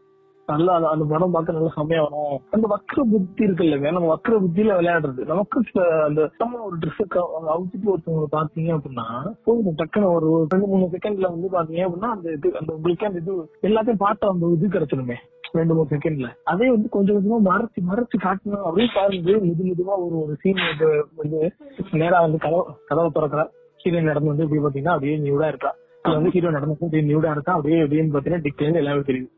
நல்லா 0.48 0.90
அந்த- 0.90 1.06
படம் 1.06 1.32
பார்த்து 1.32 1.54
நல்லா 1.54 1.72
செம்மையா 1.76 2.02
வரும். 2.04 2.42
அந்த 2.52 2.68
வக்ர 2.68 3.02
புத்தி 3.12 3.46
இருக்குல்லங்க 3.46 3.92
நம்ம 3.92 4.08
வக்ர 4.16 4.32
புத்தியில 4.32 4.76
விளையாடுறது. 4.80 5.26
நமக்கு 5.26 5.62
அந்த 6.04 6.30
நம்ம 6.38 6.60
ஒரு 6.60 6.76
ட்ரெஸ் 6.78 7.18
அவுத்துட்டு 7.54 7.94
ஒருத்தவங்க 7.94 8.26
பாத்தீங்க 8.32 8.72
அப்படின்னா 8.78 9.06
போதும் 9.44 9.76
டக்குன்னு 9.78 10.14
ஒரு 10.14 10.46
ரெண்டு 10.50 10.68
மூணு 10.68 10.90
செகண்ட்ல 10.92 11.28
வந்து 11.32 11.50
பாத்தீங்க 11.52 11.78
அப்படின்னா 11.78 12.10
அந்த 12.16 12.32
இது 12.32 12.58
அந்த 12.60 12.74
உங்களுக்கு 12.74 13.06
அந்த 13.06 13.20
இது 13.20 13.34
எல்லாத்தையும் 13.62 13.98
பார்த்த 13.98 14.28
அந்த 14.28 14.46
இது 14.48 14.68
கிடைச்சிருமே 14.68 15.16
ரெண்டு 15.52 15.74
மூணு 15.74 15.88
செகண்ட்ல 15.90 16.30
அதே 16.44 16.70
வந்து 16.70 16.90
கொஞ்சம் 16.90 17.18
கொஞ்சமா 17.18 17.48
மறைச்சு 17.50 17.80
மறைச்சு 17.90 18.18
காட்டணும் 18.24 18.66
அப்படின்னு 18.66 18.94
பாருங்க. 18.96 19.32
மெது 19.32 19.64
மெதுவா 19.70 19.96
ஒரு 20.06 20.16
ஒரு 20.24 20.36
சீன் 20.40 20.62
வந்து 20.70 21.08
வந்து 21.16 21.52
நேரா 21.92 22.22
வந்து 22.22 22.38
கதவை 22.38 22.64
கதவை 22.86 23.10
திறக்கிற 23.14 23.52
ஹீரோயின் 23.84 24.04
நடந்து 24.04 24.30
வந்து 24.30 24.44
இப்படி 24.44 24.62
பாத்தீங்கன்னா 24.62 24.88
அப்படியே 24.88 25.18
நியூடா 25.18 25.48
இருக்கா? 25.48 25.72
இது 26.04 26.14
வந்து 26.14 26.30
ஹீரோ 26.30 26.52
நடந்து 26.52 26.78
நியூடா 26.92 27.32
இருக்கா? 27.32 27.54
அப்படியே 27.54 27.82
அப்படின்னு 27.82 28.14
பாத்தீங்கன்னா 28.16 28.46
டிக்லேருந்து 28.46 28.74
எல்லாமே 28.74 29.00
தெரியுது. 29.00 29.30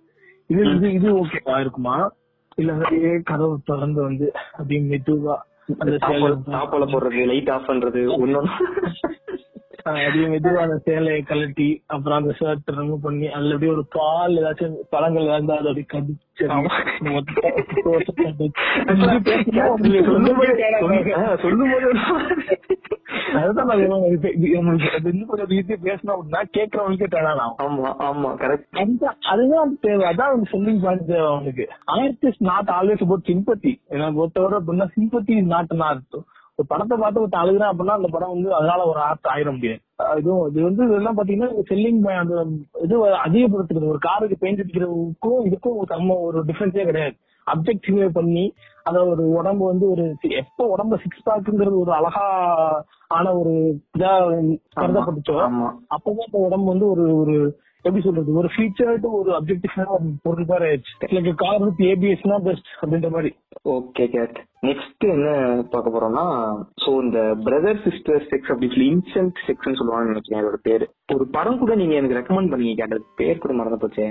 இது 0.50 0.62
இது 0.72 0.88
இது 0.98 1.10
ஓகேவா 1.18 1.56
இருக்குமா 1.60 1.96
இல்ல 2.58 2.72
அப்படியே 2.78 3.12
கதவு 3.28 3.56
திறந்து 3.66 4.02
வந்து 4.04 4.28
அப்படியே 4.54 4.82
மெதுவா 4.90 5.36
அந்த 5.76 5.96
தாப்பால- 6.52 6.92
போடுறது 6.92 7.26
லைட் 7.30 7.54
ஆஃப் 7.56 7.70
பண்றது 7.70 8.02
ஆஹ் 9.82 10.00
அப்படியே 10.00 10.28
மெதுவா 10.32 10.62
அந்த 10.64 10.78
சேலையை 10.86 11.20
கழட்டி 11.24 11.66
அப்புறம் 11.88 12.18
அந்த 12.18 12.32
ஷர்ட் 12.40 12.72
ரிமூவ் 12.74 13.04
பண்ணி 13.04 13.28
அதுல 13.32 13.54
அப்படியே 13.54 13.74
ஒரு 13.74 13.84
பால் 13.94 14.34
ஏதாச்சும் 14.40 14.74
பழங்கள் 14.90 15.28
இருந்தா 15.28 15.58
அதை 15.60 15.70
அப்படியே 15.72 15.88
கடிச்சு 15.90 16.44
சொல்லும் 21.42 21.72
போது 21.72 21.92
அதுதான் 23.40 23.70
கொஞ்சம் 25.30 25.52
ஈஸியா 25.58 25.78
பேசணும் 25.88 26.16
அப்படின்னா 26.16 26.42
கேட்கறவங்களுக்கே 26.58 27.10
டேன் 27.16 27.30
ஆகும் 27.46 27.60
ஆமா 27.66 27.90
ஆமா 28.08 28.30
கரெக்ட் 28.44 29.06
அதுதான் 29.34 29.76
தேவை. 29.86 30.04
அதான் 30.12 30.48
செல்லிங் 30.54 30.82
பாயிண்ட் 30.86 31.10
தேவை 31.12 31.28
அவனுக்கு 31.34 31.66
art 31.96 32.26
is 32.32 32.42
not 32.52 32.72
always 32.78 33.06
about 33.06 33.30
sympathy 33.32 33.74
எனக்கு 33.96 34.20
பொறுத்தவரை 34.20 34.58
அப்படின்னா 34.60 34.88
சிம்பத்தி 34.98 35.36
இஸ் 35.42 35.52
நாட் 35.56 35.76
ஆர்ட் 35.90 36.18
ஒரு 36.60 36.66
படத்தை 36.70 36.96
பார்த்து 36.98 37.22
ஒருத்தன் 37.22 37.42
அழுகுறான் 37.42 37.72
அப்படின்னா 37.72 37.98
அந்த 37.98 38.10
படம் 38.14 38.32
வந்து 38.36 38.50
அதனால 38.60 38.86
ஒரு 38.92 39.00
ஆர்ட் 39.08 39.28
ஆயிட 39.34 39.50
முடியாது. 39.56 39.82
இதுவும் 40.20 40.48
இது 40.50 40.64
வந்து 40.68 40.84
இதெல்லாம் 40.88 41.18
பாத்தீங்கன்னா 41.18 41.50
செல்லிங் 41.70 42.00
அந்த 42.22 42.36
இது 42.86 42.96
அதிகப்படுத்துறது. 43.26 43.92
ஒரு 43.94 44.00
காருக்கு 44.08 44.38
பெயிண்ட் 44.44 44.64
அடிக்கிறதுக்கும் 44.64 45.44
இதுக்கும் 45.50 45.78
செம்ம 45.92 46.18
ஒரு 46.28 46.40
டிஃபரன்ஸே 46.50 46.86
கிடையாது. 46.90 47.16
அப்ஜெக்டிவ் 47.48 48.10
பண்ணி 48.10 48.46
அத 48.84 48.98
ஒரு 49.06 49.24
உடம்பு 49.30 49.64
வந்து 49.66 49.86
ஒரு 49.90 50.04
எப்ப 50.38 50.68
உடம்பு 50.68 50.98
சிக்ஸ் 50.98 51.26
பேக்குங்கிறது 51.26 51.78
ஒரு 51.80 51.92
அழகா 51.92 52.26
ஆன 53.08 53.34
ஒரு 53.34 53.54
இதா 53.98 54.12
கருதப்பட்டுச்சோ 54.78 55.38
அப்பதான் 55.96 56.28
இந்த 56.28 56.40
உடம்பு 56.40 56.68
வந்து 56.68 56.88
ஒரு 56.90 57.06
ஒரு 57.18 57.36
எப்படி 57.86 58.04
சொல்றது 58.04 58.32
ஒரு 58.34 58.50
ஃபீச்சர்டு 58.54 59.10
ஒரு 59.12 59.30
அப்ஜெக்டிவான 59.32 59.88
ஒரு 59.88 60.08
பொருள் 60.24 60.46
மாதிரி 60.46 60.66
ஆயிடுச்சு. 60.70 60.94
லைக் 61.16 61.34
கார் 61.36 61.62
வித் 61.62 61.84
ஏபிஎஸ்னா 61.88 62.38
பெஸ்ட் 62.40 62.72
அப்படின்ற 62.82 63.10
மாதிரி. 63.10 63.32
ஓகே 63.70 64.06
கேட் 64.08 64.40
நெக்ஸ்ட் 64.64 65.04
என்ன 65.14 65.30
பார்க்க 65.74 65.94
போறோம்னா 65.96 66.24
சோ 66.84 66.92
இந்த 67.04 67.20
பிரதர் 67.46 67.82
சிஸ்டர் 67.86 68.24
செக்ஸ் 68.30 68.50
அப்படின்னு 68.52 68.74
சொல்லி 68.76 68.88
இன்சென்ட் 68.94 69.42
செக்ஸ்னு 69.48 69.78
சொல்லுவாங்கன்னு 69.80 70.14
நினைக்கிறேன் 70.14 70.42
அதோட 70.42 70.58
பேரு. 70.68 70.86
ஒரு 71.16 71.26
படம் 71.36 71.60
கூட 71.62 71.74
நீங்க 71.82 71.94
எனக்கு 72.00 72.18
ரெக்கமெண்ட் 72.18 72.52
பண்ணீங்க 72.54 72.76
கேட்டது 72.80 73.04
பேர் 73.20 73.42
கூட 73.44 73.54
மறந்து 73.60 73.80
போச்சே. 73.84 74.08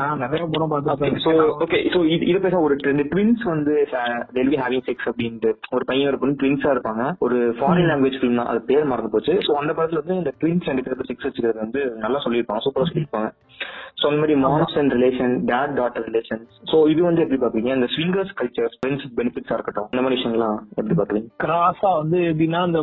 நான் 0.00 0.22
நிறைய 0.24 0.42
படம் 0.52 0.72
சோ 0.72 0.86
பார்த்தேன் 0.88 1.42
ஓகே 1.64 1.80
சோ 1.94 2.00
இது 2.28 2.38
பேச 2.46 2.60
ஒரு 2.66 2.76
ரெண்டு 2.88 3.06
ட்வின்ஸ் 3.12 3.44
வந்து 3.52 3.74
டெல்வி 4.38 4.58
ஹேவிங் 4.62 4.86
செக்ஸ் 4.88 5.08
அப்படின்ட்டு. 5.12 5.52
ஒரு 5.76 5.86
பையன் 5.90 6.10
ஒரு 6.12 6.20
பொண்ணு 6.22 6.40
ட்வின்ஸா 6.42 6.72
இருப்பாங்க. 6.76 7.04
ஒரு 7.26 7.38
ஃபாரின் 7.60 7.90
லாங்குவேஜ் 7.92 8.18
ஃபிலிம் 8.20 8.40
தான். 8.40 8.50
அது 8.52 8.62
பேர் 8.72 8.90
மறந்து 8.92 9.14
போச்சு. 9.14 9.36
சோ 9.48 9.58
அந்த 9.62 9.72
படத்துல 9.78 10.02
வந்து 10.04 10.20
இந்த 10.22 10.32
ட்வின்ஸ் 10.42 10.70
ரெண்டு 10.72 10.84
பேருக்கு 10.86 11.10
செக்ஸ் 11.10 11.28
வச்சுக்கிறது 11.28 11.64
வந்து 11.66 11.82
நல்லா 12.06 12.20
சொல்லியிருப்பாங்க. 12.26 12.64
சூப்பரா 12.66 12.88
சொல்லியிருப்பாங்க. 12.90 13.30
சோ 14.00 14.06
அந்த 14.08 14.20
மாதிரி 14.20 14.34
moms 14.44 14.76
and 14.80 14.92
relation 14.96 15.34
dad 15.50 15.74
daughter 15.80 16.06
relation 16.10 16.40
so 16.70 16.76
இது 16.92 17.00
வந்து 17.08 17.22
எப்படி 17.24 17.38
பாப்பீங்க 17.42 17.70
இந்த 17.78 17.88
ஸ்விங்கர்ஸ் 17.94 18.32
கல்ச்சர் 18.40 18.72
ஃப்ரெண்ட்ஸ் 18.78 19.04
பெனிஃபிட்ஸா 19.32 19.56
இருக்கட்டும். 19.56 19.88
இந்த 19.92 20.02
மாதிரி 20.04 20.16
விஷயங்கள்லாம் 20.18 20.58
எப்படி 20.78 20.96
பாக்குறீங்க? 20.98 21.28
கிராஸா 21.44 21.90
வந்து 22.00 22.18
எப்படின்னா 22.30 22.60
இந்த 22.66 22.80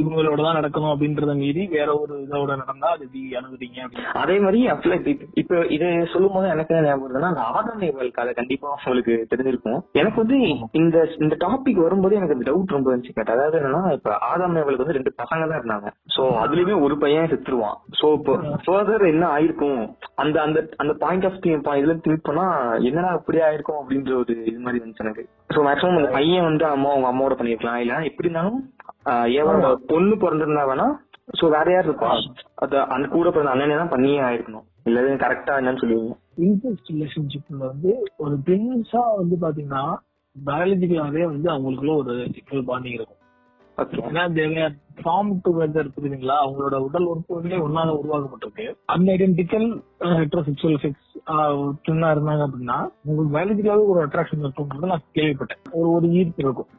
இவங்களோட 0.00 0.40
தான் 0.46 0.58
நடக்கணும் 0.60 0.92
அப்படின்றத 0.92 1.34
மீறி 1.42 1.62
வேற 1.76 1.88
ஒரு 2.02 2.14
இதோட 2.24 2.56
நடந்தா 2.62 2.88
அது 2.94 3.04
எப்படி 3.06 3.68
அப்படின்னு. 3.84 4.12
அதே 4.22 4.36
மாதிரி 4.44 4.60
ஆக்சுவலா 4.72 4.98
இப்ப 5.42 5.60
இதை 5.76 5.88
சொல்லும் 6.14 6.34
போது 6.36 6.52
எனக்கு 6.54 6.74
என்ன 6.74 6.88
ஞாபகம் 6.88 7.04
வருதுன்னா 7.06 7.32
அந்த 7.32 7.44
ஆதாம் 7.58 7.82
நேவல் 7.84 8.16
கதை 8.18 8.32
கண்டிப்பா 8.40 8.70
உங்களுக்கு 8.76 9.14
தெரிஞ்சிருக்கும். 9.32 9.80
எனக்கு 10.00 10.18
வந்து 10.22 10.38
இந்த 10.80 10.96
இந்த 11.24 11.34
டாபிக் 11.46 11.82
வரும்போது 11.86 12.18
எனக்கு 12.20 12.36
அந்த 12.36 12.46
டவுட் 12.50 12.76
ரொம்ப 12.76 12.90
இருந்துச்சு 12.90 13.16
கேட்ட 13.18 13.36
அதாவது 13.36 13.58
என்னன்னா 13.60 13.82
இப்ப 13.98 14.16
ஆதாம் 14.30 14.56
நேவலுக்கு 14.58 14.84
வந்து 14.84 14.98
ரெண்டு 14.98 15.14
பசங்க 15.22 15.42
தான் 15.48 15.60
இருந்தாங்க. 15.60 15.90
சோ 16.16 16.24
அதுலயுமே 16.44 16.76
ஒரு 16.86 16.96
பையன் 17.04 17.30
செத்துருவான். 17.32 17.78
சோ 18.00 18.08
இப்போ 18.18 18.34
ஃபர்தர் 18.66 19.06
என்ன 19.12 19.24
ஆயிருக்கும்? 19.36 19.82
அந்த 20.22 20.36
அந்த 20.46 20.58
அந்த 20.82 20.92
பாயிண்ட் 21.04 21.26
ஆஃப் 21.28 21.40
இதுல 21.80 21.94
திங்க் 22.04 22.26
பண்ணா 22.28 22.46
என்னடா 22.88 23.10
இப்படி 23.20 23.38
ஆயிருக்கும் 23.46 23.80
அப்படின்ற 23.80 24.12
ஒரு 24.22 24.34
இது 24.50 24.58
மாதிரி 24.64 24.81
இருந்துச்சு 24.82 25.04
எனக்கு 25.06 25.24
சோ 25.54 25.62
மேக்ஸிமம் 25.68 26.00
அந்த 26.00 26.10
பையன் 26.16 26.48
வந்து 26.48 26.64
அம்மா 26.74 26.90
அவங்க 26.92 27.08
அம்மாவோட 27.10 27.36
பண்ணிருக்கலாம். 27.38 27.80
இல்ல 27.84 27.94
எப்படி 28.10 28.28
இருந்தாலும் 28.28 28.60
ஆஹ் 29.10 29.28
ஏவனோட 29.38 29.70
பொண்ணு 29.90 30.14
பிறந்திருந்தா 30.24 30.64
வேணா 30.70 30.88
சோ 31.40 31.46
வேற 31.56 31.66
யார் 31.72 31.88
இருப்பா 31.88 32.10
அது 32.64 32.76
அந்த 32.94 33.06
கூட 33.08 33.28
பிறந்த 33.30 33.52
அண்ணனே 33.54 33.76
தான் 33.80 33.92
பண்ணியே 33.94 34.20
ஆயிருக்கணும். 34.28 34.66
இல்ல 34.88 35.00
கரெக்டா 35.24 35.52
என்னன்னு 35.60 35.82
சொல்லுவீங்க 35.82 36.14
இன்ட்ரெஸ்ட் 36.44 36.92
ரிலேஷன்ஷிப்ல 36.94 37.62
வந்து 37.64 37.90
ஒரு 38.24 38.34
ட்வின்ஸா 38.46 39.02
வந்து 39.20 39.36
பாத்தீங்கன்னா 39.44 39.84
பயாலஜிக்கலாவே 40.36 41.24
வந்து 41.32 41.48
அவங்களுக்குள்ள 41.54 41.94
ஒரு 42.02 42.14
சிக்கல் 42.36 42.68
பாண்டிங் 42.70 42.96
இருக்கும். 42.98 43.18
ஏன்னா 44.08 44.24
ஃபார்ம் 45.00 45.30
டுகெதர் 45.44 45.84
இருக்குதுங்களா 45.84 46.36
அவங்களோட 46.44 46.76
உடல் 46.86 47.08
உறுப்பு 47.12 47.38
வந்து 47.38 47.56
ஒன்னால 47.66 47.94
உருவாக்கப்பட்டிருக்கு 48.00 48.66
அன்ஐடென்டிக்கல் 48.94 49.66
ஹெட்ரோசெக்சுவல் 50.20 50.78
செக்ஸ் 50.84 51.08
ட்வின்னா 51.84 52.08
இருந்தாங்க 52.14 52.42
அப்படின்னா 52.46 52.78
உங்களுக்கு 53.06 53.34
பயாலஜிக்கலாவே 53.34 53.84
ஒரு 53.92 54.00
அட்ராக்ஷன் 54.04 54.44
இருக்கும்ன்றது 54.44 54.92
நான் 54.92 55.04
கேள்விப்பட்டேன். 55.18 55.60
ஒரு 55.78 55.88
ஒரு 55.96 56.06
ஈர்ப்பு 56.18 56.42
இருக்கும். 56.44 56.70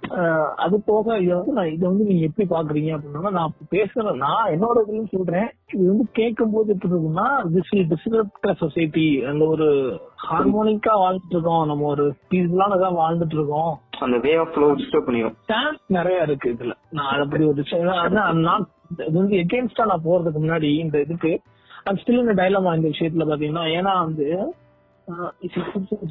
அது 0.66 0.76
போக 0.90 1.18
இதை 1.26 1.34
வந்து 1.38 1.56
நான் 1.58 1.72
இதை 1.76 1.86
வந்து 1.90 2.08
நீங்க 2.10 2.24
எப்படி 2.30 2.48
பாக்குறீங்க 2.56 2.92
அப்படின்னா 2.96 3.32
நான் 3.40 3.56
பேசுறேன் 3.76 4.22
நான் 4.26 4.52
என்னோட 4.56 4.84
இதுல 4.86 5.06
சொல்றேன். 5.16 5.50
இது 5.74 5.84
வந்து 5.92 6.08
கேட்கும் 6.20 6.54
போது 6.56 6.74
எப்படி 6.74 6.94
இருக்குன்னா 6.94 7.28
திஸ் 7.56 7.72
டிஸ்கிரிப்ட 7.94 8.52
சொசைட்டி 8.64 9.08
அந்த 9.32 9.46
ஒரு 9.54 9.68
ஹார்மோனிக்கா 10.28 10.94
வாழ்ந்துட்டு 11.04 11.36
இருக்கோம். 11.36 11.64
நம்ம 11.72 11.88
ஒரு 11.94 12.06
பீஸ்ஃபுல்லானதா 12.32 12.90
வாழ்ந்துட்டு 13.02 13.38
இருக்கோம். 13.40 13.74
அந்த 14.06 14.18
வே 14.24 14.32
ஆஃப் 14.42 14.52
ஃப்ளோ 14.54 14.68
டிஸ்டர்ப் 14.78 15.08
பண்ணிடும் 15.08 15.36
சான்ஸ் 15.50 15.82
நிறைய 15.98 16.26
இருக்கு 16.28 16.48
இதுல. 16.54 16.74
நான் 16.98 17.12
அதை 17.14 17.26
பத்தி 17.32 17.46
ஒரு 17.52 17.60
விஷயம் 17.64 18.03
நான் 18.10 18.66
இது 18.90 19.20
வந்து 19.20 19.36
எகேன்ஸ்டா 19.36 19.86
நான் 19.86 20.06
போறதுக்கு 20.06 20.40
முன்னாடி 20.42 20.70
இந்த 20.78 20.98
இதுக்கு 21.02 21.32
அது 21.84 22.02
ஸ்டில் 22.02 22.24
இந்த 22.24 22.34
டைலமா 22.34 22.76
இந்த 22.76 22.88
விஷயத்துல 22.88 23.28
பாத்தீங்கன்னா 23.30 23.64
ஏன்னா 23.78 23.94
வந்து 24.04 24.28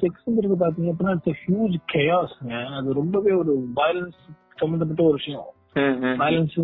செக்ஸ்ங்கிறது 0.03 0.57
பாத்தீங்க 0.63 0.91
அப்படின்னா 0.93 1.15
இட்ஸ் 1.17 1.43
ஹியூஜ் 1.47 1.77
கேயாஸ்ங்க 1.95 2.57
அது 2.77 2.93
ரொம்பவே 2.93 3.33
ஒரு 3.33 3.53
வயலன்ஸ் 3.77 4.19
சம்பந்தப்பட்ட 4.57 5.03
ஒரு 5.03 5.13
விஷயம். 5.13 5.47
வயலன்ஸ் 6.19 6.57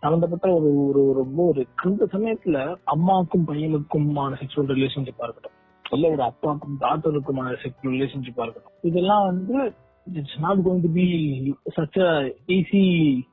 சம்பந்தப்பட்ட 0.00 0.46
ஒரு 0.52 0.68
ஒரு 0.86 1.12
ரொம்ப 1.12 1.38
ஒரு 1.44 1.66
அந்த 1.74 2.06
சமயத்துல 2.12 2.58
அம்மாவுக்கும் 2.84 3.46
பையனுக்குமான 3.48 4.38
செக்ஷுவல் 4.40 4.70
ரிலேஷன்ஷிப்பா 4.76 5.24
இருக்கட்டும். 5.26 5.56
இல்ல 5.84 6.10
ஒரு 6.10 6.22
அப்பாவுக்கும் 6.22 6.76
டாக்டருக்குமான 6.80 7.56
செக்ஷுவல் 7.64 7.94
ரிலேஷன்ஷிப்பா 7.96 8.44
இருக்கட்டும். 8.44 8.76
இதெல்லாம் 8.82 9.24
வந்து 9.24 9.56
it's 10.06 10.38
not 10.40 10.62
going 10.64 10.82
to 10.82 10.90
be 10.92 11.06
such 11.76 11.98
easy 12.48 12.82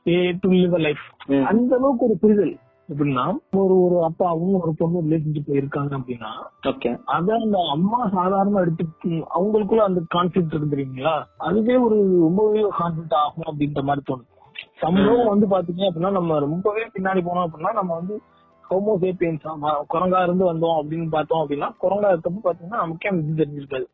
way 0.03 0.17
to 0.41 0.49
live 0.53 0.75
life 0.79 1.05
ம். 1.29 1.45
அந்த 1.45 1.71
அளவுக்கு 1.75 2.05
ஒரு 2.05 2.17
புரிதல். 2.17 2.53
எப்படின்னா 2.89 3.25
ஒரு 3.55 3.73
ஒரு 3.81 3.97
அப்பாவும் 4.03 4.55
ஒரு 4.59 4.71
பொண்ணு 4.77 5.01
ரிலேஷன்ஷிப் 5.01 5.51
இருக்காங்க 5.51 5.91
அப்படின்னா 5.97 6.31
ஓகே 6.67 6.89
அத 7.09 7.35
அந்த 7.37 7.57
அம்மா 7.71 7.99
சாதாரணமா 8.09 8.61
எடுத்து 8.61 8.85
அவங்களுக்குள்ள 9.35 9.83
அந்த 9.83 10.01
கான்ஃபிளிக் 10.15 10.57
இருக்குறீங்களா 10.57 11.13
அதுவே 11.41 11.75
ஒரு 11.77 11.97
ரொம்பவே 12.21 12.63
கான்ஃபிளிக் 12.79 13.17
ஆகும் 13.19 13.47
அப்படின்ற 13.49 13.83
மாதிரி 13.83 14.03
தோணும். 14.09 14.27
சம்பவம் 14.81 15.29
வந்து 15.29 15.47
பாத்தீங்க 15.47 15.83
அப்படின்னா 15.87 16.11
நம்ம 16.11 16.39
ரொம்பவே 16.39 16.83
பின்னாடி 16.95 17.21
போனோம் 17.21 17.45
அப்படின்னா 17.45 17.73
நம்ம 17.73 17.93
வந்து 17.95 18.17
ஹோமோசேப்பியன்ஸ் 18.63 19.45
குரங்கா 19.93 20.19
இருந்து 20.23 20.45
வந்தோம் 20.45 20.77
அப்படின்னு 20.79 21.07
பார்த்தோம் 21.09 21.41
அப்படின்னா 21.43 21.69
குரங்கா 21.81 22.11
இருக்கப்ப 22.13 22.43
பாத்தீங்கன்னா 22.43 22.81
நமக்கே 22.83 23.09
அந்த 23.09 23.39
தெரிஞ்சிருக்காது. 23.39 23.87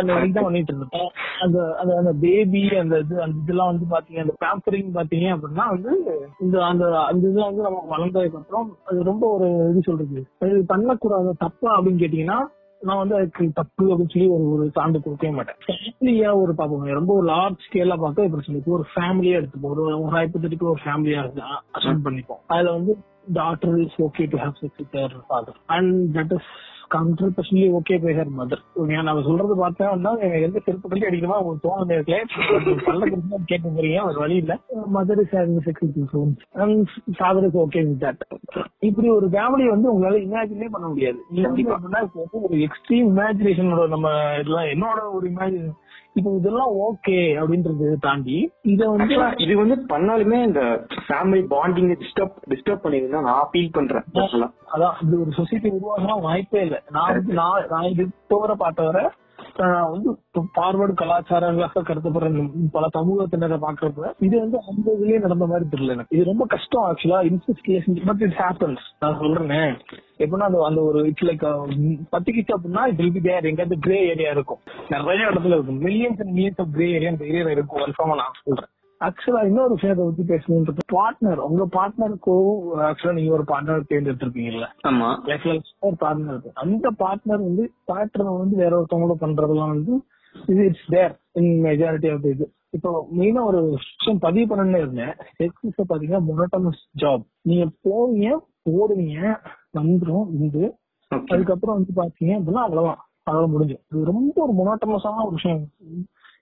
அந்த 0.00 0.10
வரைக்கும் 0.14 0.36
தான் 0.36 0.46
பண்ணிட்டு 0.46 0.72
இருந்தோம். 0.72 1.10
அந்த 1.44 1.58
அந்த 1.80 1.92
அந்த 2.00 2.12
பேபி 2.24 2.62
அந்த 2.82 2.94
இது 3.04 3.14
அந்த 3.24 3.36
இதெல்லாம் 3.42 3.70
வந்து 3.72 3.86
பாத்தீங்க 3.92 4.22
அந்த 4.24 4.34
பேம்பரிங் 4.42 4.90
பாத்தீங்க 4.96 5.26
அப்படின்னா 5.34 5.66
வந்து 5.74 5.92
இந்த 6.44 6.56
அந்த 6.70 6.84
அந்த 7.10 7.24
இது 7.30 7.38
வந்து 7.48 7.66
நம்ம 7.66 7.84
வளர்ந்ததுக்கு 7.92 8.40
அப்புறம் 8.40 8.70
அது 8.88 9.08
ரொம்ப 9.10 9.24
ஒரு 9.36 9.48
இது 9.70 9.86
சொல்றது. 9.90 10.24
அது 10.42 10.64
பண்ணக்கூடாத 10.72 11.36
தப்பா 11.44 11.70
அப்படின்னு 11.76 12.02
கேட்டீங்கன்னா 12.04 12.40
நான் 12.82 13.00
வந்து 13.00 13.16
அதுக்கு 13.18 13.44
தப்பு 13.58 13.84
அப்படின்னு 13.90 14.12
சொல்லி 14.12 14.28
ஒரு 14.36 14.44
ஒரு 14.54 14.64
சான்று 14.76 15.02
கொடுக்கவே 15.02 15.32
மாட்டேன். 15.34 15.58
ஃபேமிலியா 15.66 16.30
ஒரு 16.42 16.52
பார்ப்போம் 16.60 16.88
ரொம்ப 17.00 17.12
ஒரு 17.18 17.26
லார்ஜ் 17.32 17.64
ஸ்கேலா 17.66 17.96
பார்க்க 18.04 18.26
இப்படி 18.28 18.46
சொல்லி 18.46 18.76
ஒரு 18.78 18.86
ஃபேமிலியா 18.94 19.38
எடுத்துப்போம். 19.40 19.72
ஒரு 19.74 19.84
ஒரு 20.02 20.12
ஹைப்போதட்டிக்கு 20.16 20.70
ஒரு 20.72 20.82
ஃபேமிலியா 20.86 21.20
அசன் 21.78 22.04
பண்ணிப்போம். 22.06 22.42
அதுல 22.54 22.72
வந்து 22.78 22.94
daughter 23.40 23.76
is 23.84 23.98
okay 24.06 24.24
to 24.32 24.38
have 24.44 24.58
sex 24.60 24.80
with 24.82 24.96
father 25.28 25.58
and 25.76 25.92
that 26.16 26.34
is 26.38 26.50
hundred 26.94 27.34
percently 27.36 27.66
okay 27.76 27.96
by 27.98 28.12
her 28.14 28.30
mother 28.36 28.62
நான் 29.00 29.22
சொல்றது 29.22 29.54
பார்த்தேன்னா 29.60 30.12
எனக்கு 30.20 30.42
எந்த 30.42 30.60
செருப்பு 30.64 30.88
கட்டி 30.88 31.08
அடிக்கணுமா 31.08 31.38
உங்களுக்கு 31.40 31.66
தோண 31.66 31.86
நேரத்துல 31.90 32.18
பல்ல 32.86 33.02
பிரச்சனை 33.06 33.40
கேட்க 33.46 33.66
போறீங்க 33.68 34.00
ஒரு 34.04 34.18
வழி 34.18 34.36
இல்ல. 34.36 34.54
Mother 34.94 35.22
is 35.22 35.34
having 35.34 35.62
sex 35.66 36.82
father 37.18 37.46
is 37.48 37.58
okay 37.62 37.82
with 37.84 38.02
that 38.04 38.22
இப்படி 38.82 39.08
ஒரு 39.10 39.26
ஃபேமிலி 39.28 39.66
வந்து 39.68 39.90
உங்களால 39.92 40.20
இமேஜினே 40.24 40.68
பண்ண 40.70 40.86
முடியாது. 40.88 41.18
நீங்க 41.30 41.48
எப்படி 41.48 41.64
பண்ணா 41.76 42.00
ஒரு 42.42 42.58
எக்ஸ்ட்ரீம் 42.66 43.08
இமேஜினேஷனோட 43.12 43.86
நம்ம 43.88 44.08
இதெல்லாம் 44.40 44.70
என்னோட 44.72 45.00
ஒரு 45.14 45.26
இமேஜின் 45.30 45.70
இப்போ 46.14 46.30
இதெல்லாம் 46.36 46.72
ஓகே 46.82 47.18
அப்படின்றத 47.36 47.94
தாண்டி 48.00 48.36
இத 48.62 48.88
வந்து 48.88 49.14
இது 49.38 49.54
வந்து 49.56 49.76
பண்ணாலுமே 49.88 50.38
இந்த 50.42 50.62
ஃபேமிலி 51.06 51.42
பாண்டிங் 51.50 51.90
டிஸ்டர்ப் 51.94 52.36
டிஸ்டர்ப் 52.50 52.84
பண்ணிருந்தா 52.84 53.22
நான் 53.22 53.50
ஃபீல் 53.52 53.72
பண்றேன். 53.72 54.06
அதான் 54.68 54.96
இது 55.02 55.20
ஒரு 55.20 55.32
சொசைட்டி 55.32 55.68
உருவாகலாம் 55.70 56.22
வாய்ப்பே 56.22 56.62
இல்லை 56.62 56.80
நான் 56.90 57.26
நான் 57.32 57.66
நான் 57.70 57.88
இது 57.92 58.04
இப்போ 58.10 58.38
வரை 58.38 58.56
பார்த்த 58.56 58.82
வரை 58.82 59.04
வந்து 59.56 60.18
பார்வர்டு 60.58 60.94
கலாச்சாரங்களாக 61.00 61.82
கருதப்படுற 61.88 62.50
பல 62.72 62.86
சமூகத்தினரை 62.94 63.58
பாக்குறப்ப 63.66 64.12
இது 64.18 64.40
வந்து 64.40 64.58
அந்த 64.70 64.86
இதுலயே 65.00 65.20
நடந்த 65.20 65.46
மாதிரி 65.46 65.68
தெரியல 65.72 65.94
எனக்கு. 65.96 66.16
இது 66.16 66.24
ரொம்ப 66.24 66.46
கஷ்டம் 66.46 66.84
ஆக்சுவலா 66.90 67.20
incest 67.30 67.66
relationship 67.66 68.06
but 68.06 68.20
it 68.20 68.38
happens 68.38 68.84
நான் 69.00 69.18
சொல்றேன். 69.18 69.76
எப்படின்னா 70.18 70.48
அந்த 70.48 70.64
அந்த 70.68 70.82
ஒரு 70.82 71.06
இட்ஸ் 71.06 71.24
லைக் 71.24 71.44
பத்திக்கிச்சு 72.12 72.54
அப்படின்னா 72.56 72.86
இட் 72.86 72.96
வில் 72.96 73.12
பி 73.12 73.20
தேர் 73.20 73.44
எங்காவது 73.44 73.78
கிரே 73.78 74.08
ஏரியா 74.08 74.30
இருக்கும். 74.30 74.58
நிறைய 74.88 75.26
இடத்துல 75.26 75.56
இருக்கும். 75.56 75.80
Millions 75.80 76.20
and 76.22 76.38
millions 76.38 76.60
of 76.60 76.72
grey 76.72 76.90
area 76.92 77.10
அந்த 77.10 77.26
ஏரியா 77.26 77.50
இருக்கும். 77.50 77.82
கன்ஃபார்மா 77.82 78.14
நான் 78.22 78.40
சொல்றேன். 78.42 78.72
ஆக்சுவலா 79.06 79.42
இன்னொரு 79.48 79.72
விஷயத்தை 79.74 80.04
பத்தி 80.04 80.24
பேசணுன்றது 80.32 80.82
பார்ட்னர் 80.94 81.40
உங்க 81.48 81.64
பார்ட்னருக்கு 81.76 82.34
ஆக்சுவலா 82.88 83.16
நீங்க 83.18 83.32
ஒரு 83.38 83.44
பார்ட்னர் 83.50 83.88
தேர்ந்தெடுத்திருப்பீங்கல்ல? 83.90 84.66
ஆமா. 84.90 85.08
லைஃப்ல 85.30 85.54
ஒரு 85.88 85.96
பார்ட்னர் 86.04 86.34
இருக்கு 86.34 86.52
அந்த 86.64 86.90
பார்ட்னர் 87.02 87.46
வந்து 87.48 87.64
பார்ட்னர் 87.90 88.40
வந்து 88.42 88.56
வேற 88.56 88.72
ஒருத்தவங்கள 88.78 89.16
பண்றதெல்லாம் 89.24 89.74
வந்து 89.76 89.94
இது 90.34 90.60
it's 90.64 90.88
there 90.88 91.14
in 91.32 91.52
majority 91.66 92.10
of 92.12 92.28
இது. 92.34 92.46
இப்போ 92.76 92.90
மெயினா 93.18 93.40
ஒரு 93.44 93.58
விஷயம் 93.72 94.22
பதிவு 94.26 94.46
பண்ணணும்னு 94.50 94.82
இருந்தேன். 94.84 95.14
செக்ஸ் 95.38 95.90
பாத்தீங்கன்னா 95.90 96.22
மொனட்டமஸ் 96.28 96.82
ஜாப் 97.02 97.24
நீங்க 97.42 97.64
போவீங்க 97.88 98.28
போடுவீங்க 98.68 99.20
வந்துரும் 99.78 100.28
இது 100.46 100.62
அதுக்கப்புறம் 101.30 101.76
வந்து 101.78 101.92
பாத்தீங்க 102.00 102.32
அப்படின்னா 102.38 102.64
அவ்வளவுதான். 102.66 103.00
அதோட 103.30 103.46
முடிஞ்சு 103.48 103.76
இது 103.90 104.04
ரொம்ப 104.12 104.34
ஒரு 104.44 104.52
மொனோட்டமஸான 104.60 105.24
ஒரு 105.26 105.34
விஷயம். 105.38 105.60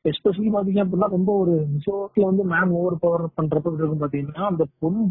எஸ்பெஷலி 0.04 0.50
பாத்தீங்க 0.56 0.80
அப்படின்னா 0.84 1.08
ரொம்ப 1.16 1.30
ஒரு 1.42 1.54
ஷோட்ல 1.84 2.28
வந்து 2.30 2.44
மேம் 2.52 2.74
ஓவர் 2.80 3.02
பவர் 3.04 3.24
பண்றப்ப 3.38 3.72
இருக்கும் 3.72 4.04
பாத்தீங்கன்னா 4.04 4.44
அந்த 4.50 4.66
பொண்ணு 4.82 5.02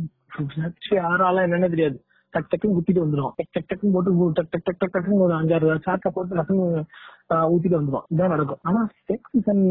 யாரால 1.00 1.44
என்னன்னு 1.48 1.74
தெரியாது. 1.76 2.00
டக் 2.34 2.50
டக்குன்னு 2.50 2.76
குத்திட்டு 2.78 3.04
வந்துடும் 3.04 3.32
டக் 3.38 3.54
டக் 3.56 3.70
டக்குன்னு 3.70 3.94
போட்டு 3.94 4.12
டக் 4.38 4.50
டக் 4.54 4.66
டக் 4.66 4.80
டக் 4.82 4.94
டக்குன்னு 4.96 5.24
ஒரு 5.28 5.34
அஞ்சாறு 5.38 5.78
சாட்டை 5.86 6.10
போட்டு 6.16 6.38
டக்குன்னு 6.40 6.66
ஊத்திட்டு 7.54 7.80
வந்துடும் 7.80 8.06
இதான் 8.14 8.34
நடக்கும். 8.34 8.62
ஆனா 8.70 8.82
sex 9.10 9.34
is 9.40 9.50
an 9.54 9.64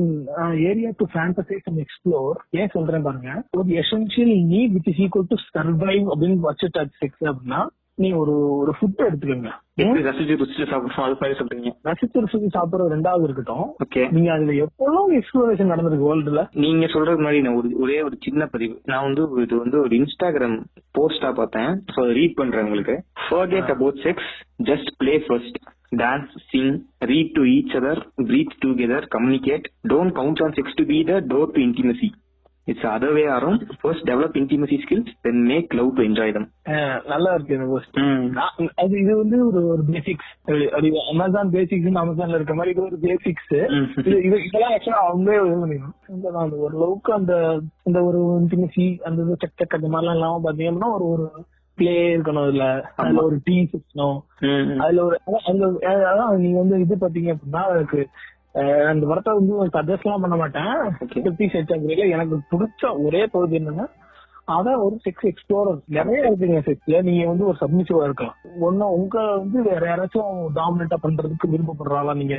area 0.70 0.90
to 1.00 1.06
fantasize 1.14 1.66
and 1.70 1.80
explore 1.84 2.38
ஏன் 2.60 2.72
சொல்றேன் 2.76 3.06
பாருங்க. 3.08 3.32
ஒரு 3.58 3.68
essential 3.82 4.34
need 4.52 4.74
with 4.76 4.90
is 4.92 5.00
equal 5.04 5.30
to 5.32 5.38
survive 5.54 6.06
அப்படின்னு 6.14 6.48
வச்சுட்டாச்சு 6.48 6.98
செக்ஸ் 7.04 7.30
அப்படின்னா 7.32 7.60
நீ 8.02 8.08
ஒரு 8.20 8.34
ஒரு 8.56 8.72
ஃபுட் 8.76 9.00
எடுத்துக்கோங்க. 9.06 9.50
ரசிச்சு 10.06 10.34
ருசிச்சு 10.40 10.66
சாப்பிடுறோம் 10.70 11.04
அது 11.06 11.16
மாதிரி 11.20 11.38
சொல்றீங்க. 11.38 11.70
ரசிச்சு 11.88 12.22
ருசிச்சு 12.24 12.48
சாப்பிடுறது 12.56 12.94
ரெண்டாவது 12.94 13.26
இருக்கட்டும். 13.26 13.64
ஓகே. 13.84 14.02
நீங்க 14.16 14.30
அதுல 14.34 14.54
எவ்வளவு 14.64 15.16
எக்ஸ்ப்ளோரேஷன் 15.18 15.72
நடந்திருக்கு 15.72 16.08
வேர்ல்டுல 16.08 16.42
நீங்க 16.64 16.86
சொல்றது 16.94 17.24
மாதிரி 17.26 17.40
நான் 17.46 17.58
ஒரு 17.60 17.70
ஒரே 17.78 17.96
ஒரு 18.02 18.18
சின்ன 18.26 18.46
பதிவு. 18.46 18.76
நான் 18.84 19.06
வந்து 19.08 19.24
இது 19.42 19.56
வந்து 19.58 19.78
ஒரு 19.80 19.94
இன்ஸ்டாகிராம் 20.00 20.56
போஸ்டா 20.98 21.32
பார்த்தேன். 21.32 21.72
ஸோ 21.96 22.04
ரீட் 22.18 22.38
பண்றேன் 22.42 22.64
உங்களுக்கு. 22.64 22.96
Forget 23.28 23.72
about 23.76 24.00
sex 24.06 24.30
just 24.70 24.92
play 24.98 25.16
first 25.26 25.58
dance 25.96 26.32
sing 26.50 26.72
read 27.10 27.34
to 27.34 27.42
each 27.56 27.76
other 27.78 28.00
breathe 28.30 28.58
together 28.64 29.06
communicate 29.16 29.66
don't 29.88 30.14
count 30.18 30.42
on 30.46 30.56
sex 30.58 30.78
to 30.80 30.84
be 30.84 30.98
the 31.04 31.14
door 31.28 31.54
to 31.54 31.60
intimacy 31.60 32.08
it's 32.68 32.86
other 32.90 33.14
way 33.14 33.24
around 33.32 33.58
first 33.80 34.06
develop 34.08 34.36
intimacy 34.40 34.76
skills 34.80 35.12
then 35.22 35.40
make 35.46 35.74
love 35.74 35.90
to 35.96 36.02
enjoy 36.04 36.32
them 36.32 36.48
நல்லா 37.06 37.30
இருக்கு 37.34 37.54
இந்த. 37.56 37.78
நான் 38.34 38.70
அது 38.78 38.94
இது 39.02 39.12
வந்து 39.16 39.38
ஒரு 39.46 39.60
ஒரு 39.72 39.84
basics 39.90 40.30
Amazon 41.10 41.52
basics 41.54 42.00
அமேசான்ல 42.02 42.38
இருக்க 42.38 42.54
மாதிரி 42.54 42.74
இது 42.74 42.84
ஒரு 42.84 42.98
பேசிக்ஸ் 43.04 43.52
இது 44.00 44.16
இது 44.20 44.36
இதெல்லாம் 44.40 44.74
ஆக்சுவலா 44.74 45.02
அவங்களே 45.06 45.38
இது 45.42 45.58
பண்ணிக்கணும் 45.58 45.96
அந்த 46.42 46.56
ஒரு 46.60 46.74
அளவுக்கு 46.76 47.12
அந்த 47.14 47.34
இந்த 47.86 48.00
ஒரு 48.04 48.20
இன்டிமசி 48.38 48.88
அந்த 49.04 49.20
இது 49.22 49.40
செக் 49.40 49.58
செக் 49.58 49.78
அந்த 49.78 49.88
மாதிரிலாம் 49.88 50.18
இல்லாம 50.18 50.42
பாத்தீங்கன்னா 50.44 50.90
ஒரு 50.96 51.06
ஒரு 51.14 51.26
பிளே 51.78 51.96
இருக்கணும் 52.12 52.44
அதுல. 52.44 52.64
அதுல 52.96 53.20
ஒரு 53.24 53.36
டீ 53.44 53.56
இருக்கணும் 53.64 54.16
அதுல 54.80 55.02
ஒரு 55.04 55.16
அதான் 56.06 56.32
நீங்க 56.40 56.58
வந்து 56.58 56.80
இது 56.80 56.96
பாத்தீங்க 57.02 57.30
அப்படின்னா 57.34 57.62
அதுக்கு 57.70 58.00
அந்த 58.90 59.04
படத்தை 59.10 59.32
வந்து 59.38 59.54
சஜஸ்ட் 59.76 60.06
எல்லாம் 60.06 60.24
பண்ண 60.24 60.36
மாட்டேன். 60.42 60.74
பிப்டி 61.24 61.46
செட் 61.54 61.72
எனக்கு 62.16 62.36
பிடிச்ச 62.52 62.92
ஒரே 63.06 63.22
பகுதி 63.34 63.58
என்னன்னா 63.60 63.86
அதான் 64.54 64.82
ஒரு 64.84 64.96
செக்ஸ் 65.04 65.26
எக்ஸ்ப்ளோரர் 65.30 65.80
நிறைய 65.96 66.20
இருக்குங்க 66.28 66.60
செக்ஸ்ல 66.68 67.00
நீங்க 67.08 67.24
வந்து 67.30 67.44
ஒரு 67.48 67.58
சப்மிசிவா 67.62 68.04
இருக்கலாம். 68.06 68.36
ஒன்னும் 68.66 68.94
உங்க 68.98 69.16
வந்து 69.40 69.58
வேற 69.68 69.82
யாராச்சும் 69.90 70.38
டாமினேட்டா 70.58 70.98
பண்றதுக்கு 71.02 71.52
விருப்பப்படுறாளா 71.52 72.14
நீங்க? 72.20 72.36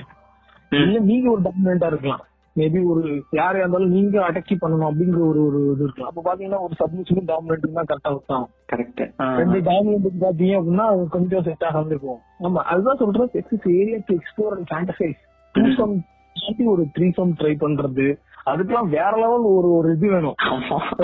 இல்ல 0.71 0.97
நீங்க 1.11 1.27
ஒரு 1.35 1.43
டாமினேட்டா 1.47 1.89
இருக்கலாம். 1.91 2.23
மேபி 2.55 2.79
ஒரு 2.91 3.01
யாரையா 3.39 3.63
இருந்தாலும் 3.63 3.93
நீங்க 3.97 4.17
அடக்கி 4.27 4.55
பண்ணணும் 4.55 4.89
அப்படிங்கிற 4.89 5.21
ஒரு 5.29 5.41
ஒரு 5.47 5.59
இது 5.73 5.83
இருக்கலாம். 5.85 6.09
அப்ப 6.11 6.23
பாத்தீங்கன்னா 6.27 6.61
ஒரு 6.65 6.75
சப்மிஷனும் 6.81 7.29
டாமினேட்டும் 7.31 7.77
தான் 7.79 7.89
கரெக்டா 7.91 8.11
இருக்கும் 8.15 8.47
கரெக்ட் 8.73 9.01
ரெண்டு 9.41 9.59
டாமினேட் 9.69 10.23
பாத்தீங்க 10.25 10.57
அப்படின்னா 10.59 10.87
கொஞ்சம் 11.15 11.45
செட் 11.47 11.65
ஆகாம 11.69 11.91
இருக்கும் 11.93 12.19
ஆமா 12.47 12.63
அதுதான் 12.73 13.01
சொல்றேன். 13.03 13.33
Sex 13.35 13.69
area 13.79 13.99
to 14.09 14.15
explore 14.19 14.55
and 14.57 14.69
fantasize 14.71 15.19
threesome 15.53 15.95
தாண்டி 16.35 16.65
ஒரு 16.65 16.83
த்ரீசம் 16.97 17.31
ட்ரை 17.39 17.53
பண்றது. 17.59 18.07
அதுக்கெல்லாம் 18.47 18.91
வேற 18.93 19.11
லெவல் 19.17 19.45
ஒரு 19.51 19.69
ஒரு 19.77 19.87
இது 19.95 20.07
வேணும். 20.13 20.35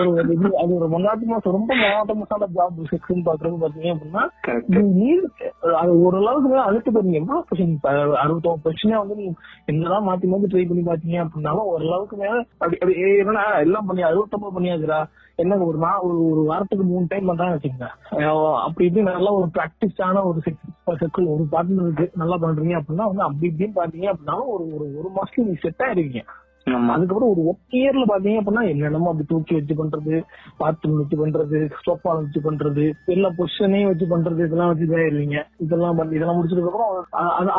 ஒரு 0.02 0.34
இது 0.36 0.48
அது 0.62 0.72
ஒரு 0.78 0.88
மொன்னாட்டு 0.94 1.30
மாசம் 1.32 1.56
ரொம்ப 1.56 1.72
மொனாட்டமஸான 1.82 2.48
ஜாப் 2.56 2.80
செக்ஸ்னு 2.92 3.26
பாக்குறது 3.28 3.62
பாத்தீங்க 3.64 3.92
அப்படின்னா 3.94 4.24
நீ 4.96 5.10
அது 5.82 5.92
ஓரளவுக்கு 6.04 6.52
மேல 6.52 6.64
அழுத்து 6.70 6.94
பாருங்க 6.96 7.20
எவ்வளவு 7.22 7.46
கொஸ்டின் 7.50 7.76
அறுபத்தொம்பது 8.24 8.64
கொஸ்டினே 8.68 8.98
வந்து 9.02 9.18
நீ 9.20 9.28
என்னதான் 9.72 10.08
மாத்தி 10.08 10.32
மாத்தி 10.32 10.50
ட்ரை 10.54 10.66
பண்ணி 10.70 10.86
பாத்தீங்க 10.90 11.20
அப்படின்னாலும் 11.24 11.70
ஓரளவுக்கு 11.74 12.18
மேல 12.24 12.36
அப்படி 12.56 12.80
அப்படி 12.80 12.96
என்னடா 13.24 13.46
எல்லாம் 13.66 13.88
பண்ணி 13.90 14.04
அறுபத்தொம்பது 14.10 14.56
பண்ணியாச்சுடா 14.58 15.00
என்ன 15.40 15.56
ஒரு 15.66 15.78
மா 15.78 15.92
ஒரு 16.06 16.18
ஒரு 16.28 16.42
வாரத்துக்கு 16.50 16.84
மூணு 16.90 17.10
டைம் 17.10 17.30
பண்றான்னு 17.30 17.56
வச்சுக்கோங்க. 17.56 17.88
அப்படி 18.66 18.86
இப்படி 18.88 19.06
நல்லா 19.10 19.32
ஒரு 19.40 19.48
ப்ராக்டிஸான 19.56 20.24
ஒரு 20.30 20.40
செக்ஸ் 20.46 21.32
ஒரு 21.34 21.46
பார்ட்னர் 21.54 21.88
இருக்கு 21.88 22.08
நல்லா 22.22 22.38
பண்றீங்க 22.44 22.80
அப்படின்னா 22.80 23.08
வந்து 23.12 23.28
அப்படி 23.28 23.50
இப்படின்னு 23.52 23.78
பாத்தீங்க 23.80 24.10
அப்படின்னாலும் 24.12 24.52
ஒரு 24.56 24.66
ஒரு 24.76 24.88
ஒரு 25.00 25.10
மாசத்துக்கு 25.18 25.48
நீ 25.50 25.56
செட் 25.66 25.86
ஆயிருவீங்க. 25.88 26.22
ஆமா 26.26 26.45
அதுக்கப்புறம் 26.66 27.30
ஒரு 27.30 27.46
ஒன் 27.46 27.58
இயர்ல 27.72 28.10
பாத்தீங்க 28.10 28.40
அப்படின்னா 28.40 28.68
என்னென்னமோ 28.68 29.06
அப்படி 29.06 29.26
தூக்கி 29.28 29.54
வச்சு 29.54 29.86
பண்றது 29.86 30.24
பாத்ரூம் 30.60 30.98
வச்சு 30.98 31.28
பண்றது 31.28 31.70
சோஃபா 31.86 32.00
வச்சு 32.04 32.52
பண்றது 32.52 32.92
எல்லா 33.06 33.30
பொசிஷனையும் 33.30 33.86
வச்சு 33.86 34.18
பண்றது 34.18 34.46
இதெல்லாம் 34.46 34.68
வச்சு 34.68 34.86
இதாயிருவீங்க 34.86 35.44
இதெல்லாம் 35.58 35.96
பண்ணி 35.96 36.16
இதெல்லாம் 36.16 36.44
முடிச்சதுக்கு 36.44 36.70
அப்புறம் 36.70 37.06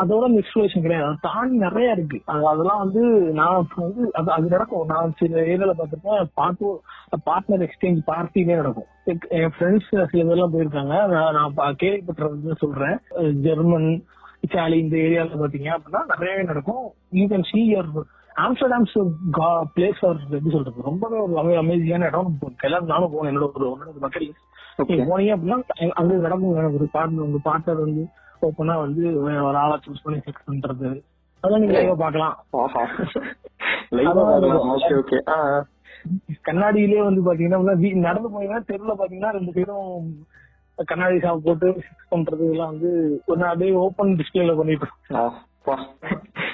அதோட 0.09 0.41
எக்ஸ்பிளேஷன் 0.41 0.81
கிடையாது. 0.81 1.07
அதை 1.07 1.17
தாண்டி 1.21 1.57
நிறைய 1.57 1.91
இருக்கு. 1.91 2.17
அது- 2.17 2.41
அதெல்லாம் 2.41 2.77
வந்து 2.77 3.01
நான் 3.31 3.67
வந்து 3.75 4.09
அது 4.13 4.31
அது 4.31 4.47
நடக்கும். 4.47 4.85
நான் 4.85 5.13
சில 5.17 5.41
ஏரியால 5.41 5.71
பார்த்திருக்கேன் 5.71 6.25
பார்த்து 6.33 6.81
பார்ட்னர் 7.25 7.67
எக்ஸ்சேஞ்ச் 7.67 7.99
பார்ட்டிலே 8.07 8.55
நடக்கும். 8.55 8.85
என் 9.03 9.51
ஃப்ரெண்ட்ஸ் 9.59 10.05
சில 10.07 10.07
பேர்லாம் 10.13 10.49
போயிருக்காங்க. 10.53 11.07
நான் 11.07 11.33
நான் 11.33 11.53
பா- 11.57 11.75
கேள்விப்பட்டது 11.83 12.55
சொல்றேன். 12.55 12.99
ஜெர்மன் 13.41 14.03
இத்தாலி 14.39 14.79
இந்த 14.79 14.97
ஏரியால 14.97 15.27
பாத்தீங்க 15.27 15.77
அப்படின்னா 15.77 16.05
நிறையவே 16.07 16.43
நடக்கும். 16.43 16.91
You 17.09 17.27
can 17.27 17.43
see 17.51 17.75
your 17.75 18.01
Amsterdam's 18.37 19.11
place 19.75 20.01
are 20.01 20.11
எப்படி 20.23 20.51
சொல்றது? 20.51 20.81
ரொம்பவே 20.81 21.17
ஒரு 21.17 21.35
அமே- 21.35 21.45
அமேசிங்கான 21.45 22.05
இடம். 22.05 22.37
எல்லாரும் 22.61 22.85
நானும் 22.85 23.11
போனேன் 23.11 23.15
என்னோட 23.15 23.49
ஒரு 23.53 23.69
ஒன்னோட 23.69 23.99
மக்கள். 23.99 24.33
நீங்க 24.87 25.17
போனீங்க 25.17 25.21
அப்படின்னா 25.21 25.89
அங்க- 25.89 26.13
நடக்கும். 26.13 26.49
ஒரு 26.49 26.89
பார்ட்னர் 26.93 27.05
உங்க 27.05 27.51
பார்ட்னர் 27.51 27.65
வந்து 27.65 28.05
ஓப்பனா 28.41 28.79
வந்து 28.79 29.21
ஒரு 29.21 29.39
ஆளா 29.39 29.75
சூஸ் 29.75 30.03
பண்ணி 30.03 30.19
செக்ஸ் 30.19 30.51
பண்றது. 30.51 31.01
அதெல்லாம் 31.39 31.41
நீங்க 31.41 31.81
லைவா 31.81 31.95
ஆ 35.27 35.65
கண்ணாடியிலே 36.45 37.03
வந்து 37.03 37.33
பாத்தீங்கன்னா 37.33 37.93
நடந்து 37.93 38.29
போனீங்கன்னா 38.29 38.45
தெருல 38.45 38.93
பாத்தீங்கன்னா 38.99 39.29
ரெண்டு 39.29 39.51
பேரும் 39.51 40.15
கண்ணாடி 40.85 41.15
ஷாப் 41.15 41.37
போட்டு 41.37 41.81
பண்றது 42.11 42.51
எல்லாம் 42.51 42.67
வந்து 42.67 43.21
ஒரு 43.25 43.45
அப்படியே 43.45 43.71
ஓப்பன் 43.71 44.15
டிஸ்பிளேல 44.15 44.57
பண்ணிட்டு. 44.57 44.87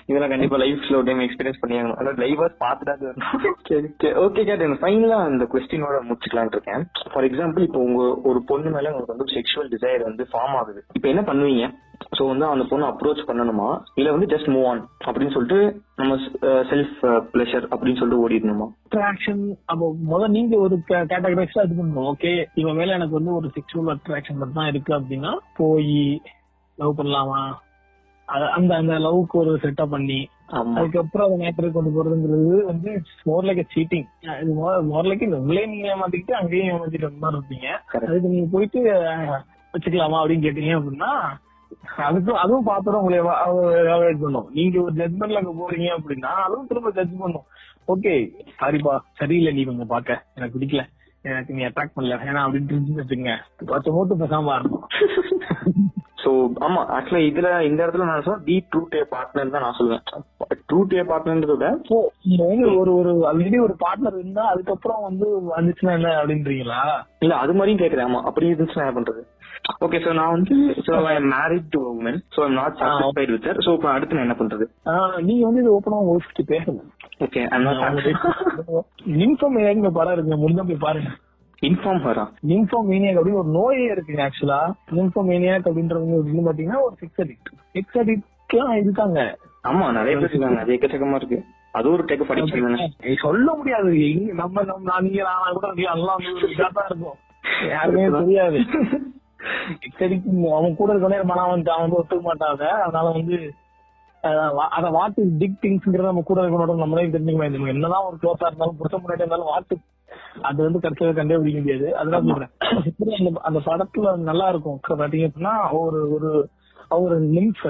இதெல்லாம் 0.10 0.32
கண்டிப்பா 0.32 0.58
லைஃப்ல 0.62 0.98
ஒரு 1.00 1.08
டைம் 1.08 1.22
எக்ஸ்பீரியன்ஸ் 1.26 1.62
பண்ணியாகணும். 1.62 1.98
அதாவது 2.00 2.22
லைவர்ஸ் 2.24 2.58
பார்த்துட்டாது 2.64 3.06
ஓகே 4.24 4.44
கேட்டேன் 4.50 4.82
ஃபைனலா 4.82 5.20
அந்த 5.30 5.44
கொஸ்டினோட 5.54 6.00
முடிச்சுக்கலாம்னு 6.08 6.56
இருக்கேன். 6.58 6.84
ஃபார் 7.14 7.28
எக்ஸாம்பிள் 7.30 7.68
இப்போ 7.68 7.80
உங்க 7.88 8.04
ஒரு 8.30 8.42
பொண்ணு 8.50 8.74
மேல 8.76 8.92
உங்களுக்கு 8.92 9.16
வந்து 9.16 9.34
செக்ஷுவல் 9.38 9.72
டிசைர் 9.76 10.04
வந்து 10.10 10.26
ஃபார்ம் 10.34 10.58
ஆகுது. 10.62 10.82
இப்போ 10.98 11.10
என்ன 11.14 11.24
பண்ணுவீங்க? 11.30 11.66
சோ 12.18 12.24
வந்து 12.32 12.46
அந்த 12.52 12.64
பொண்ணு 12.70 12.86
அப்ரோச் 12.92 13.28
பண்ணணுமா? 13.30 13.70
இல்ல 14.00 14.12
வந்து 14.16 14.30
ஜஸ்ட் 14.34 14.50
மூவ் 14.54 14.68
ஆன் 14.72 14.84
அப்படின்னு 15.08 15.34
சொல்லிட்டு 15.36 15.60
நம்ம 16.00 16.16
செல்ஃப் 16.72 16.96
பிளஷர் 17.34 17.68
அப்படின்னு 17.74 18.00
சொல்லிட்டு 18.00 18.24
ஓடிடணுமா? 18.26 18.68
அட்ராக்ஷன் 18.88 19.44
அப்போ 19.72 19.86
முதல்ல 20.12 20.34
நீங்க 20.38 20.56
ஒரு 20.66 20.78
கேட்டகரைஸா 20.92 21.66
இது 21.68 21.78
பண்ணணும். 21.82 22.10
ஓகே 22.14 22.34
இவன் 22.62 22.80
மேல 22.80 22.98
எனக்கு 23.00 23.20
வந்து 23.20 23.34
ஒரு 23.40 23.50
செக்ஷுவல் 23.58 23.94
அட்ராக்ஷன் 23.96 24.40
மட்டும் 24.40 24.62
தான் 24.62 24.72
இருக்கு 24.74 24.94
அப்படின்னா 25.00 25.34
போய் 25.62 26.00
லவ் 26.78 26.98
பண்ணலாமா? 27.00 27.44
அந்த 28.58 28.72
அந்த 28.76 28.94
லவ்க்கு 29.06 29.36
ஒரு 29.42 29.52
செட்டப் 29.64 29.94
பண்ணி 29.94 30.20
அதுக்கப்புறம் 30.78 31.26
அதை 31.26 31.38
நேரத்துக்கு 31.38 31.72
கொண்டு 31.72 31.92
போறதுங்கிறது 31.96 32.64
வந்து 32.66 32.92
மோர் 33.24 33.48
லைக் 33.48 33.74
சீட்டிங் 33.76 34.08
இது 34.42 34.54
மோர் 34.92 35.08
லைக் 35.10 35.28
இந்த 35.28 35.40
உள்ளே 35.48 35.64
நீங்க 35.66 35.88
ஏமாத்திக்கிட்டு 35.94 36.36
அங்கேயும் 36.40 36.70
ஏமாத்திட்டு 36.74 37.10
மாதிரி 37.24 37.40
இருப்பீங்க. 37.40 37.70
அதுக்கு 38.08 38.34
நீங்க 38.34 38.48
போயிட்டு 38.52 38.80
வச்சுக்கலாமா 39.74 40.20
அப்படின்னு 40.22 40.46
கேட்டீங்க 40.48 40.74
அப்படின்னா 40.80 41.12
அதுக்கும் 42.08 42.42
அதுவும் 42.44 42.68
பார்த்தோம் 42.70 43.00
உங்களை 43.02 43.20
பண்ணும். 44.24 44.50
நீங்க 44.58 44.82
ஒரு 44.82 44.94
ஜட்மெண்ட்ல 44.94 45.42
அங்க 45.42 45.54
போறீங்க 45.62 45.88
அப்படின்னா 45.98 46.32
அதுவும் 46.46 46.68
திரும்ப 46.68 46.92
ஜட்ஜ் 46.98 47.16
பண்ணும். 47.24 47.48
ஓகே 47.88 48.14
சாரிப்பா 48.60 48.94
சரியில்லை 49.20 49.54
நீ 49.54 49.64
கொஞ்சம் 49.64 49.92
பாக்க 49.94 50.22
எனக்கு 50.36 50.58
பிடிக்கல. 50.58 50.84
எனக்கு 51.26 51.56
நீ 51.58 51.64
அட்ராக்ட் 51.64 51.96
பண்ணல. 51.96 52.16
ஏன்னா 52.30 52.44
அப்படின்னு 52.46 52.72
தெரிஞ்சு 52.72 53.02
வச்சுங்க 53.02 53.34
பச்சை 53.72 53.94
மூட்டு 53.94 54.22
பேசாம 54.24 54.56
இருக்கும் 54.60 54.88
சோ 56.24 56.32
ஆமா 56.66 56.82
ஆக்சுவலா 56.96 57.22
இதுல 57.26 57.48
இந்த 57.66 57.80
இடத்துல 57.84 58.06
நான் 58.06 58.26
சொல்ல 58.26 58.44
டி 58.46 58.56
ட்ரூ 58.70 58.82
டே 58.92 59.02
பார்ட்னர் 59.12 59.54
தான் 59.54 59.66
நான் 59.66 59.78
சொல்லுவேன். 59.78 60.04
ட்ரூ 60.70 60.80
டே 60.92 61.02
பார்ட்னர்ன்றத 61.10 61.68
ஒரு 62.76 62.92
ஒரு 62.94 63.12
ஆல்ரெடி 63.30 63.60
ஒரு 63.60 63.76
பார்ட்னர் 63.80 64.18
இருந்தா 64.18 64.44
அதுக்கப்புறம் 64.52 65.02
வந்து 65.04 65.26
வந்துச்சுன்னா 65.54 65.96
என்ன 65.98 66.12
அப்படின்றீங்களா? 66.20 66.82
இல்ல 67.22 67.34
அது 67.38 67.54
மாதிரியும் 67.54 67.82
கேக்குறேன். 67.82 68.08
ஆமா 68.10 68.22
அப்படி 68.26 68.50
இருந்துச்சுன்னா 68.50 68.86
என்ன 68.86 68.98
பண்றது? 69.00 69.24
ஓகே 69.82 70.00
சோ 70.06 70.12
நான் 70.14 70.34
வந்து 70.34 70.56
so 70.88 70.94
I 71.10 71.18
married 71.34 71.68
to 71.72 71.82
woman 71.92 72.18
so 72.36 72.42
I'm 72.46 72.58
not 72.58 72.80
uh, 72.80 72.88
satisfied 72.94 73.34
with 73.34 73.50
so 73.66 73.74
இப்போ 73.78 73.90
அடுத்து 73.92 74.18
நான் 74.18 74.28
என்ன 74.28 74.38
பண்றது? 74.40 74.66
நீங்க 75.28 75.44
வந்து 75.46 75.62
இது 75.62 75.76
ஓப்பனா 75.76 76.00
உங்க 76.02 76.16
பேசணும் 76.50 76.90
ஓகே 77.22 77.44
ஐம் 77.52 77.68
நாட் 77.70 78.10
நிம்ஃபம் 79.16 79.60
ஏங்க 79.66 79.92
படம் 79.92 80.16
இருக்குங்க 80.16 80.40
முடிஞ்சா 80.42 80.66
போய் 80.66 80.84
பாருங்க. 80.84 81.12
இன்ஃபார்ம் 81.68 82.02
ஹரா 82.06 82.24
நிம்ஃபோமேனியாக் 82.52 83.18
அப்படின்னு 83.18 83.42
ஒரு 83.42 83.52
நோயே 83.58 83.86
இருக்குங்க 83.94 84.22
ஆக்சுவலா 84.28 84.60
நிம்ஃபோமேனியாக் 84.98 85.68
அப்படின்றது 85.70 86.22
வந்து 86.22 86.46
பாத்தீங்கன்னா 86.48 86.80
ஒரு 86.88 86.96
செக்ஸ் 87.02 87.22
அடிக்ட் 87.24 87.52
செக்ஸ் 87.76 88.00
அடிக்ட்லாம் 88.02 88.80
இருக்காங்க. 88.84 89.20
ஆமா 89.70 89.86
நிறைய 89.98 90.14
பேர் 90.18 90.32
இருக்காங்க. 90.32 90.62
அது 90.64 90.76
எக்கச்சக்கமா 90.76 91.20
இருக்கு. 91.20 91.38
அது 91.78 91.88
ஒரு 91.92 92.04
டெக் 92.10 92.30
படிச்சு 92.30 93.16
சொல்ல 93.22 93.48
முடியாது. 93.60 93.92
நம்ம 94.42 94.64
நம்ம 94.70 94.84
நான் 94.90 95.06
நீங்க 95.06 95.22
நான் 95.30 95.58
கூட 95.58 95.70
எல்லாம் 95.96 96.24
இருக்கும். 96.90 97.18
யாருமே 97.72 98.04
தெரியாது. 98.18 98.60
அவன் 100.58 100.78
கூட 100.80 100.90
இருக்கனே 100.94 101.18
மனம் 101.32 101.54
வந்து 101.54 101.72
அவன் 101.72 101.86
வந்து 101.86 102.00
ஒத்துக்க 102.02 102.24
மாட்டாங்க 102.28 102.64
அதனால 102.86 103.08
வந்து 103.18 103.38
அத 104.78 104.86
வாட்டு 104.98 105.22
டிக் 105.40 105.58
திங்ஸ்ங்கிறத 105.64 106.10
நம்ம 106.12 106.26
கூட 106.28 106.42
இருக்கணும் 106.44 106.84
நம்மளே 106.84 107.08
தெரிஞ்சுக்க 107.16 107.42
மாதிரி 107.42 107.74
என்னதான் 107.76 108.08
ஒரு 108.10 108.18
க்ளோஸா 108.22 108.48
இருந்தாலும் 108.50 108.78
புருஷ 108.82 109.00
முன்னாடி 109.02 109.24
இருந்தாலும் 109.24 109.52
வாட்டு 109.54 109.76
அது 110.50 110.60
வந்து 110.66 110.82
கடைசியாக 110.84 111.16
கண்டுபிடிக்க 111.20 111.60
முடியாது. 111.64 111.88
அதெல்லாம் 112.00 112.30
சொல்றேன். 112.32 112.54
அந்த 113.48 113.60
படத்துல 113.70 114.16
நல்லா 114.30 114.48
இருக்கும். 114.54 114.80
பாத்தீங்க 115.02 115.28
அப்படின்னா 115.30 115.56
ஒரு 115.82 116.02
ஒரு 116.18 116.32
ஒரு 117.04 117.18
லிம்ஸ் 117.36 117.66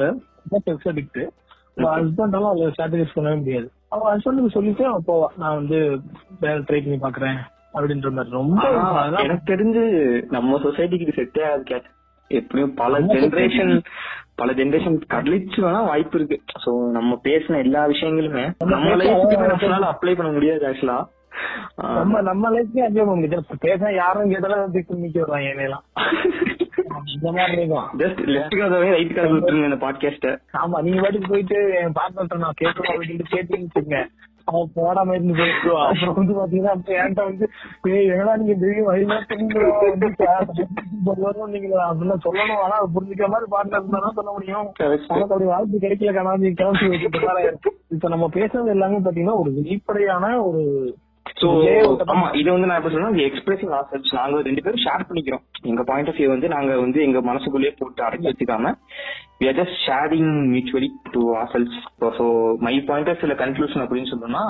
செக்ஸ் 0.68 0.89
அடிக்ட் 0.91 1.24
ஹஸ்பண்டாலும் 1.84 2.52
அதை 2.52 2.66
சாட்டிஸ்ஃபை 2.78 3.16
பண்ணவே 3.18 3.38
முடியாது. 3.41 3.68
அவன் 3.94 4.12
ஹஸ்பண்டுக்கு 4.14 4.56
சொல்லிட்டு 4.58 4.84
அவன் 4.89 5.08
போவா 5.10 5.28
நான் 5.41 5.58
வந்து 5.60 5.78
வேற 6.44 6.56
ட்ரை 6.68 6.80
பண்ணி 6.84 7.00
பாக்குறேன் 7.06 7.39
அப்படின்ற 7.76 8.10
மாதிரி. 8.16 8.38
ரொம்ப 8.39 8.64
எனக்கு 9.24 9.52
தெரிஞ்சு 9.54 9.84
நம்ம 10.36 10.60
சொசைட்டிக்கு 10.66 11.18
செட்டே 11.20 11.44
ஆகாது 11.52 11.89
எப்படியும் 12.32 12.76
பல 12.82 13.00
ஜெனரேஷன் 13.14 13.74
பல 14.39 14.52
ஜெனரேஷன் 14.60 14.96
கழிச்சு 15.14 15.60
வேணா 15.64 15.82
வாய்ப்பு 15.89 16.18
இருக்கு. 16.20 16.38
சோ 16.64 16.72
நம்ம 16.98 17.18
பேசின 17.28 17.60
எல்லா 17.66 17.82
விஷயங்களுமே 17.94 18.46
நம்ம 18.62 18.94
நம்மளால 18.94 19.89
அப்ளை 19.94 20.14
பண்ண 20.20 20.32
முடியாது 20.38 20.64
ஆக்சுவலா 20.70 21.00
நம்ம 21.99 22.21
நம்ம 22.29 22.51
லைஃப்லயே 22.55 22.88
என்ஜாய் 22.88 23.07
பண்ண 23.07 23.15
முடியாது 23.15 23.61
பேச 23.67 23.93
யாரும் 24.01 24.31
கேட்டாலும் 24.34 24.75
திக்கு 24.75 25.01
மிக்க 25.03 25.19
வருவாங்க 25.19 25.53
என்னையெல்லாம் 25.53 25.86
இந்த 27.13 27.29
மாதிரி 27.31 27.55
இருக்கும். 27.57 27.88
ஜஸ்ட் 28.01 28.21
லெஃப்ட் 28.34 28.59
காதவே 28.59 28.89
ரைட் 28.95 29.15
காத 29.15 29.27
விட்டுருங்க 29.34 29.69
இந்த 29.69 29.79
பாட்காஸ்ட 29.86 30.29
ஆமா 30.61 30.77
நீங்க 30.86 30.99
பாட்டுக்கு 31.01 31.31
போயிட்டு 31.34 31.57
என் 31.81 31.97
பார்ட்னர் 31.97 32.43
நான் 32.43 32.61
கேட்கணும் 32.61 32.93
அப்படின்னு 32.93 33.23
வச்சுக்கோங்க. 33.23 33.99
அவன் 34.49 34.71
போடாம 34.77 35.13
இருந்து 35.15 35.36
போயிடுவா 35.39 35.84
அப்புறம் 35.89 36.15
வந்து 36.17 36.34
பாத்தீங்கன்னா 36.39 36.73
அப்ப 36.75 36.89
என்கிட்ட 36.93 37.23
வந்து 37.27 37.45
என்னடா 38.13 38.34
நீங்க 38.41 38.55
தெரியும் 38.63 38.89
வழிமா 38.89 39.17
தெரியும் 39.29 39.53
நீங்க 41.53 41.69
அப்படின்னா 41.89 42.17
சொல்லணும். 42.25 42.61
ஆனா 42.65 42.75
அது 42.79 42.89
புரிஞ்சுக்கிற 42.95 43.29
மாதிரி 43.34 43.47
பார்ட்னர் 43.53 44.17
சொல்ல 44.19 44.31
முடியும். 44.38 44.67
எனக்கு 44.79 45.27
அப்படி 45.27 45.47
வாய்ப்பு 45.53 45.84
கிடைக்கல 45.86 46.13
காணாது 46.17 46.53
கிளம்பி 46.61 46.89
இப்ப 47.95 48.09
நம்ம 48.15 48.29
பேசுறது 48.38 48.75
எல்லாமே 48.75 48.99
பாத்தீங்கன்னா 49.07 49.39
ஒரு 49.43 49.51
வெளிப்படையான 49.59 50.34
ஒரு 50.49 50.63
சோ 51.41 51.47
ஆமா 52.13 52.28
இது 52.39 52.47
வந்து 52.53 52.67
நான் 52.69 52.80
எப்படி 52.80 52.95
சொல்றேன் 52.95 53.19
எக்ஸ்பிரசிங் 53.30 53.74
ஆசல்ஸ் 53.78 54.15
நாங்க 54.17 54.41
ரெண்டு 54.47 54.63
பேரும் 54.65 54.84
ஷேர் 54.86 55.05
பண்ணிக்கிறோம். 55.09 55.43
எங்க 55.71 55.82
பாயிண்ட் 55.89 56.09
ஆஃப் 56.11 56.17
வியூ 56.19 56.30
வந்து 56.34 56.47
நாங்க 56.55 56.74
வந்து 56.86 56.99
எங்க 57.07 57.19
மனசுக்குள்ளேயே 57.30 57.74
போட்டு 57.80 58.05
அடக்கி 58.07 58.30
வச்சுக்காம 58.30 58.74
are 59.45 59.53
just 59.53 59.74
sharing 59.86 60.28
mutually 60.51 60.89
to 61.13 61.21
ourselves. 61.36 61.74
So 62.17 62.26
my 62.65 62.74
point 62.89 63.07
of 63.11 63.17
view 63.21 63.36
conclusion 63.41 63.84
அப்படின்னு 63.84 64.11
சொன்னோம்னா 64.11 64.43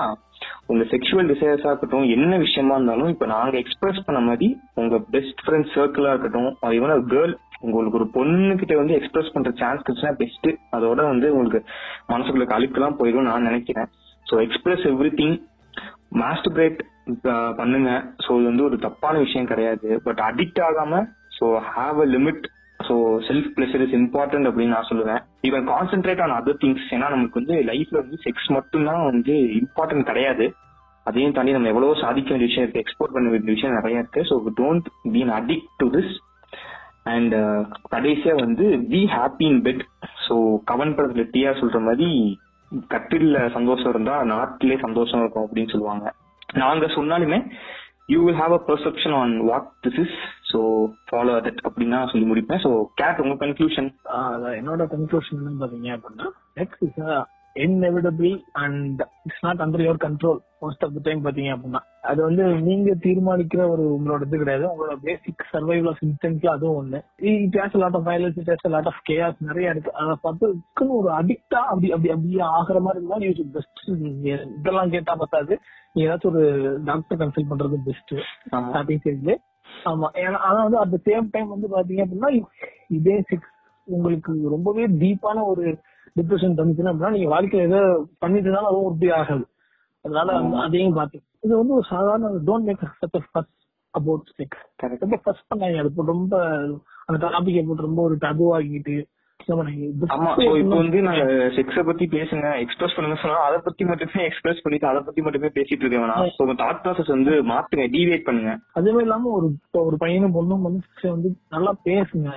உங்க 0.72 0.84
செக்ஷுவல் 0.92 1.30
டிசைர்ஸா 1.32 1.70
இருக்கட்டும் 1.72 2.06
என்ன 2.16 2.38
விஷயமா 2.44 2.76
இருந்தாலும் 2.78 3.12
இப்ப 3.14 3.26
நாங்க 3.34 3.56
எக்ஸ்பிரஸ் 3.64 4.06
பண்ண 4.08 4.20
மாதிரி 4.28 4.48
உங்க 4.82 4.98
பெஸ்ட் 5.16 5.42
ஃப்ரெண்ட் 5.46 5.72
சர்க்கிளா 5.76 6.12
இருக்கட்டும் 6.14 6.52
ஈவன் 6.78 7.08
கேர்ள் 7.14 7.34
உங்களுக்கு 7.66 8.00
ஒரு 8.00 8.08
பொண்ணு 8.18 8.54
கிட்ட 8.62 8.76
வந்து 8.82 8.98
எக்ஸ்பிரஸ் 9.00 9.34
பண்ற 9.36 9.52
சான்ஸ் 9.62 9.84
கிடைச்சுன்னா 9.88 10.14
பெஸ்ட் 10.22 10.50
அதோட 10.78 11.02
வந்து 11.12 11.28
உங்களுக்கு 11.36 11.62
மனசுக்குள்ள 12.14 12.48
அழுக்கெல்லாம் 12.58 13.00
போயிடும் 13.02 13.30
நான் 13.30 13.48
நினைக்கிறேன். 13.50 13.90
So 14.26 14.36
express 14.46 14.86
every 14.92 15.12
thing 15.20 15.36
masturbate 16.22 16.80
பண்ணுங்க. 17.60 17.92
ஸோ 18.24 18.32
இது 18.40 18.50
வந்து 18.50 18.68
ஒரு 18.70 18.78
தப்பான 18.86 19.16
விஷயம் 19.26 19.52
கிடையாது. 19.52 19.90
பட் 20.08 20.22
அடிக்ட் 20.30 20.62
ஆகாம 20.70 21.02
so 21.38 21.46
have 21.74 21.98
a 22.06 22.08
limit 22.16 22.44
so 22.80 22.96
self 23.28 23.50
pleasure 23.56 23.84
is 23.86 23.96
important 24.00 24.48
அப்படின்னு 24.50 24.76
நான் 24.76 24.90
சொல்லுவேன். 24.90 25.22
Even 25.48 25.66
concentrate 25.72 26.22
on 26.26 26.36
other 26.40 26.60
things 26.64 26.90
ஏன்னா 26.96 27.10
நமக்கு 27.16 27.40
வந்து 27.42 27.56
லைஃப்ல 27.72 27.98
வந்து 28.04 28.18
செக்ஸ் 28.26 28.50
மட்டும்தான் 28.58 29.04
வந்து 29.12 29.36
இம்பார்ட்டன்ட் 29.62 30.10
கிடையாது. 30.12 30.48
அதையும் 31.06 31.36
தாண்டி 31.38 31.56
நம்ம 31.56 31.72
எவ்வளவோ 31.72 31.96
சாதிக்க 32.04 32.32
வேண்டிய 32.32 32.50
விஷயம் 32.50 32.66
இருக்கு. 32.66 32.84
எக்ஸ்போர்ட் 32.84 33.16
பண்ண 33.16 33.30
வேண்டிய 33.32 33.56
விஷயம் 33.56 33.78
நிறைய 33.80 34.04
இருக்கு. 34.04 34.22
So 34.30 34.36
don't 34.62 34.88
been 35.16 35.34
addict 35.40 35.72
to 35.82 35.88
this 35.96 36.14
and 37.14 37.34
கடைசியா 37.94 38.34
வந்து 38.46 38.66
be 38.92 39.02
happy 39.16 39.46
in 39.54 39.64
bed 39.66 39.84
so 40.26 40.36
கவன் 40.72 40.94
படத்துல 40.98 41.26
டீயா 41.34 41.52
சொல்ற 41.62 41.80
மாதிரி 41.88 42.10
கட்டில 42.94 43.40
சந்தோஷம் 43.54 43.92
இருந்தா 43.94 44.16
நாட்டிலே 44.34 44.78
சந்தோஷம் 44.78 45.22
இருக்கும் 45.22 45.46
அப்படின்னு 45.46 45.72
சொல்லுவாங்க. 45.72 46.06
நாங்க 46.54 46.86
சொன்னாலுமே 46.86 47.40
you 48.08 48.20
will 48.24 48.40
have 48.42 48.54
a 48.58 48.62
perception 48.68 49.16
on 49.20 49.34
what 49.50 49.70
this 49.86 50.00
is 50.06 50.18
so 50.52 50.60
follow 51.10 51.36
that 51.46 51.62
அப்படின்னு 51.68 52.00
சொல்லி 52.12 52.28
முடிப்பேன். 52.32 52.62
ஸோ 52.66 52.72
கேட் 53.02 53.22
உங்க 53.26 53.38
கன்க்ளூஷன் 53.46 53.90
அதான் 54.18 54.58
என்னோட 54.60 54.86
கன்க்ளூஷன் 54.96 55.40
என்ன 55.42 55.56
பாத்தீங்க 55.64 55.90
அப்படின்னா 55.98 56.28
next 56.60 56.84
is 56.88 57.00
inevitable 57.56 58.32
and 58.62 59.02
it's 59.24 59.42
not 59.42 59.62
under 59.62 59.84
your 59.86 60.00
control 60.06 60.40
most 60.62 60.84
of 60.86 60.94
the 60.94 61.02
time 61.04 61.26
பாத்தீங்க 61.26 61.50
அப்படின்னா. 61.56 61.82
அது 62.02 62.24
வந்து 62.24 62.44
நீங்க 62.68 62.92
தீர்மானிக்கிற 63.04 63.70
ஒரு 63.70 63.84
உங்களோட 63.96 64.22
இது 64.22 64.38
கிடையாது. 64.38 64.66
உங்களோட 64.72 64.96
பேசிக் 65.02 65.46
சர்வைவல் 65.52 65.88
ஆஃப் 65.88 66.02
இன்ஸ்டன்ட்ல 66.02 66.50
அதுவும் 66.50 66.80
ஒண்ணு. 66.80 67.00
It 67.18 67.58
has 67.62 67.78
lot 67.78 67.96
of 67.96 68.08
violence 68.08 68.40
it 68.42 68.52
has 68.54 68.68
lot 68.68 68.86
of 68.86 69.02
case 69.04 69.38
நிறைய 69.40 69.70
இருக்கு. 69.70 69.94
அதை 69.94 70.16
பார்த்து 70.22 70.52
ஒரு 71.00 71.10
அடிக்டா 71.12 71.62
அப்படி 71.72 71.92
அப்படி 71.92 72.12
அப்படியே 72.12 72.42
ஆகிற 72.58 72.80
மாதிரி 72.80 73.02
இருந்தா 73.02 73.20
யூ 73.26 73.46
பெஸ்ட் 73.54 73.82
இதெல்லாம் 74.58 74.90
கேட்டா 74.90 75.16
பார்த்தாது 75.16 75.54
நீ 75.94 76.08
ஏதாச்சும் 76.08 76.34
ஒரு 76.34 76.44
டாக்டர் 76.84 77.18
கன்சல்ட் 77.18 77.52
பண்றது 77.52 77.80
பெஸ்ட் 77.86 78.14
ஸ்டார்டிங் 78.48 79.02
ஸ்டேஜ்ல 79.04 79.34
ஆமா. 79.86 80.08
ஏன்னா 80.16 80.38
ஆனா 80.48 80.64
வந்து 80.64 80.78
அட் 80.78 80.90
த 80.90 81.00
சேம் 81.06 81.28
டைம் 81.32 81.48
வந்து 81.48 81.68
பாத்தீங்க 81.68 82.04
அப்படின்னா 82.06 82.30
இதே 82.88 83.22
சிக்ஸ் 83.30 83.52
உங்களுக்கு 83.88 84.34
ரொம்பவே 84.50 84.84
டீப்பான 85.02 85.44
ஒரு 85.44 85.64
டிப்ரெஷன் 86.16 86.58
தந்துச்சுன்னா 86.60 86.92
அப்படின்னா 86.92 87.16
நீங்க 87.16 87.30
வாழ்க்கையில 87.36 87.68
ஏதோ 87.70 87.82
பண்ணிட்டு 88.20 88.48
இருந்தாலும் 88.48 88.72
அதுவும் 88.72 88.88
உறுதி 88.90 89.10
ஆகாது. 89.20 89.46
அதனால 90.06 90.32
அதையும் 90.66 90.98
பார்த்து. 91.00 91.18
இது 91.44 91.54
வந்து 91.62 91.76
ஒரு 91.80 91.86
சாதாரண 91.94 92.32
don't 92.50 92.68
make 92.70 92.86
such 93.02 93.20
first 93.32 93.54
about 93.94 94.30
sex 94.38 94.64
ரொம்ப 95.04 95.18
ஃபர்ஸ்ட் 95.24 95.50
பண்ணாங்க 95.52 95.82
அது 95.84 96.08
ரொம்ப 96.14 96.36
அந்த 97.08 97.18
டாபிக்கை 97.26 97.64
போட்டு 97.66 97.88
ரொம்ப 97.90 98.02
ஒரு 98.02 98.18
டபுவாகிட்டு 98.28 98.96
ஆமா. 100.16 100.32
சோ 100.38 100.44
இப்போ 100.60 100.76
வந்து 100.82 101.00
நாங்க 101.08 101.24
செக்ஸ 101.56 101.80
பத்தி 101.88 102.06
பேசுங்க. 102.14 102.48
எக்ஸ்பிரஸ் 102.66 102.96
பண்ணுங்க 102.96 103.18
சொன்னா 103.22 103.40
அதை 103.48 103.58
பத்தி 103.66 103.84
மட்டுமே 103.84 104.22
எக்ஸ்பிரஸ் 104.28 104.62
பண்ணிட்டு 104.64 104.88
அதை 104.90 105.00
பத்தி 105.02 105.22
மட்டுமே 105.22 105.50
பேசிட்டு 105.58 105.84
இருக்க 105.84 105.98
வேணாம் 106.04 106.30
ஸோ 106.36 106.44
உங்க 106.46 106.56
தாட் 106.62 106.80
ப்ராசஸ் 106.84 107.12
வந்து 107.16 107.34
மாத்துங்க 107.52 107.86
டீவியேட் 107.96 108.28
பண்ணுங்க. 108.28 108.52
அதுவே 108.74 109.02
இல்லாம 109.02 109.32
ஒரு 109.38 109.48
ஒரு 109.82 109.98
பையனும் 109.98 110.36
பொண்ணும் 110.38 110.64
வந்து 110.66 111.32
நல்லா 111.50 111.74
பேசுங்க. 111.90 112.30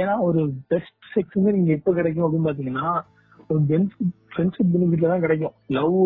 ஏன்னா 0.00 0.14
ஒரு 0.28 0.40
பெஸ்ட் 0.72 1.10
செக்ஸ் 1.14 1.38
வந்து 1.38 1.56
நீங்க 1.56 1.72
எப்ப 1.78 1.92
கிடைக்கும் 1.98 2.26
அப்படின்னு 2.26 2.48
பாத்தீங்கன்னா 2.48 2.86
ஒரு 3.50 3.60
ஃப்ரெண்ட்ஷிப் 4.32 4.70
பெனிஃபிட்ல 4.74 5.10
தான் 5.12 5.24
கிடைக்கும். 5.24 5.54
லவ் 5.76 5.96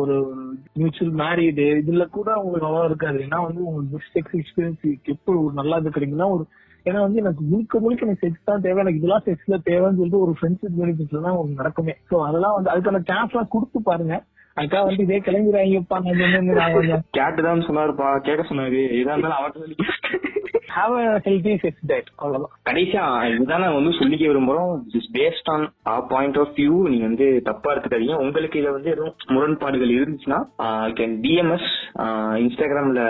ஒரு 0.00 0.16
மியூச்சுவல் 0.78 1.16
மேரீடு 1.22 1.64
இதுல 1.80 2.04
கூட 2.16 2.28
உங்களுக்கு 2.42 2.68
அவ்வளவு 2.68 2.88
இருக்காது. 2.90 3.18
ஏன்னா 3.26 3.38
வந்து 3.46 3.60
உங்களுக்கு 3.68 3.94
பெஸ்ட் 3.96 4.14
செக்ஸ் 4.16 4.36
எக்ஸ்பீரியன்ஸ் 4.40 4.84
எப்போ 5.14 5.32
ஒரு 5.42 5.52
நல்லா 5.60 5.80
இது 5.82 5.96
கிடைக்கும்னா 5.96 6.28
ஒரு 6.36 6.44
ஏன்னா 6.88 7.00
வந்து 7.04 7.20
எனக்கு 7.22 7.42
முழுக்க 7.50 7.80
முழுக்க 7.84 8.06
எனக்கு 8.06 8.24
செக்ஸ் 8.24 8.48
தான் 8.50 8.64
தேவை. 8.66 8.78
எனக்கு 8.82 9.00
இதெல்லாம் 9.00 9.24
செக்ஸ்ல 9.28 9.56
தேவைன்னு 9.70 9.98
சொல்லிட்டு 10.00 10.22
ஒரு 10.24 10.32
ஃப்ரெண்ட்ஷிப் 10.38 10.78
பெனிஃபிட்ல 10.80 11.22
தான் 11.26 11.36
உங்களுக்கு 11.36 11.60
நடக்குமே. 11.62 11.94
சோ 12.10 12.16
அதெல்லாம் 12.28 12.56
வந்து 12.56 12.72
அதுக்கான 12.74 13.02
சான்ஸ் 13.10 13.34
எல்லாம் 13.34 13.52
கொடுத்து 13.54 13.80
பாருங்க. 13.90 14.16
அதுக்காக 14.56 14.84
வந்து 14.88 15.04
இதே 15.06 15.18
கிளம்பிடுறாங்கப்பா 15.26 15.96
நான் 16.04 16.20
சொன்னேன்னு 16.22 17.66
சொன்னாருப்பா. 17.70 18.08
கேட்க 18.28 18.42
சொன்னாரு. 18.50 18.82
எதா 19.00 19.14
இருந்தாலும் 19.14 19.40
அவர்கிட்ட 19.40 20.35
have 20.76 20.94
a 21.02 21.20
healthy 21.26 21.52
sex 21.62 21.84
diet 21.90 22.10
அவ்வளவுதான். 22.16 22.54
கடைசியா 22.70 23.04
இதுதான் 23.34 23.62
நான் 23.64 23.78
வந்து 23.78 23.92
சொல்லிக்க 24.00 24.24
விரும்புறோம். 24.30 24.72
Is 24.98 25.10
based 25.18 25.50
on 25.54 25.66
a 25.92 25.94
point 26.12 26.38
of 26.42 26.54
view 26.56 26.74
நீங்க 26.92 27.06
வந்து 27.10 27.28
தப்பா 27.48 27.74
எடுத்துக்காதீங்க. 27.74 28.16
உங்களுக்கு 28.24 28.60
இதுல 28.60 28.76
வந்து 28.78 28.92
எதுவும் 28.94 29.14
முரண்பாடுகள் 29.36 29.94
இருந்துச்சுன்னா 29.98 30.40
கேன் 30.98 31.16
டிஎம்எஸ் 31.26 31.70
இன்ஸ்டாகிராம்ல 32.44 33.04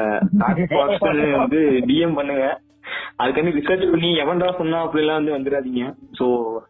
வந்து 1.43 1.63
டிஎம் 1.91 2.19
பண்ணுங்க. 2.21 2.47
அதுக்காண்டி 3.23 3.53
ரிசர்ச் 3.59 3.91
பண்ணி 3.91 4.11
எவன்டா 4.23 4.49
சொன்னா 4.57 4.79
அப்படிலாம் 4.87 5.19
வந்து 5.21 5.37
வந்துடாதீங்க. 5.37 5.85
சோ 6.19 6.25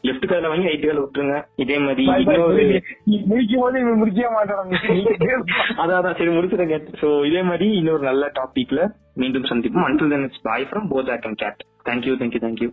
லெஃப்ட் 0.09 0.27
கால 0.27 0.49
வாங்கி 0.49 0.69
ரைட் 0.69 0.87
கால 0.87 1.01
விட்டுருங்க. 1.01 1.39
இதே 1.57 1.79
மாதிரி 1.79 2.05
முடிக்கும் 2.07 3.62
போது 3.62 3.81
இவன் 3.81 4.01
முடிக்கவே 4.03 4.31
மாட்டான். 4.37 4.71
அதான் 5.83 5.99
அதான். 6.01 6.19
சரி 6.21 6.31
முடிச்சிருங்க. 6.37 6.79
சோ 7.03 7.27
இதே 7.27 7.43
மாதிரி 7.43 7.69
இன்னொரு 7.73 8.03
நல்ல 8.03 8.31
டாபிக்ல 8.41 8.81
மீண்டும் 9.14 9.49
சந்திப்போம். 9.53 9.87
Until 9.89 10.12
then 10.14 10.25
it's 10.25 10.43
bye 10.43 10.69
from 10.71 10.89
both 10.95 11.12
and 11.29 11.41
Kate 11.45 11.62
thank you 11.89 12.14
thank you 12.23 12.43
thank you 12.47 12.71